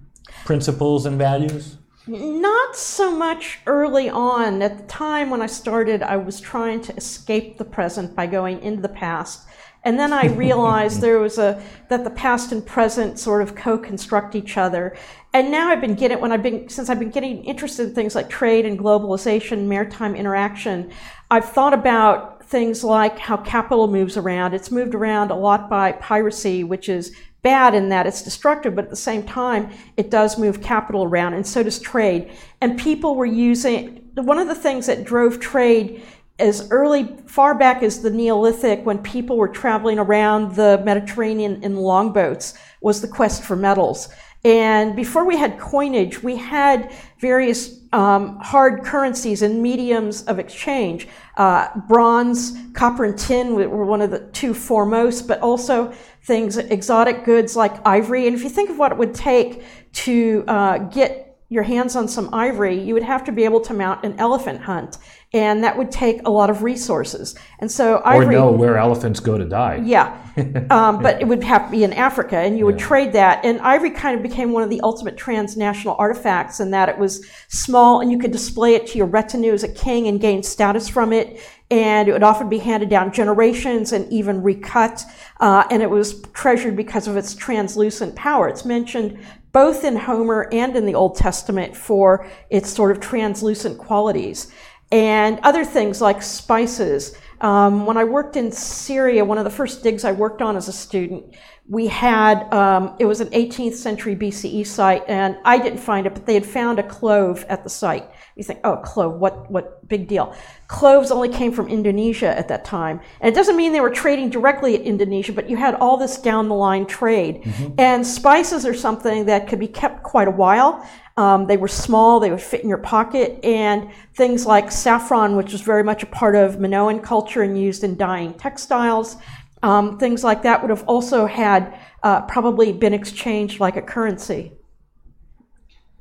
principles 0.46 1.06
and 1.06 1.17
values? 1.17 1.78
Not 2.08 2.76
so 2.76 3.15
much 3.15 3.60
early 3.67 4.10
on. 4.10 4.62
At 4.62 4.78
the 4.78 4.84
time 4.86 5.30
when 5.30 5.41
I 5.41 5.46
started, 5.46 6.02
I 6.02 6.17
was 6.17 6.39
trying 6.39 6.82
to 6.82 6.96
escape 6.96 7.58
the 7.58 7.65
present 7.65 8.15
by 8.15 8.26
going 8.26 8.62
into 8.62 8.82
the 8.82 8.89
past. 8.89 9.48
And 9.84 10.00
then 10.00 10.13
I 10.13 10.28
realized 10.28 11.02
there 11.02 11.20
was 11.20 11.38
a 11.38 11.62
that 11.89 12.04
the 12.04 12.10
past 12.10 12.52
and 12.52 12.65
present 12.65 13.20
sort 13.20 13.41
of 13.41 13.56
co-construct 13.56 14.36
each 14.36 14.58
other. 14.58 14.96
And 15.34 15.52
now 15.52 15.70
I've 15.70 15.82
been 15.82 15.96
getting 15.96 16.20
when 16.20 16.32
I've 16.32 16.44
been 16.44 16.70
since 16.70 16.89
I've 16.89 17.00
been 17.00 17.12
getting 17.12 17.44
interested 17.46 17.89
in 17.89 17.96
things 17.96 18.15
like 18.15 18.30
trade 18.30 18.65
and 18.65 18.78
globalization, 18.78 19.67
maritime 19.67 20.15
interaction, 20.15 20.91
I've 21.30 21.46
thought 21.46 21.74
about 21.74 22.44
things 22.46 22.84
like 22.84 23.17
how 23.17 23.38
capital 23.38 23.88
moves 23.88 24.17
around. 24.17 24.54
It's 24.54 24.72
moved 24.72 24.94
around 24.94 25.32
a 25.32 25.36
lot 25.36 25.70
by 25.70 25.94
piracy, 25.94 26.63
which 26.63 26.89
is 26.89 27.15
bad 27.43 27.73
in 27.73 27.89
that 27.89 28.06
it's 28.08 28.21
destructive, 28.21 28.75
but 28.75 28.86
at 28.86 28.89
the 28.89 28.95
same 28.95 29.23
time, 29.23 29.71
it 29.97 30.10
does 30.10 30.38
move 30.38 30.62
capital 30.62 31.04
around, 31.04 31.34
and 31.34 31.45
so 31.45 31.63
does 31.63 31.80
trade. 31.80 32.32
And 32.62 32.77
people 32.77 33.15
were 33.15 33.25
using 33.25 34.10
one 34.15 34.38
of 34.38 34.47
the 34.47 34.56
things 34.56 34.86
that 34.88 35.04
drove 35.04 35.39
trade 35.39 36.04
as 36.39 36.69
early, 36.71 37.15
far 37.27 37.54
back 37.54 37.84
as 37.84 38.01
the 38.01 38.10
Neolithic, 38.10 38.86
when 38.86 38.97
people 38.97 39.38
were 39.38 39.47
traveling 39.47 40.00
around 40.00 40.56
the 40.56 40.81
Mediterranean 40.83 41.63
in 41.63 41.75
longboats, 41.75 42.56
was 42.81 43.02
the 43.02 43.08
quest 43.08 43.44
for 43.44 43.56
metals. 43.56 44.10
And 44.44 44.96
before 44.96 45.23
we 45.23 45.37
had 45.37 45.60
coinage, 45.60 46.23
we 46.23 46.35
had 46.35 46.92
various 47.19 47.79
um, 47.94 48.39
hard 48.39 48.83
currencies 48.83 49.44
and 49.44 49.62
mediums 49.62 50.23
of 50.23 50.39
exchange. 50.39 51.08
Uh, 51.37 51.67
bronze, 51.87 52.58
copper, 52.73 53.04
and 53.06 53.17
tin 53.17 53.54
were 53.54 53.85
one 53.85 54.02
of 54.02 54.10
the 54.10 54.19
two 54.31 54.56
foremost, 54.56 55.27
but 55.27 55.39
also 55.42 55.94
things, 56.24 56.58
exotic 56.58 57.26
goods 57.26 57.56
like 57.56 57.86
ivory. 57.86 58.28
And 58.28 58.36
if 58.36 58.44
you 58.44 58.50
think 58.50 58.69
of 58.69 58.78
what 58.78 58.92
it 58.92 58.98
would 58.98 59.13
take 59.13 59.63
to 59.94 60.44
uh, 60.48 60.78
get 60.78 61.40
your 61.50 61.63
hands 61.63 61.96
on 61.96 62.08
some 62.08 62.34
ivory, 62.34 62.82
you 62.82 62.94
would 62.94 63.04
have 63.04 63.26
to 63.26 63.32
be 63.32 63.44
able 63.44 63.60
to 63.62 63.74
mount 63.74 64.06
an 64.06 64.17
elephant 64.17 64.62
hunt, 64.62 64.98
and 65.34 65.63
that 65.63 65.77
would 65.77 65.92
take 65.92 66.19
a 66.25 66.29
lot 66.29 66.50
of 66.50 66.62
resources. 66.62 67.36
And 67.60 67.71
so 67.71 67.98
or 67.98 68.08
ivory, 68.08 68.36
know 68.36 68.52
where 68.52 68.77
elephants 68.77 69.21
go 69.21 69.38
to 69.38 69.46
die. 69.46 69.79
yeah, 69.84 70.17
um, 70.69 71.02
but 71.02 71.21
it 71.21 71.27
would 71.27 71.44
have 71.44 71.65
to 71.65 71.71
be 71.71 71.84
in 71.84 71.94
Africa, 71.94 72.38
and 72.38 72.58
you 72.58 72.65
would 72.65 72.77
trade 72.77 73.13
that. 73.13 73.46
And 73.46 73.60
ivory 73.62 73.92
kind 73.92 74.15
of 74.15 74.23
became 74.23 74.52
one 74.52 74.63
of 74.63 74.69
the 74.69 74.82
ultimate 74.82 75.15
transnational 75.15 75.96
artifacts 75.98 76.60
in 76.60 76.71
that 76.71 76.90
it 76.90 76.98
was 76.98 77.25
small, 77.48 78.02
and 78.02 78.12
you 78.12 78.17
could 78.17 78.32
display 78.32 78.75
it 78.75 78.88
to 78.88 78.98
your 78.98 79.08
retinue 79.08 79.54
as 79.54 79.63
a 79.63 79.69
king 79.69 80.08
and 80.08 80.19
gain 80.19 80.44
status 80.44 80.90
from 80.90 81.13
it. 81.13 81.40
And 81.69 82.10
it 82.10 82.12
would 82.12 82.23
often 82.23 82.50
be 82.50 82.58
handed 82.58 82.90
down 82.90 83.13
generations 83.13 83.94
and 83.94 84.12
even 84.12 84.44
recut. 84.44 85.06
Uh, 85.40 85.63
and 85.71 85.82
it 85.82 85.90
was 85.90 86.21
treasured 86.34 86.75
because 86.75 87.08
of 87.08 87.15
its 87.15 87.34
translucent 87.34 88.13
power. 88.17 88.50
It's 88.50 88.65
mentioned 88.65 89.17
both 89.54 89.84
in 89.84 89.96
Homer 89.96 90.50
and 90.52 90.75
in 90.75 90.86
the 90.86 90.96
Old 90.96 91.15
Testament 91.15 91.75
for 91.75 92.27
its 92.50 92.69
sort 92.69 92.92
of 92.92 93.00
translucent 93.00 93.77
qualities. 93.77 94.52
And 94.92 95.39
other 95.44 95.63
things 95.63 96.02
like 96.02 96.21
spices. 96.21 97.15
Um, 97.42 97.85
when 97.85 97.98
I 97.98 98.04
worked 98.04 98.35
in 98.35 98.52
Syria, 98.52 99.25
one 99.25 99.37
of 99.37 99.46
the 99.46 99.50
first 99.50 99.81
digs 99.81 100.06
I 100.06 100.12
worked 100.12 100.42
on 100.42 100.56
as 100.56 100.67
a 100.67 100.73
student, 100.73 101.35
we 101.71 101.87
had, 101.87 102.54
um, 102.54 102.96
it 103.00 103.06
was 103.06 103.21
an 103.21 103.29
18th 103.29 103.75
century 103.75 104.15
BCE 104.15 104.67
site, 104.67 105.04
and 105.08 105.37
I 105.46 105.58
didn't 105.58 105.79
find 105.79 106.06
it, 106.06 106.13
but 106.13 106.25
they 106.25 106.33
had 106.33 106.46
found 106.46 106.79
a 106.79 106.83
clove 106.83 107.46
at 107.48 107.63
the 107.63 107.69
site. 107.69 108.10
You 108.35 108.44
think, 108.44 108.60
oh, 108.65 108.77
clove, 108.77 109.19
what, 109.19 109.50
what 109.50 109.87
big 109.87 110.08
deal? 110.08 110.35
Cloves 110.67 111.12
only 111.12 111.29
came 111.29 111.54
from 111.54 111.69
Indonesia 111.69 112.37
at 112.37 112.50
that 112.50 112.65
time. 112.65 113.00
And 113.21 113.31
it 113.31 113.35
doesn't 113.35 113.56
mean 113.56 113.71
they 113.71 113.79
were 113.79 113.89
trading 113.89 114.29
directly 114.29 114.75
at 114.75 114.81
Indonesia, 114.81 115.31
but 115.31 115.50
you 115.50 115.56
had 115.56 115.75
all 115.75 115.96
this 115.98 116.17
down 116.17 116.50
the 116.50 116.56
line 116.56 116.85
trade. 116.85 117.42
And 117.77 118.06
spices 118.06 118.65
are 118.65 118.73
something 118.73 119.25
that 119.25 119.48
could 119.48 119.60
be 119.60 119.67
kept 119.67 120.04
quite 120.04 120.27
a 120.27 120.31
while. 120.31 120.85
Um, 121.17 121.47
they 121.47 121.57
were 121.57 121.67
small, 121.67 122.19
they 122.19 122.31
would 122.31 122.41
fit 122.41 122.62
in 122.62 122.69
your 122.69 122.77
pocket, 122.77 123.43
and 123.43 123.89
things 124.15 124.45
like 124.45 124.71
saffron, 124.71 125.35
which 125.35 125.51
was 125.51 125.62
very 125.62 125.83
much 125.83 126.03
a 126.03 126.05
part 126.05 126.35
of 126.35 126.59
Minoan 126.59 127.01
culture 127.01 127.41
and 127.41 127.59
used 127.59 127.83
in 127.83 127.97
dyeing 127.97 128.33
textiles, 128.33 129.17
um, 129.63 129.97
things 129.97 130.23
like 130.23 130.41
that 130.43 130.62
would 130.62 130.69
have 130.69 130.83
also 130.85 131.25
had 131.25 131.77
uh, 132.03 132.21
probably 132.21 132.71
been 132.73 132.93
exchanged 132.93 133.59
like 133.59 133.75
a 133.75 133.81
currency. 133.81 134.53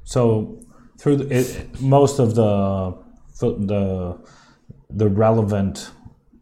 So 0.04 0.60
through 0.98 1.16
the, 1.16 1.38
it, 1.38 1.80
most 1.80 2.18
of 2.18 2.34
the 2.34 2.96
the 3.40 4.18
the 4.90 5.08
relevant 5.08 5.90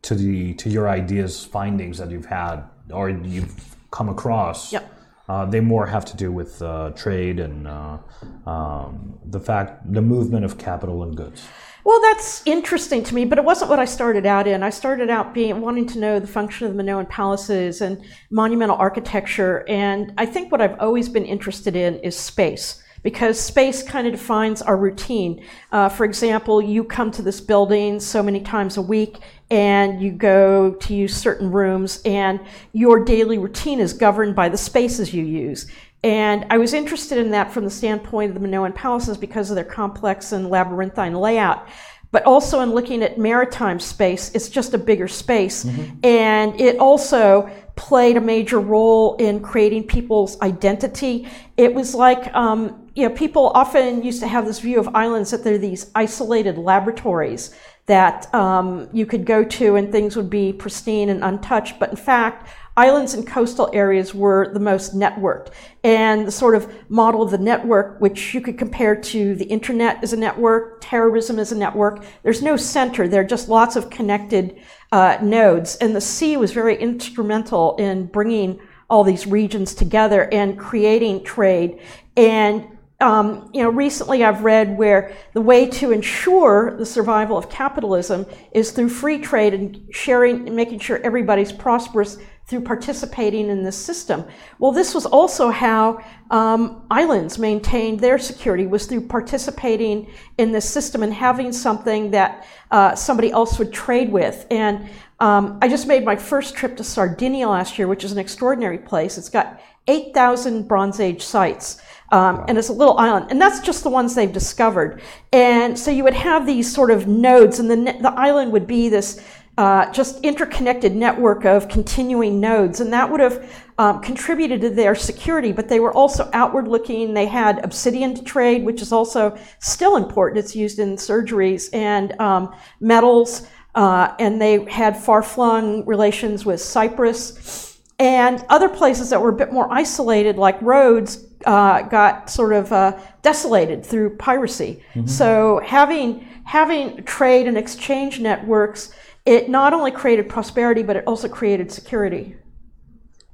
to 0.03 0.15
the 0.15 0.55
to 0.55 0.71
your 0.71 0.89
ideas 0.89 1.45
findings 1.45 1.99
that 1.99 2.11
you've 2.11 2.27
had 2.27 2.63
or 2.91 3.11
you've 3.11 3.77
come 3.91 4.09
across. 4.09 4.73
Yep. 4.73 4.98
Uh, 5.29 5.45
they 5.45 5.61
more 5.61 5.87
have 5.87 6.05
to 6.07 6.17
do 6.17 6.33
with 6.33 6.63
uh, 6.63 6.91
trade 6.91 7.39
and 7.39 7.67
uh, 7.67 7.99
um, 8.47 9.19
the 9.27 9.41
fact 9.41 9.93
the 9.93 10.01
movement 10.01 10.45
of 10.45 10.57
capital 10.57 11.03
and 11.03 11.17
goods. 11.17 11.47
Well, 11.85 12.01
that's 12.03 12.47
interesting 12.47 13.03
to 13.05 13.15
me, 13.15 13.25
but 13.25 13.39
it 13.39 13.45
wasn't 13.45 13.71
what 13.71 13.79
I 13.79 13.85
started 13.85 14.27
out 14.27 14.47
in. 14.47 14.63
I 14.63 14.71
started 14.71 15.09
out 15.09 15.33
being 15.33 15.61
wanting 15.61 15.87
to 15.89 15.99
know 15.99 16.19
the 16.19 16.27
function 16.27 16.67
of 16.67 16.73
the 16.73 16.83
Minoan 16.83 17.07
palaces 17.07 17.81
and 17.81 18.05
monumental 18.31 18.77
architecture, 18.77 19.65
and 19.69 20.13
I 20.19 20.27
think 20.27 20.53
what 20.53 20.61
I've 20.61 20.79
always 20.81 21.09
been 21.09 21.25
interested 21.25 21.77
in 21.77 21.99
is 22.01 22.17
space 22.17 22.83
because 23.03 23.39
space 23.39 23.83
kind 23.83 24.07
of 24.07 24.13
defines 24.13 24.61
our 24.63 24.77
routine. 24.77 25.45
Uh, 25.73 25.89
for 25.89 26.05
example, 26.05 26.61
you 26.61 26.85
come 26.85 27.11
to 27.13 27.23
this 27.23 27.41
building 27.41 28.01
so 28.01 28.23
many 28.23 28.41
times 28.41 28.77
a 28.77 28.83
week 28.83 29.19
and 29.51 30.01
you 30.01 30.11
go 30.11 30.73
to 30.75 30.95
use 30.95 31.17
certain 31.17 31.51
rooms, 31.51 32.03
and 32.05 32.41
your 32.73 33.05
daily 33.05 33.39
routine 33.39 33.81
is 33.81 33.93
governed 33.93 34.37
by 34.37 34.49
the 34.49 34.59
spaces 34.59 35.15
you 35.15 35.25
use. 35.25 35.71
And 36.05 36.47
I 36.51 36.59
was 36.59 36.75
interested 36.75 37.19
in 37.19 37.31
that 37.33 37.53
from 37.53 37.65
the 37.65 37.71
standpoint 37.71 38.31
of 38.31 38.35
the 38.35 38.41
Minoan 38.41 38.73
palaces 38.73 39.17
because 39.17 39.51
of 39.51 39.57
their 39.57 39.65
complex 39.65 40.33
and 40.33 40.49
labyrinthine 40.49 41.15
layout. 41.15 41.67
But 42.11 42.25
also 42.25 42.61
in 42.61 42.73
looking 42.73 43.03
at 43.03 43.19
maritime 43.19 43.81
space, 43.81 44.35
it's 44.35 44.49
just 44.49 44.73
a 44.75 44.79
bigger 44.79 45.09
space. 45.09 45.65
And 46.03 46.59
it 46.59 46.79
also 46.79 47.51
played 47.77 48.17
a 48.17 48.21
major 48.21 48.61
role 48.61 49.17
in 49.17 49.41
creating 49.41 49.87
people's 49.87 50.41
identity. 50.41 51.29
It 51.57 51.75
was 51.75 51.95
like, 51.95 52.35
um, 52.35 52.88
you 52.99 53.09
know, 53.09 53.15
people 53.15 53.53
often 53.55 54.03
used 54.03 54.19
to 54.19 54.27
have 54.27 54.45
this 54.45 54.59
view 54.59 54.81
of 54.81 54.89
islands 54.93 55.31
that 55.31 55.45
they're 55.45 55.57
these 55.57 55.89
isolated 55.95 56.59
laboratories 56.59 57.55
that 57.87 58.33
um, 58.35 58.89
you 58.93 59.07
could 59.07 59.25
go 59.25 59.45
to 59.45 59.77
and 59.77 59.93
things 59.93 60.17
would 60.17 60.29
be 60.29 60.53
pristine 60.53 61.09
and 61.09 61.23
untouched. 61.23 61.79
But 61.79 61.91
in 61.91 61.97
fact, 61.97 62.49
islands 62.77 63.15
and 63.15 63.25
coastal 63.25 63.71
areas 63.73 64.17
were 64.17 64.53
the 64.53 64.59
most 64.59 64.97
networked. 64.97 65.53
And 65.85 66.27
the 66.27 66.33
sort 66.33 66.57
of 66.57 66.75
model 66.91 67.23
of 67.23 67.31
the 67.31 67.39
network, 67.39 68.01
which 68.01 68.35
you 68.35 68.41
could 68.41 68.59
compare 68.59 68.97
to 68.97 69.37
the 69.37 69.45
internet 69.45 70.03
as 70.03 70.13
a 70.13 70.17
network, 70.17 70.81
terrorism 70.81 71.39
as 71.39 71.53
a 71.53 71.57
network, 71.57 72.05
there's 72.25 72.43
no 72.43 72.57
center. 72.57 73.07
There 73.07 73.21
are 73.21 73.33
just 73.37 73.49
lots 73.49 73.77
of 73.77 73.91
connected 73.91 74.61
uh, 74.91 75.19
nodes. 75.23 75.77
And 75.77 75.95
the 75.95 76.01
sea 76.01 76.37
was 76.37 76.51
very 76.51 76.77
instrumental 76.77 77.77
in 77.77 78.07
bringing 78.07 78.59
all 78.91 79.05
these 79.05 79.25
regions 79.25 79.73
together 79.73 80.29
and 80.33 80.59
creating 80.59 81.23
trade. 81.23 81.79
And 82.17 82.67
um, 83.01 83.49
you 83.55 83.63
know, 83.63 83.71
recently 83.71 84.25
I've 84.25 84.43
read 84.43 84.77
where 84.77 85.17
the 85.33 85.41
way 85.41 85.69
to 85.69 85.93
ensure 85.93 86.77
the 86.77 86.87
survival 86.87 87.39
of 87.39 87.49
capitalism 87.49 88.27
is 88.53 88.73
through 88.73 88.89
free 88.89 89.19
trade 89.19 89.55
and 89.55 89.87
sharing 89.93 90.49
and 90.49 90.57
making 90.57 90.81
sure 90.81 90.99
everybody's 91.05 91.53
prosperous 91.53 92.19
through 92.49 92.63
participating 92.63 93.51
in 93.51 93.63
this 93.63 93.77
system. 93.77 94.25
Well, 94.59 94.73
this 94.73 94.95
was 94.95 95.05
also 95.05 95.51
how 95.51 96.03
um, 96.31 96.87
islands 96.91 97.39
maintained 97.39 98.01
their 98.01 98.19
security 98.19 98.67
was 98.67 98.87
through 98.87 99.07
participating 99.07 100.11
in 100.39 100.51
this 100.51 100.69
system 100.69 101.03
and 101.03 101.13
having 101.13 101.53
something 101.53 102.11
that 102.13 102.47
uh, 102.71 102.95
somebody 102.95 103.31
else 103.31 103.59
would 103.59 103.73
trade 103.73 104.11
with. 104.11 104.47
And 104.51 104.89
um, 105.21 105.59
I 105.61 105.69
just 105.69 105.87
made 105.87 106.05
my 106.05 106.17
first 106.17 106.55
trip 106.55 106.77
to 106.79 106.85
Sardinia 106.85 107.49
last 107.49 107.79
year, 107.79 107.87
which 107.87 108.03
is 108.03 108.13
an 108.13 108.19
extraordinary 108.19 108.79
place. 108.79 109.19
It's 109.19 109.29
got 109.29 109.61
8,000 109.89 110.69
Bronze 110.69 111.01
Age 111.01 111.23
sites. 111.23 111.81
Um, 112.11 112.45
And 112.49 112.57
it's 112.57 112.71
a 112.71 112.73
little 112.73 112.97
island, 112.99 113.27
and 113.31 113.41
that's 113.41 113.61
just 113.61 113.83
the 113.83 113.91
ones 113.91 114.15
they've 114.15 114.33
discovered. 114.33 115.03
And 115.33 115.79
so 115.79 115.91
you 115.91 116.05
would 116.05 116.15
have 116.15 116.47
these 116.47 116.73
sort 116.73 116.91
of 116.91 117.07
nodes, 117.07 117.59
and 117.59 117.71
the 117.71 117.77
the 118.01 118.13
island 118.17 118.53
would 118.53 118.67
be 118.67 118.89
this 118.89 119.21
uh, 119.59 119.91
just 119.93 120.25
interconnected 120.25 120.95
network 120.95 121.45
of 121.45 121.69
continuing 121.69 122.41
nodes, 122.41 122.81
and 122.81 122.93
that 122.93 123.11
would 123.11 123.21
have 123.21 123.65
um, 123.77 124.01
contributed 124.01 124.61
to 124.61 124.71
their 124.71 124.95
security. 124.95 125.53
But 125.53 125.69
they 125.69 125.81
were 125.81 125.93
also 125.93 126.31
outward 126.33 126.69
looking. 126.69 127.13
They 127.13 127.27
had 127.27 127.63
obsidian 127.65 128.15
to 128.15 128.23
trade, 128.23 128.65
which 128.65 128.81
is 128.81 128.93
also 128.93 129.37
still 129.59 129.97
important. 129.97 130.39
It's 130.39 130.55
used 130.55 130.79
in 130.79 130.97
surgeries 130.97 131.69
and 131.75 132.19
um, 132.21 132.55
metals, 132.81 133.49
uh, 133.75 134.15
and 134.19 134.41
they 134.41 134.65
had 134.65 134.97
far 134.97 135.23
flung 135.23 135.85
relations 135.85 136.47
with 136.47 136.61
Cyprus 136.61 137.68
and 137.99 138.45
other 138.49 138.69
places 138.69 139.11
that 139.11 139.21
were 139.21 139.31
a 139.31 139.37
bit 139.37 139.53
more 139.53 139.67
isolated, 139.73 140.37
like 140.37 140.61
Rhodes, 140.63 141.25
uh, 141.47 141.83
got 141.83 142.31
sort 142.31 142.53
of 142.53 142.73
uh, 142.73 142.99
desolated 143.23 143.85
through 143.85 144.17
piracy. 144.17 144.83
So 145.07 145.61
having 145.65 146.27
having 146.45 147.05
trade 147.05 147.47
and 147.47 147.59
exchange 147.59 148.21
networks, 148.21 148.93
it 149.27 149.49
not 149.49 149.73
only 149.73 149.91
created 149.91 150.29
prosperity, 150.29 150.83
but 150.83 150.97
it 150.97 151.05
also 151.07 151.29
created 151.29 151.71
security. 151.71 152.37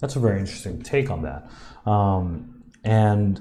That's 0.01 0.17
a 0.17 0.21
very 0.21 0.41
interesting 0.41 0.83
take 0.83 1.11
on 1.11 1.23
that. 1.23 1.49
Um, 1.91 2.65
and 2.83 3.41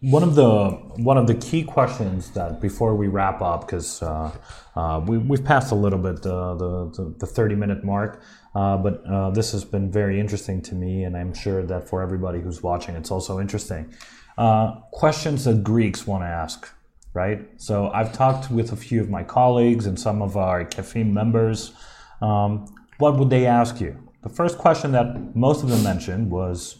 one 0.00 0.22
of 0.22 0.34
the 0.34 0.70
one 0.96 1.18
of 1.18 1.26
the 1.26 1.34
key 1.34 1.62
questions 1.62 2.30
that 2.30 2.60
before 2.60 2.94
we 2.96 3.08
wrap 3.08 3.42
up, 3.42 3.60
because 3.66 4.02
uh, 4.02 4.30
uh, 4.74 5.00
we, 5.06 5.18
we've 5.18 5.44
passed 5.44 5.72
a 5.72 5.74
little 5.74 5.98
bit 5.98 6.24
uh, 6.26 6.54
the, 6.54 6.90
the 6.96 7.14
the 7.18 7.26
thirty 7.26 7.54
minute 7.54 7.84
mark, 7.84 8.22
uh, 8.54 8.76
but 8.76 9.04
uh, 9.06 9.30
this 9.30 9.52
has 9.52 9.64
been 9.64 9.90
very 9.90 10.18
interesting 10.18 10.60
to 10.62 10.74
me, 10.74 11.04
and 11.04 11.16
I'm 11.16 11.34
sure 11.34 11.62
that 11.62 11.88
for 11.88 12.02
everybody 12.02 12.40
who's 12.40 12.62
watching, 12.62 12.96
it's 12.96 13.10
also 13.10 13.40
interesting. 13.40 13.92
Uh, 14.36 14.80
questions 14.92 15.44
that 15.44 15.62
Greeks 15.62 16.06
want 16.06 16.22
to 16.22 16.26
ask, 16.26 16.68
right? 17.12 17.48
So 17.56 17.90
I've 17.90 18.12
talked 18.12 18.50
with 18.50 18.72
a 18.72 18.76
few 18.76 19.00
of 19.00 19.10
my 19.10 19.22
colleagues 19.22 19.86
and 19.86 19.98
some 19.98 20.22
of 20.22 20.36
our 20.36 20.64
Kefim 20.64 21.12
members. 21.12 21.72
Um, 22.20 22.66
what 22.98 23.18
would 23.18 23.30
they 23.30 23.46
ask 23.46 23.80
you? 23.80 23.96
The 24.22 24.28
first 24.28 24.58
question 24.58 24.92
that 24.92 25.34
most 25.36 25.62
of 25.62 25.68
them 25.68 25.82
mentioned 25.82 26.30
was 26.30 26.76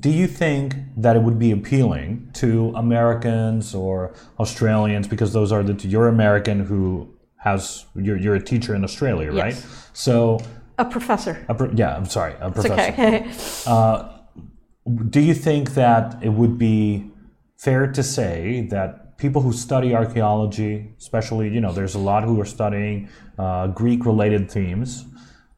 do 0.00 0.10
you 0.10 0.26
think 0.26 0.74
that 0.96 1.14
it 1.14 1.22
would 1.22 1.38
be 1.38 1.52
appealing 1.52 2.28
to 2.34 2.72
Americans 2.74 3.74
or 3.74 4.14
Australians 4.40 5.06
because 5.06 5.32
those 5.32 5.52
are 5.52 5.62
the 5.62 5.74
two, 5.74 5.88
you're 5.88 6.08
American 6.08 6.60
who 6.60 7.08
has 7.38 7.86
you're, 7.94 8.16
you're 8.16 8.34
a 8.34 8.42
teacher 8.42 8.74
in 8.74 8.82
Australia, 8.82 9.30
right? 9.30 9.54
So 9.92 10.40
A 10.78 10.84
professor. 10.84 11.44
a 11.48 11.54
pro- 11.54 11.72
yeah, 11.72 11.96
I'm 11.96 12.06
sorry, 12.06 12.34
a 12.40 12.48
It's 12.48 12.60
professor. 12.60 12.92
okay. 12.92 13.26
Do 15.10 15.20
you 15.20 15.34
think 15.34 15.74
that 15.74 16.22
it 16.22 16.28
would 16.28 16.58
be 16.58 17.10
fair 17.56 17.90
to 17.90 18.02
say 18.02 18.66
that 18.70 19.18
people 19.18 19.42
who 19.42 19.52
study 19.52 19.94
archaeology, 19.94 20.94
especially 20.98 21.48
you 21.48 21.60
know, 21.60 21.72
there's 21.72 21.94
a 21.96 21.98
lot 21.98 22.22
who 22.22 22.40
are 22.40 22.44
studying 22.44 23.08
uh, 23.38 23.66
Greek-related 23.68 24.50
themes, 24.50 25.04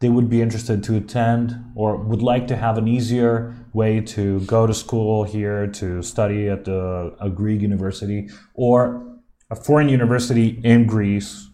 they 0.00 0.08
would 0.08 0.30
be 0.30 0.40
interested 0.40 0.82
to 0.84 0.96
attend 0.96 1.56
or 1.74 1.96
would 1.96 2.22
like 2.22 2.46
to 2.46 2.56
have 2.56 2.78
an 2.78 2.86
easier 2.88 3.54
way 3.72 4.00
to 4.00 4.40
go 4.40 4.66
to 4.66 4.72
school 4.72 5.24
here 5.24 5.66
to 5.66 6.02
study 6.02 6.48
at 6.48 6.64
the, 6.64 7.14
a 7.20 7.28
Greek 7.28 7.60
university 7.60 8.30
or 8.54 9.04
a 9.50 9.56
foreign 9.56 9.88
university 9.88 10.60
in 10.62 10.86
Greece, 10.86 11.48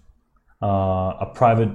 uh, 0.62 0.67
a 1.21 1.33
private, 1.35 1.71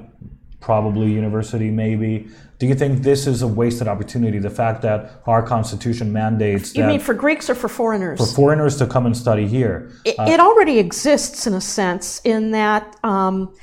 probably 0.60 1.12
university, 1.12 1.70
maybe. 1.70 2.28
Do 2.57 2.68
you 2.68 2.76
think 2.76 3.01
this 3.01 3.26
is 3.26 3.41
a 3.41 3.47
wasted 3.47 3.88
opportunity? 3.88 4.39
The 4.39 4.49
fact 4.49 4.82
that 4.82 5.22
our 5.26 5.41
constitution 5.41 6.12
mandates 6.12 6.76
You 6.76 6.84
mean 6.84 6.99
for 6.99 7.14
Greeks 7.14 7.49
or 7.49 7.55
for 7.55 7.70
foreigners? 7.70 8.20
for 8.20 8.36
foreigners 8.36 8.76
to 8.78 8.86
come 8.86 9.05
and 9.05 9.16
study 9.16 9.47
here. 9.47 9.91
It, 10.03 10.16
it 10.20 10.39
already 10.39 10.78
exists 10.78 11.47
in 11.47 11.53
a 11.53 11.62
sense, 11.62 12.20
in 12.26 12.51
that 12.51 12.97
um, 13.03 13.53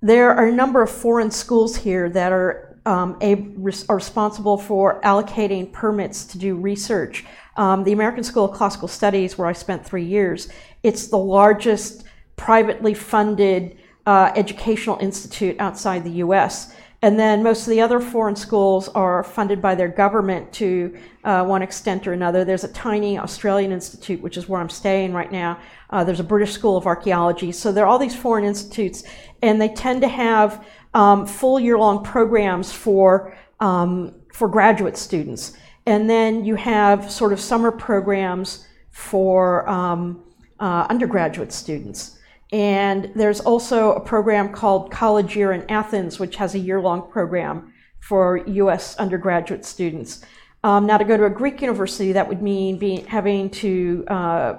there 0.00 0.34
are 0.34 0.46
a 0.46 0.52
number 0.52 0.82
of 0.82 0.90
foreign 0.90 1.30
schools 1.30 1.76
here 1.76 2.10
that 2.10 2.32
are 2.32 2.76
um, 2.84 3.16
a, 3.20 3.36
res- 3.56 3.88
are 3.88 3.96
responsible 3.96 4.58
for 4.58 5.00
allocating 5.02 5.72
permits 5.72 6.24
to 6.24 6.38
do 6.38 6.56
research. 6.56 7.24
Um, 7.56 7.84
the 7.84 7.92
American 7.92 8.24
School 8.24 8.46
of 8.46 8.52
Classical 8.56 8.88
Studies, 8.88 9.38
where 9.38 9.46
I 9.46 9.52
spent 9.52 9.84
three 9.86 10.04
years, 10.04 10.48
it's 10.82 11.06
the 11.06 11.18
largest 11.18 12.04
privately 12.34 12.94
funded 12.94 13.76
uh, 14.06 14.32
educational 14.36 14.98
institute 14.98 15.56
outside 15.58 16.04
the 16.04 16.10
U.S. 16.10 16.74
And 17.02 17.18
then 17.18 17.42
most 17.42 17.62
of 17.62 17.70
the 17.70 17.80
other 17.80 17.98
foreign 17.98 18.36
schools 18.36 18.88
are 18.90 19.24
funded 19.24 19.60
by 19.60 19.74
their 19.74 19.88
government 19.88 20.52
to 20.54 20.96
uh, 21.24 21.44
one 21.44 21.60
extent 21.60 22.06
or 22.06 22.12
another. 22.12 22.44
There's 22.44 22.62
a 22.62 22.72
tiny 22.72 23.18
Australian 23.18 23.72
institute, 23.72 24.20
which 24.22 24.36
is 24.36 24.48
where 24.48 24.60
I'm 24.60 24.68
staying 24.68 25.12
right 25.12 25.30
now. 25.30 25.58
Uh, 25.90 26.04
there's 26.04 26.20
a 26.20 26.24
British 26.24 26.52
School 26.52 26.76
of 26.76 26.86
Archaeology. 26.86 27.50
So 27.50 27.72
there 27.72 27.84
are 27.84 27.88
all 27.88 27.98
these 27.98 28.14
foreign 28.14 28.44
institutes, 28.44 29.02
and 29.42 29.60
they 29.60 29.68
tend 29.68 30.00
to 30.02 30.08
have 30.08 30.64
um, 30.94 31.26
full 31.26 31.58
year 31.58 31.76
long 31.76 32.04
programs 32.04 32.72
for, 32.72 33.36
um, 33.58 34.14
for 34.32 34.46
graduate 34.46 34.96
students. 34.96 35.56
And 35.86 36.08
then 36.08 36.44
you 36.44 36.54
have 36.54 37.10
sort 37.10 37.32
of 37.32 37.40
summer 37.40 37.72
programs 37.72 38.68
for 38.90 39.68
um, 39.68 40.22
uh, 40.60 40.86
undergraduate 40.88 41.52
students. 41.52 42.18
And 42.52 43.10
there's 43.16 43.40
also 43.40 43.94
a 43.94 44.00
program 44.00 44.52
called 44.52 44.92
College 44.92 45.34
Year 45.34 45.52
in 45.52 45.68
Athens, 45.70 46.20
which 46.20 46.36
has 46.36 46.54
a 46.54 46.58
year 46.58 46.80
long 46.80 47.10
program 47.10 47.72
for 48.00 48.36
US 48.46 48.96
undergraduate 48.96 49.64
students. 49.64 50.22
Um, 50.62 50.86
now, 50.86 50.98
to 50.98 51.04
go 51.04 51.16
to 51.16 51.24
a 51.24 51.30
Greek 51.30 51.60
university, 51.62 52.12
that 52.12 52.28
would 52.28 52.42
mean 52.42 52.78
being, 52.78 53.04
having 53.06 53.50
to 53.50 54.04
uh, 54.06 54.54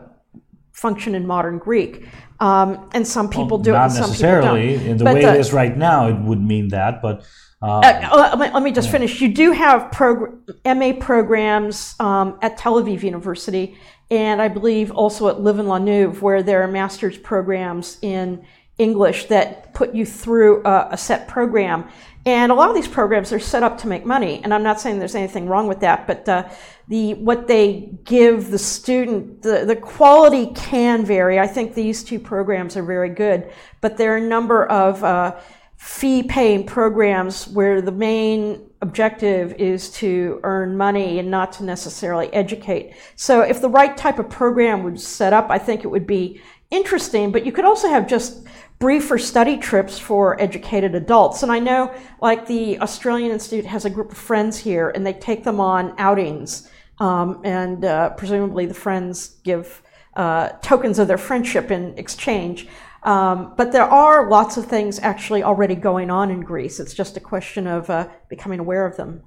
function 0.72 1.16
in 1.16 1.26
modern 1.26 1.60
Greek. 1.60 2.06
Um, 2.40 2.90
and 2.94 3.08
some 3.08 3.30
people 3.30 3.58
do 3.58 3.72
it, 3.72 3.74
Not 3.74 3.92
and 3.92 4.00
necessarily. 4.00 4.74
In 4.76 4.98
the 4.98 5.06
But 5.06 5.14
way 5.16 5.22
the- 5.22 5.36
it 5.36 5.40
is 5.40 5.54
right 5.54 5.78
now, 5.78 6.08
it 6.10 6.20
would 6.20 6.42
mean 6.42 6.70
that, 6.70 7.02
but. 7.02 7.24
Uh, 7.62 7.80
uh, 7.80 8.36
let, 8.38 8.40
me, 8.40 8.54
let 8.54 8.64
me 8.64 8.72
just 8.74 8.92
finish. 8.92 9.22
You 9.22 9.34
do 9.34 9.54
have 9.54 9.90
progr- 9.92 10.36
MA 10.66 11.00
programs 11.00 11.96
um, 12.02 12.38
at 12.42 12.58
Tel 12.58 12.74
Aviv 12.84 13.04
University, 13.04 13.78
and 14.12 14.42
I 14.42 14.48
believe 14.48 14.92
also 14.92 15.28
at 15.30 15.42
Louvain-la-Neuve, 15.42 16.22
where 16.22 16.44
there 16.44 16.62
are 16.64 16.68
master's 16.68 17.18
programs 17.18 17.98
in 18.02 18.46
English 18.78 19.26
that 19.26 19.74
put 19.74 19.94
you 19.94 20.06
through 20.06 20.64
a, 20.66 20.90
a 20.92 20.98
set 20.98 21.28
program. 21.28 21.88
And 22.26 22.52
a 22.52 22.56
lot 22.56 22.70
of 22.70 22.76
these 22.76 22.88
programs 22.88 23.34
are 23.34 23.40
set 23.40 23.64
up 23.64 23.78
to 23.80 23.88
make 23.88 24.06
money, 24.06 24.42
and 24.44 24.54
I'm 24.54 24.64
not 24.64 24.80
saying 24.80 24.98
there's 24.98 25.16
anything 25.16 25.48
wrong 25.48 25.68
with 25.68 25.82
that, 25.82 26.08
but 26.08 26.28
uh, 26.30 26.48
the 26.88 27.16
what 27.16 27.48
they 27.48 27.90
give 28.06 28.50
the 28.50 28.58
student, 28.58 29.42
the, 29.42 29.66
the 29.66 29.76
quality 29.76 30.52
can 30.56 31.06
vary. 31.06 31.38
I 31.38 31.48
think 31.48 31.74
these 31.74 32.02
two 32.02 32.20
programs 32.20 32.78
are 32.78 32.84
very 32.84 33.10
good, 33.10 33.52
but 33.82 33.98
there 33.98 34.14
are 34.14 34.18
a 34.18 34.22
number 34.22 34.66
of 34.66 35.04
uh, 35.04 35.36
fee 35.84 36.24
paying 36.24 36.66
programs 36.66 37.46
where 37.50 37.82
the 37.82 37.92
main 37.92 38.58
objective 38.82 39.54
is 39.56 39.90
to 39.90 40.40
earn 40.44 40.78
money 40.78 41.20
and 41.20 41.30
not 41.30 41.52
to 41.52 41.62
necessarily 41.62 42.32
educate. 42.32 42.96
So 43.18 43.42
if 43.42 43.60
the 43.60 43.68
right 43.68 43.96
type 43.98 44.18
of 44.18 44.30
program 44.30 44.84
was 44.84 45.06
set 45.06 45.34
up, 45.34 45.48
I 45.50 45.58
think 45.58 45.84
it 45.84 45.90
would 45.90 46.08
be 46.08 46.42
interesting, 46.72 47.34
but 47.34 47.46
you 47.46 47.52
could 47.52 47.66
also 47.66 47.90
have 47.90 48.08
just 48.08 48.48
briefer 48.80 49.18
study 49.18 49.58
trips 49.58 50.00
for 50.00 50.42
educated 50.42 50.96
adults. 50.96 51.44
And 51.44 51.52
I 51.52 51.60
know 51.60 51.94
like 52.22 52.48
the 52.48 52.80
Australian 52.80 53.32
Institute 53.34 53.66
has 53.66 53.84
a 53.84 53.90
group 53.90 54.14
of 54.14 54.18
friends 54.18 54.58
here 54.58 54.90
and 54.96 55.06
they 55.06 55.14
take 55.14 55.44
them 55.44 55.60
on 55.60 55.94
outings. 55.98 56.70
Um, 57.00 57.42
and 57.44 57.84
uh, 57.84 58.12
presumably 58.12 58.68
the 58.68 58.74
friends 58.74 59.36
give 59.44 59.84
uh, 60.16 60.50
tokens 60.62 60.98
of 61.00 61.08
their 61.10 61.18
friendship 61.18 61.72
in 61.72 61.98
exchange. 61.98 62.68
Um, 63.04 63.54
but 63.58 63.72
there 63.72 63.84
are 63.84 64.30
lots 64.30 64.56
of 64.58 64.66
things 64.66 65.00
actually 65.00 65.44
already 65.44 65.76
going 65.76 66.10
on 66.10 66.32
in 66.32 66.42
Greece. 66.42 66.80
It's 66.80 66.94
just 66.94 67.18
a 67.18 67.20
question 67.20 67.68
of 67.68 67.90
uh, 67.90 68.08
becoming 68.30 68.60
aware 68.60 68.86
of 68.86 68.96
them. 68.96 69.24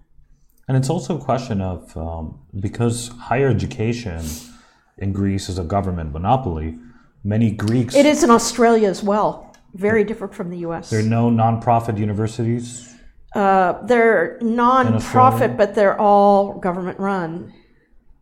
And 0.68 0.76
it's 0.76 0.90
also 0.90 1.18
a 1.18 1.20
question 1.20 1.60
of 1.60 1.96
um, 1.96 2.40
because 2.58 3.08
higher 3.08 3.48
education 3.48 4.24
in 4.98 5.12
Greece 5.12 5.48
is 5.48 5.58
a 5.58 5.64
government 5.64 6.12
monopoly, 6.12 6.78
many 7.22 7.50
Greeks. 7.50 7.94
It 7.94 8.06
is 8.06 8.24
in 8.24 8.30
Australia 8.30 8.88
as 8.88 9.02
well, 9.02 9.54
very 9.74 10.04
different 10.04 10.34
from 10.34 10.50
the 10.50 10.58
US. 10.58 10.90
There 10.90 11.00
are 11.00 11.02
no 11.02 11.30
nonprofit 11.30 11.98
universities. 11.98 12.94
Uh, 13.34 13.82
they're 13.84 14.38
non-profit, 14.40 15.56
but 15.58 15.74
they're 15.74 16.00
all 16.00 16.58
government 16.58 16.98
run. 16.98 17.52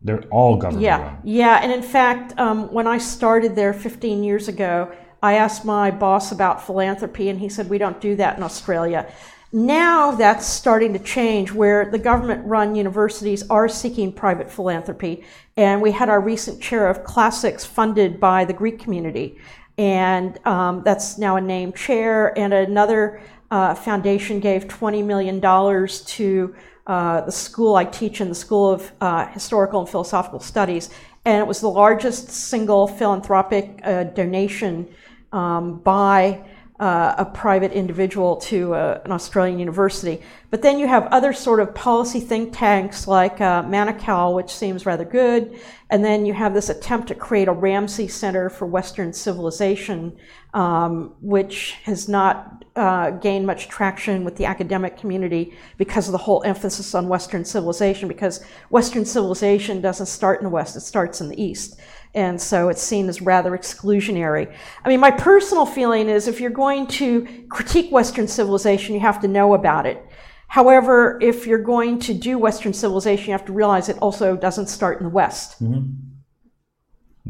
They're 0.02 0.24
all 0.24 0.56
government 0.56 0.84
run. 0.84 1.00
Yeah, 1.00 1.02
run. 1.02 1.20
yeah. 1.22 1.60
And 1.62 1.70
in 1.72 1.82
fact, 1.82 2.38
um, 2.38 2.70
when 2.72 2.86
I 2.88 2.98
started 2.98 3.54
there 3.54 3.72
15 3.72 4.24
years 4.24 4.48
ago, 4.48 4.92
I 5.24 5.36
asked 5.36 5.64
my 5.64 5.90
boss 5.90 6.32
about 6.32 6.66
philanthropy, 6.66 7.30
and 7.30 7.40
he 7.40 7.48
said 7.48 7.70
we 7.70 7.78
don't 7.78 7.98
do 7.98 8.14
that 8.16 8.36
in 8.36 8.42
Australia. 8.42 9.10
Now 9.52 10.10
that's 10.10 10.44
starting 10.44 10.92
to 10.92 10.98
change, 10.98 11.50
where 11.50 11.90
the 11.90 11.98
government-run 11.98 12.74
universities 12.74 13.42
are 13.48 13.66
seeking 13.66 14.12
private 14.12 14.50
philanthropy, 14.50 15.24
and 15.56 15.80
we 15.80 15.92
had 15.92 16.10
our 16.10 16.20
recent 16.20 16.60
chair 16.60 16.90
of 16.90 17.04
classics 17.04 17.64
funded 17.64 18.20
by 18.20 18.44
the 18.44 18.52
Greek 18.52 18.78
community, 18.78 19.38
and 19.78 20.38
um, 20.46 20.82
that's 20.84 21.16
now 21.16 21.36
a 21.36 21.40
named 21.40 21.74
chair. 21.74 22.38
And 22.38 22.52
another 22.52 23.22
uh, 23.50 23.74
foundation 23.74 24.40
gave 24.40 24.68
20 24.68 25.02
million 25.02 25.40
dollars 25.40 26.02
to 26.18 26.54
uh, 26.86 27.22
the 27.22 27.32
school 27.32 27.76
I 27.76 27.86
teach 27.86 28.20
in 28.20 28.28
the 28.28 28.34
School 28.34 28.70
of 28.72 28.92
uh, 29.00 29.26
Historical 29.28 29.80
and 29.80 29.88
Philosophical 29.88 30.40
Studies, 30.40 30.90
and 31.24 31.38
it 31.38 31.46
was 31.46 31.62
the 31.62 31.70
largest 31.70 32.28
single 32.28 32.86
philanthropic 32.86 33.80
uh, 33.84 34.04
donation 34.04 34.86
um, 35.34 35.78
by 35.80 36.44
uh, 36.80 37.14
a 37.18 37.24
private 37.24 37.72
individual 37.72 38.36
to 38.36 38.74
uh, 38.74 39.00
an 39.04 39.12
Australian 39.12 39.58
university. 39.58 40.20
But 40.50 40.62
then 40.62 40.78
you 40.78 40.88
have 40.88 41.06
other 41.06 41.32
sort 41.32 41.60
of 41.60 41.74
policy 41.74 42.20
think 42.20 42.56
tanks 42.56 43.06
like 43.06 43.40
uh, 43.40 43.62
Mannkal, 43.62 44.34
which 44.34 44.50
seems 44.50 44.84
rather 44.84 45.04
good, 45.04 45.58
and 45.90 46.04
then 46.04 46.26
you 46.26 46.34
have 46.34 46.52
this 46.52 46.68
attempt 46.68 47.08
to 47.08 47.14
create 47.14 47.46
a 47.46 47.52
Ramsay 47.52 48.08
Center 48.08 48.50
for 48.50 48.66
Western 48.66 49.12
Civilization, 49.12 50.16
um, 50.52 51.14
which 51.20 51.76
has 51.84 52.08
not 52.08 52.64
uh, 52.74 53.10
gained 53.10 53.46
much 53.46 53.68
traction 53.68 54.24
with 54.24 54.36
the 54.36 54.44
academic 54.44 54.96
community 54.96 55.56
because 55.78 56.08
of 56.08 56.12
the 56.12 56.18
whole 56.18 56.42
emphasis 56.44 56.92
on 56.94 57.08
Western 57.08 57.44
civilization, 57.44 58.08
because 58.08 58.44
Western 58.70 59.04
civilization 59.04 59.80
doesn't 59.80 60.06
start 60.06 60.40
in 60.40 60.44
the 60.44 60.50
West, 60.50 60.74
it 60.74 60.80
starts 60.80 61.20
in 61.20 61.28
the 61.28 61.40
East. 61.40 61.78
And 62.14 62.40
so 62.40 62.68
it's 62.68 62.82
seen 62.82 63.08
as 63.08 63.20
rather 63.20 63.50
exclusionary. 63.50 64.54
I 64.84 64.88
mean, 64.88 65.00
my 65.00 65.10
personal 65.10 65.66
feeling 65.66 66.08
is 66.08 66.28
if 66.28 66.40
you're 66.40 66.50
going 66.50 66.86
to 66.86 67.26
critique 67.48 67.90
Western 67.90 68.28
civilization, 68.28 68.94
you 68.94 69.00
have 69.00 69.20
to 69.22 69.28
know 69.28 69.54
about 69.54 69.84
it. 69.86 70.04
However, 70.46 71.18
if 71.20 71.46
you're 71.46 71.58
going 71.58 71.98
to 72.00 72.14
do 72.14 72.38
Western 72.38 72.72
civilization, 72.72 73.26
you 73.26 73.32
have 73.32 73.46
to 73.46 73.52
realize 73.52 73.88
it 73.88 73.98
also 73.98 74.36
doesn't 74.36 74.68
start 74.68 74.98
in 74.98 75.04
the 75.04 75.10
West. 75.10 75.56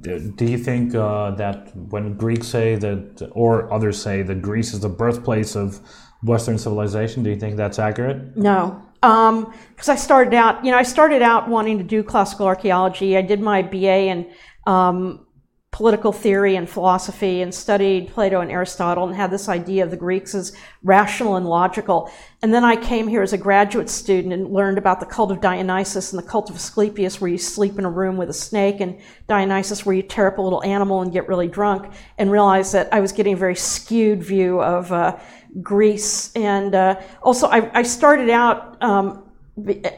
Do 0.01 0.33
do 0.37 0.45
you 0.45 0.59
think 0.59 0.95
uh, 0.95 1.31
that 1.37 1.75
when 1.75 2.17
Greeks 2.17 2.49
say 2.49 2.75
that, 2.75 3.31
or 3.33 3.73
others 3.73 4.03
say 4.03 4.23
that 4.23 4.43
Greece 4.43 4.75
is 4.75 4.81
the 4.81 4.89
birthplace 4.89 5.57
of 5.57 5.81
Western 6.25 6.59
civilization, 6.59 7.23
do 7.23 7.31
you 7.31 7.37
think 7.37 7.57
that's 7.57 7.79
accurate? 7.79 8.37
No, 8.37 8.83
because 9.01 9.89
I 9.89 9.97
started 9.97 10.35
out, 10.35 10.65
you 10.65 10.71
know, 10.71 10.79
I 10.79 10.83
started 10.83 11.23
out 11.23 11.49
wanting 11.49 11.79
to 11.79 11.85
do 11.85 12.03
classical 12.03 12.47
archaeology. 12.47 13.17
I 13.17 13.23
did 13.23 13.41
my 13.41 13.63
BA 13.63 14.07
in 14.07 14.27
um, 14.67 15.27
political 15.75 16.13
theory 16.13 16.55
and 16.55 16.71
philosophy 16.71 17.43
and 17.43 17.53
studied 17.53 18.07
Plato 18.07 18.41
and 18.41 18.49
Aristotle 18.49 19.09
and 19.09 19.17
had 19.17 19.33
this 19.33 19.49
idea 19.49 19.83
of 19.83 19.91
the 19.91 19.97
Greeks 19.97 20.33
as 20.33 20.57
rational 20.85 21.35
and 21.35 21.45
logical. 21.45 22.13
And 22.43 22.55
then 22.55 22.63
I 22.63 22.77
came 22.77 23.09
here 23.09 23.23
as 23.23 23.33
a 23.33 23.39
graduate 23.39 23.91
student 23.91 24.33
and 24.33 24.53
learned 24.53 24.79
about 24.79 25.01
the 25.01 25.07
cult 25.07 25.33
of 25.33 25.41
Dionysus 25.41 26.13
and 26.13 26.23
the 26.23 26.29
cult 26.29 26.49
of 26.49 26.55
Asclepius, 26.55 27.21
where 27.21 27.29
you 27.29 27.39
sleep 27.39 27.77
in 27.77 27.85
a 27.85 27.91
room 27.91 28.17
with 28.17 28.31
a 28.31 28.35
snake, 28.35 28.81
and 28.81 29.01
Dionysus, 29.27 29.85
where 29.85 29.97
you 29.97 30.03
tear 30.03 30.29
up 30.29 30.39
a 30.39 30.43
little 30.43 30.63
animal 30.63 31.03
and 31.03 31.13
get 31.13 31.27
really 31.27 31.49
drunk, 31.49 31.93
and 32.19 32.31
realized 32.31 32.73
that 32.75 32.95
I 32.95 33.01
was 33.01 33.11
getting 33.11 33.35
a 33.35 33.37
very 33.37 33.57
skewed 33.57 34.23
view 34.23 34.63
of 34.63 34.93
uh, 34.93 35.19
Greece. 35.61 36.31
And 36.37 36.73
uh, 36.77 37.01
also, 37.21 37.49
I, 37.49 37.81
I 37.81 37.83
started 37.83 38.31
out. 38.31 38.81
Um, 38.81 39.24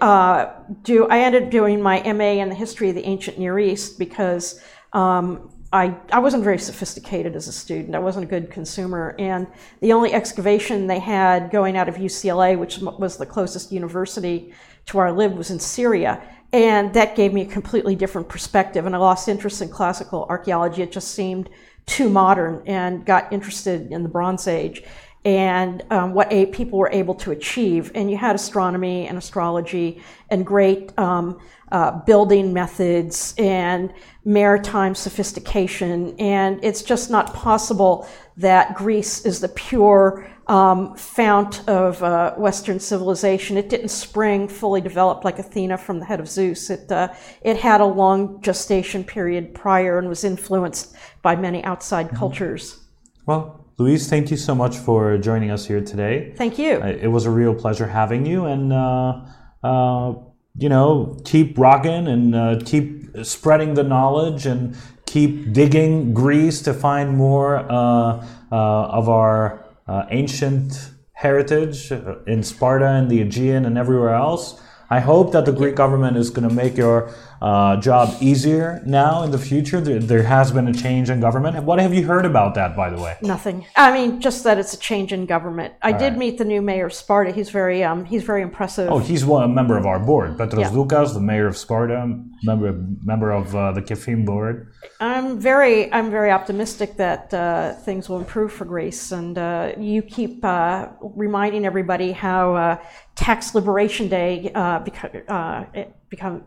uh, 0.01 0.53
do 0.83 1.07
I 1.09 1.21
ended 1.21 1.45
up 1.45 1.51
doing 1.51 1.81
my 1.81 2.01
MA 2.13 2.43
in 2.43 2.49
the 2.49 2.55
history 2.55 2.91
of 2.91 2.95
the 2.95 3.05
ancient 3.05 3.39
Near 3.39 3.59
East 3.59 3.99
because 3.99 4.61
um, 4.93 5.51
I, 5.73 5.95
I 6.13 6.21
wasn't 6.21 6.45
very 6.45 6.59
sophisticated 6.59 7.35
as 7.35 7.49
a 7.49 7.53
student. 7.53 7.95
I 7.95 7.99
wasn't 7.99 8.25
a 8.25 8.29
good 8.29 8.51
consumer. 8.51 9.15
And 9.19 9.47
the 9.81 9.93
only 9.93 10.13
excavation 10.13 10.87
they 10.87 11.01
had 11.01 11.51
going 11.51 11.77
out 11.77 11.89
of 11.89 11.97
UCLA, 11.97 12.59
which 12.59 12.79
was 12.79 13.17
the 13.17 13.27
closest 13.27 13.73
university 13.73 14.53
to 14.87 14.97
where 14.97 15.07
I 15.07 15.11
lived, 15.11 15.37
was 15.37 15.51
in 15.51 15.59
Syria. 15.59 16.23
And 16.53 16.95
that 16.95 17.17
gave 17.17 17.33
me 17.33 17.43
a 17.43 17.47
completely 17.47 17.97
different 17.97 18.29
perspective. 18.29 18.87
And 18.87 18.95
I 18.95 18.99
lost 18.99 19.29
interest 19.29 19.61
in 19.61 19.69
classical 19.69 20.27
archaeology. 20.29 20.83
It 20.83 20.93
just 20.93 21.13
seemed 21.13 21.51
too 21.87 22.09
modern 22.09 22.63
and 22.67 23.05
got 23.05 23.33
interested 23.33 23.91
in 23.91 24.03
the 24.03 24.09
Bronze 24.09 24.47
Age 24.47 24.83
and 25.27 25.83
um, 25.91 26.15
what 26.15 26.33
a, 26.33 26.47
people 26.47 26.79
were 26.79 26.91
able 26.93 27.15
to 27.17 27.33
achieve. 27.33 27.91
And 27.97 28.09
you 28.09 28.17
had 28.17 28.37
astronomy 28.37 29.09
and 29.09 29.19
astrology 29.19 30.01
and 30.31 30.47
great 30.47 30.97
um, 30.97 31.41
uh, 31.73 31.99
building 32.05 32.53
methods 32.53 33.35
and 33.37 33.93
maritime 34.25 34.95
sophistication. 34.95 36.15
And 36.21 36.65
it's 36.65 36.81
just 36.81 37.11
not 37.11 37.35
possible 37.35 38.09
that 38.37 38.77
Greece 38.77 39.27
is 39.27 39.41
the 39.41 39.49
pure 39.49 40.31
um, 40.47 40.95
fount 40.95 41.69
of 41.69 42.01
uh, 42.05 42.35
Western 42.37 42.79
civilization. 42.79 43.57
It 43.57 43.69
didn't 43.69 43.89
spring 43.89 44.47
fully 44.47 44.81
developed 44.81 45.25
like 45.25 45.41
Athena 45.41 45.77
from 45.77 45.99
the 45.99 46.05
head 46.05 46.21
of 46.21 46.29
Zeus. 46.29 46.71
It, 46.71 46.93
uh, 46.93 47.09
it 47.43 47.57
had 47.57 47.81
a 47.81 47.85
long 47.85 48.41
gestation 48.43 49.03
period 49.03 49.55
prior 49.55 49.99
and 49.99 50.09
was 50.09 50.23
influenced 50.23 50.95
by 51.21 51.35
many 51.35 51.65
outside 51.65 52.11
cultures. 52.11 52.79
Well, 53.27 53.66
Louise, 53.79 54.09
thank 54.09 54.31
you 54.31 54.39
so 54.39 54.55
much 54.55 54.79
for 54.79 55.19
joining 55.19 55.51
us 55.51 55.67
here 55.67 55.83
today. 55.83 56.33
Thank 56.37 56.59
you. 56.59 56.81
It 56.81 57.09
was 57.09 57.27
a 57.27 57.31
real 57.31 57.55
pleasure 57.55 57.87
having 57.87 58.25
you, 58.25 58.47
and 58.47 58.73
uh, 58.73 59.21
uh, 59.63 60.15
you 60.57 60.71
know, 60.71 61.21
keep 61.27 61.59
rocking 61.59 62.09
and 62.09 62.35
uh, 62.35 62.59
keep 62.65 63.15
spreading 63.23 63.75
the 63.75 63.83
knowledge 63.83 64.47
and 64.47 64.75
keep 65.05 65.53
digging 65.53 66.15
Greece 66.15 66.63
to 66.63 66.73
find 66.73 67.19
more 67.19 67.71
uh, 67.71 68.27
uh, 68.51 68.57
of 68.99 69.11
our 69.11 69.67
uh, 69.87 70.07
ancient 70.09 70.93
heritage 71.13 71.93
in 72.27 72.43
Sparta 72.43 72.87
and 72.87 73.11
the 73.11 73.21
Aegean 73.21 73.67
and 73.67 73.77
everywhere 73.77 74.15
else. 74.15 74.59
I 74.89 75.01
hope 75.01 75.33
that 75.33 75.45
the 75.45 75.53
Greek 75.53 75.75
government 75.75 76.17
is 76.17 76.31
going 76.31 76.49
to 76.49 76.55
make 76.55 76.79
your 76.79 77.13
uh, 77.41 77.77
job 77.81 78.17
easier 78.21 78.83
now 78.87 79.23
in 79.23 79.31
the 79.31 79.39
future. 79.39 79.81
There, 79.81 79.99
there 79.99 80.23
has 80.23 80.53
been 80.53 80.69
a 80.69 80.75
change 80.75 81.11
in 81.11 81.21
government. 81.21 81.63
What 81.65 81.79
have 81.79 81.95
you 81.95 82.07
heard 82.07 82.25
about 82.25 82.55
that, 82.55 82.77
by 82.77 82.91
the 82.91 83.01
way? 83.01 83.17
Nothing. 83.23 83.67
I 83.77 83.93
mean, 83.93 84.21
just 84.21 84.45
that 84.45 84.59
it's 84.59 84.75
a 84.75 84.79
change 84.79 85.13
in 85.13 85.27
government. 85.27 85.75
I 85.83 85.93
did 85.93 86.11
right. 86.11 86.19
meet 86.19 86.39
the 86.39 86.45
new 86.45 86.63
mayor 86.63 86.87
of 86.87 86.93
Sparta. 86.93 87.33
He's 87.33 87.51
very, 87.51 87.83
um, 87.85 88.05
he's 88.05 88.23
very 88.23 88.43
impressive. 88.43 88.91
Oh, 88.91 88.99
he's 88.99 89.25
one 89.25 89.45
a 89.45 89.49
member 89.49 89.77
of 89.77 89.87
our 89.87 89.99
board. 89.99 90.39
Petros 90.39 90.61
Yeah. 90.61 90.71
Doukas, 90.71 91.15
the 91.15 91.21
mayor 91.21 91.47
of 91.47 91.57
Sparta, 91.57 91.99
member 92.43 92.73
member 93.03 93.31
of 93.31 93.55
uh, 93.55 93.73
the 93.73 93.83
Kefim 93.83 94.25
board. 94.25 94.73
I'm 95.01 95.39
very, 95.39 95.93
I'm 95.93 96.11
very 96.11 96.31
optimistic 96.31 96.97
that 96.97 97.33
uh, 97.33 97.75
things 97.75 98.09
will 98.09 98.19
improve 98.19 98.53
for 98.53 98.65
Greece, 98.65 99.13
and 99.13 99.37
uh, 99.37 99.73
you 99.79 100.03
keep 100.03 100.45
uh, 100.45 100.89
reminding 101.01 101.67
everybody 101.67 102.13
how 102.13 102.55
uh, 102.55 102.79
Tax 103.25 103.39
Liberation 103.59 104.07
Day 104.19 104.33
uh, 104.55 104.79
beco- 104.87 105.23
uh, 105.37 105.61
it 105.81 105.89
becomes 106.15 106.41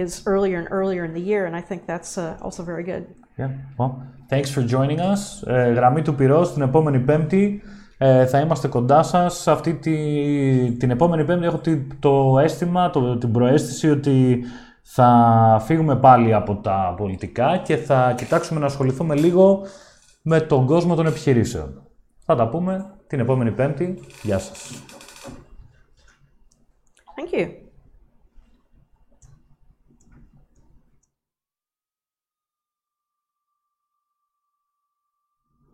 is 0.00 0.10
earlier 0.32 0.58
and 0.62 0.68
earlier 0.78 1.02
in 1.08 1.12
the 1.18 1.24
year, 1.30 1.42
and 1.48 1.54
I 1.60 1.62
think 1.68 1.80
that's 1.92 2.12
uh, 2.18 2.44
also 2.46 2.62
very 2.72 2.84
good. 2.92 3.04
Yeah. 3.40 3.50
Well, 3.78 3.92
thanks 4.32 4.50
for 4.54 4.62
joining 4.76 5.00
us. 5.00 5.42
Ε, 5.46 5.70
γραμμή 5.72 6.02
του 6.02 6.14
Πυρός 6.14 6.52
την 6.52 6.62
επόμενη 6.62 6.98
Πέμπτη. 7.00 7.62
Ε, 7.98 8.26
θα 8.26 8.40
είμαστε 8.40 8.68
κοντά 8.68 9.02
σας. 9.02 9.48
Αυτή 9.48 9.74
τη, 9.74 9.96
την 10.72 10.90
επόμενη 10.90 11.24
Πέμπτη 11.24 11.46
έχω 11.46 11.58
τη- 11.58 11.86
το 11.98 12.38
αίσθημα, 12.38 12.90
το, 12.90 13.16
την 13.18 13.32
προαίσθηση 13.32 13.90
ότι 13.90 14.44
θα 14.82 15.62
φύγουμε 15.64 15.96
πάλι 15.96 16.34
από 16.34 16.54
τα 16.56 16.94
πολιτικά 16.96 17.56
και 17.64 17.76
θα 17.76 18.12
κοιτάξουμε 18.16 18.60
να 18.60 18.66
ασχοληθούμε 18.66 19.14
λίγο 19.14 19.62
με 20.22 20.40
τον 20.40 20.66
κόσμο 20.66 20.94
των 20.94 21.06
επιχειρήσεων. 21.06 21.82
Θα 22.24 22.34
τα 22.34 22.48
πούμε 22.48 22.86
την 23.06 23.20
επόμενη 23.20 23.50
Πέμπτη. 23.50 23.98
Γεια 24.22 24.38
σας. 24.38 24.82
Thank 27.16 27.32
you. 27.32 27.56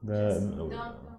The- 0.03 1.12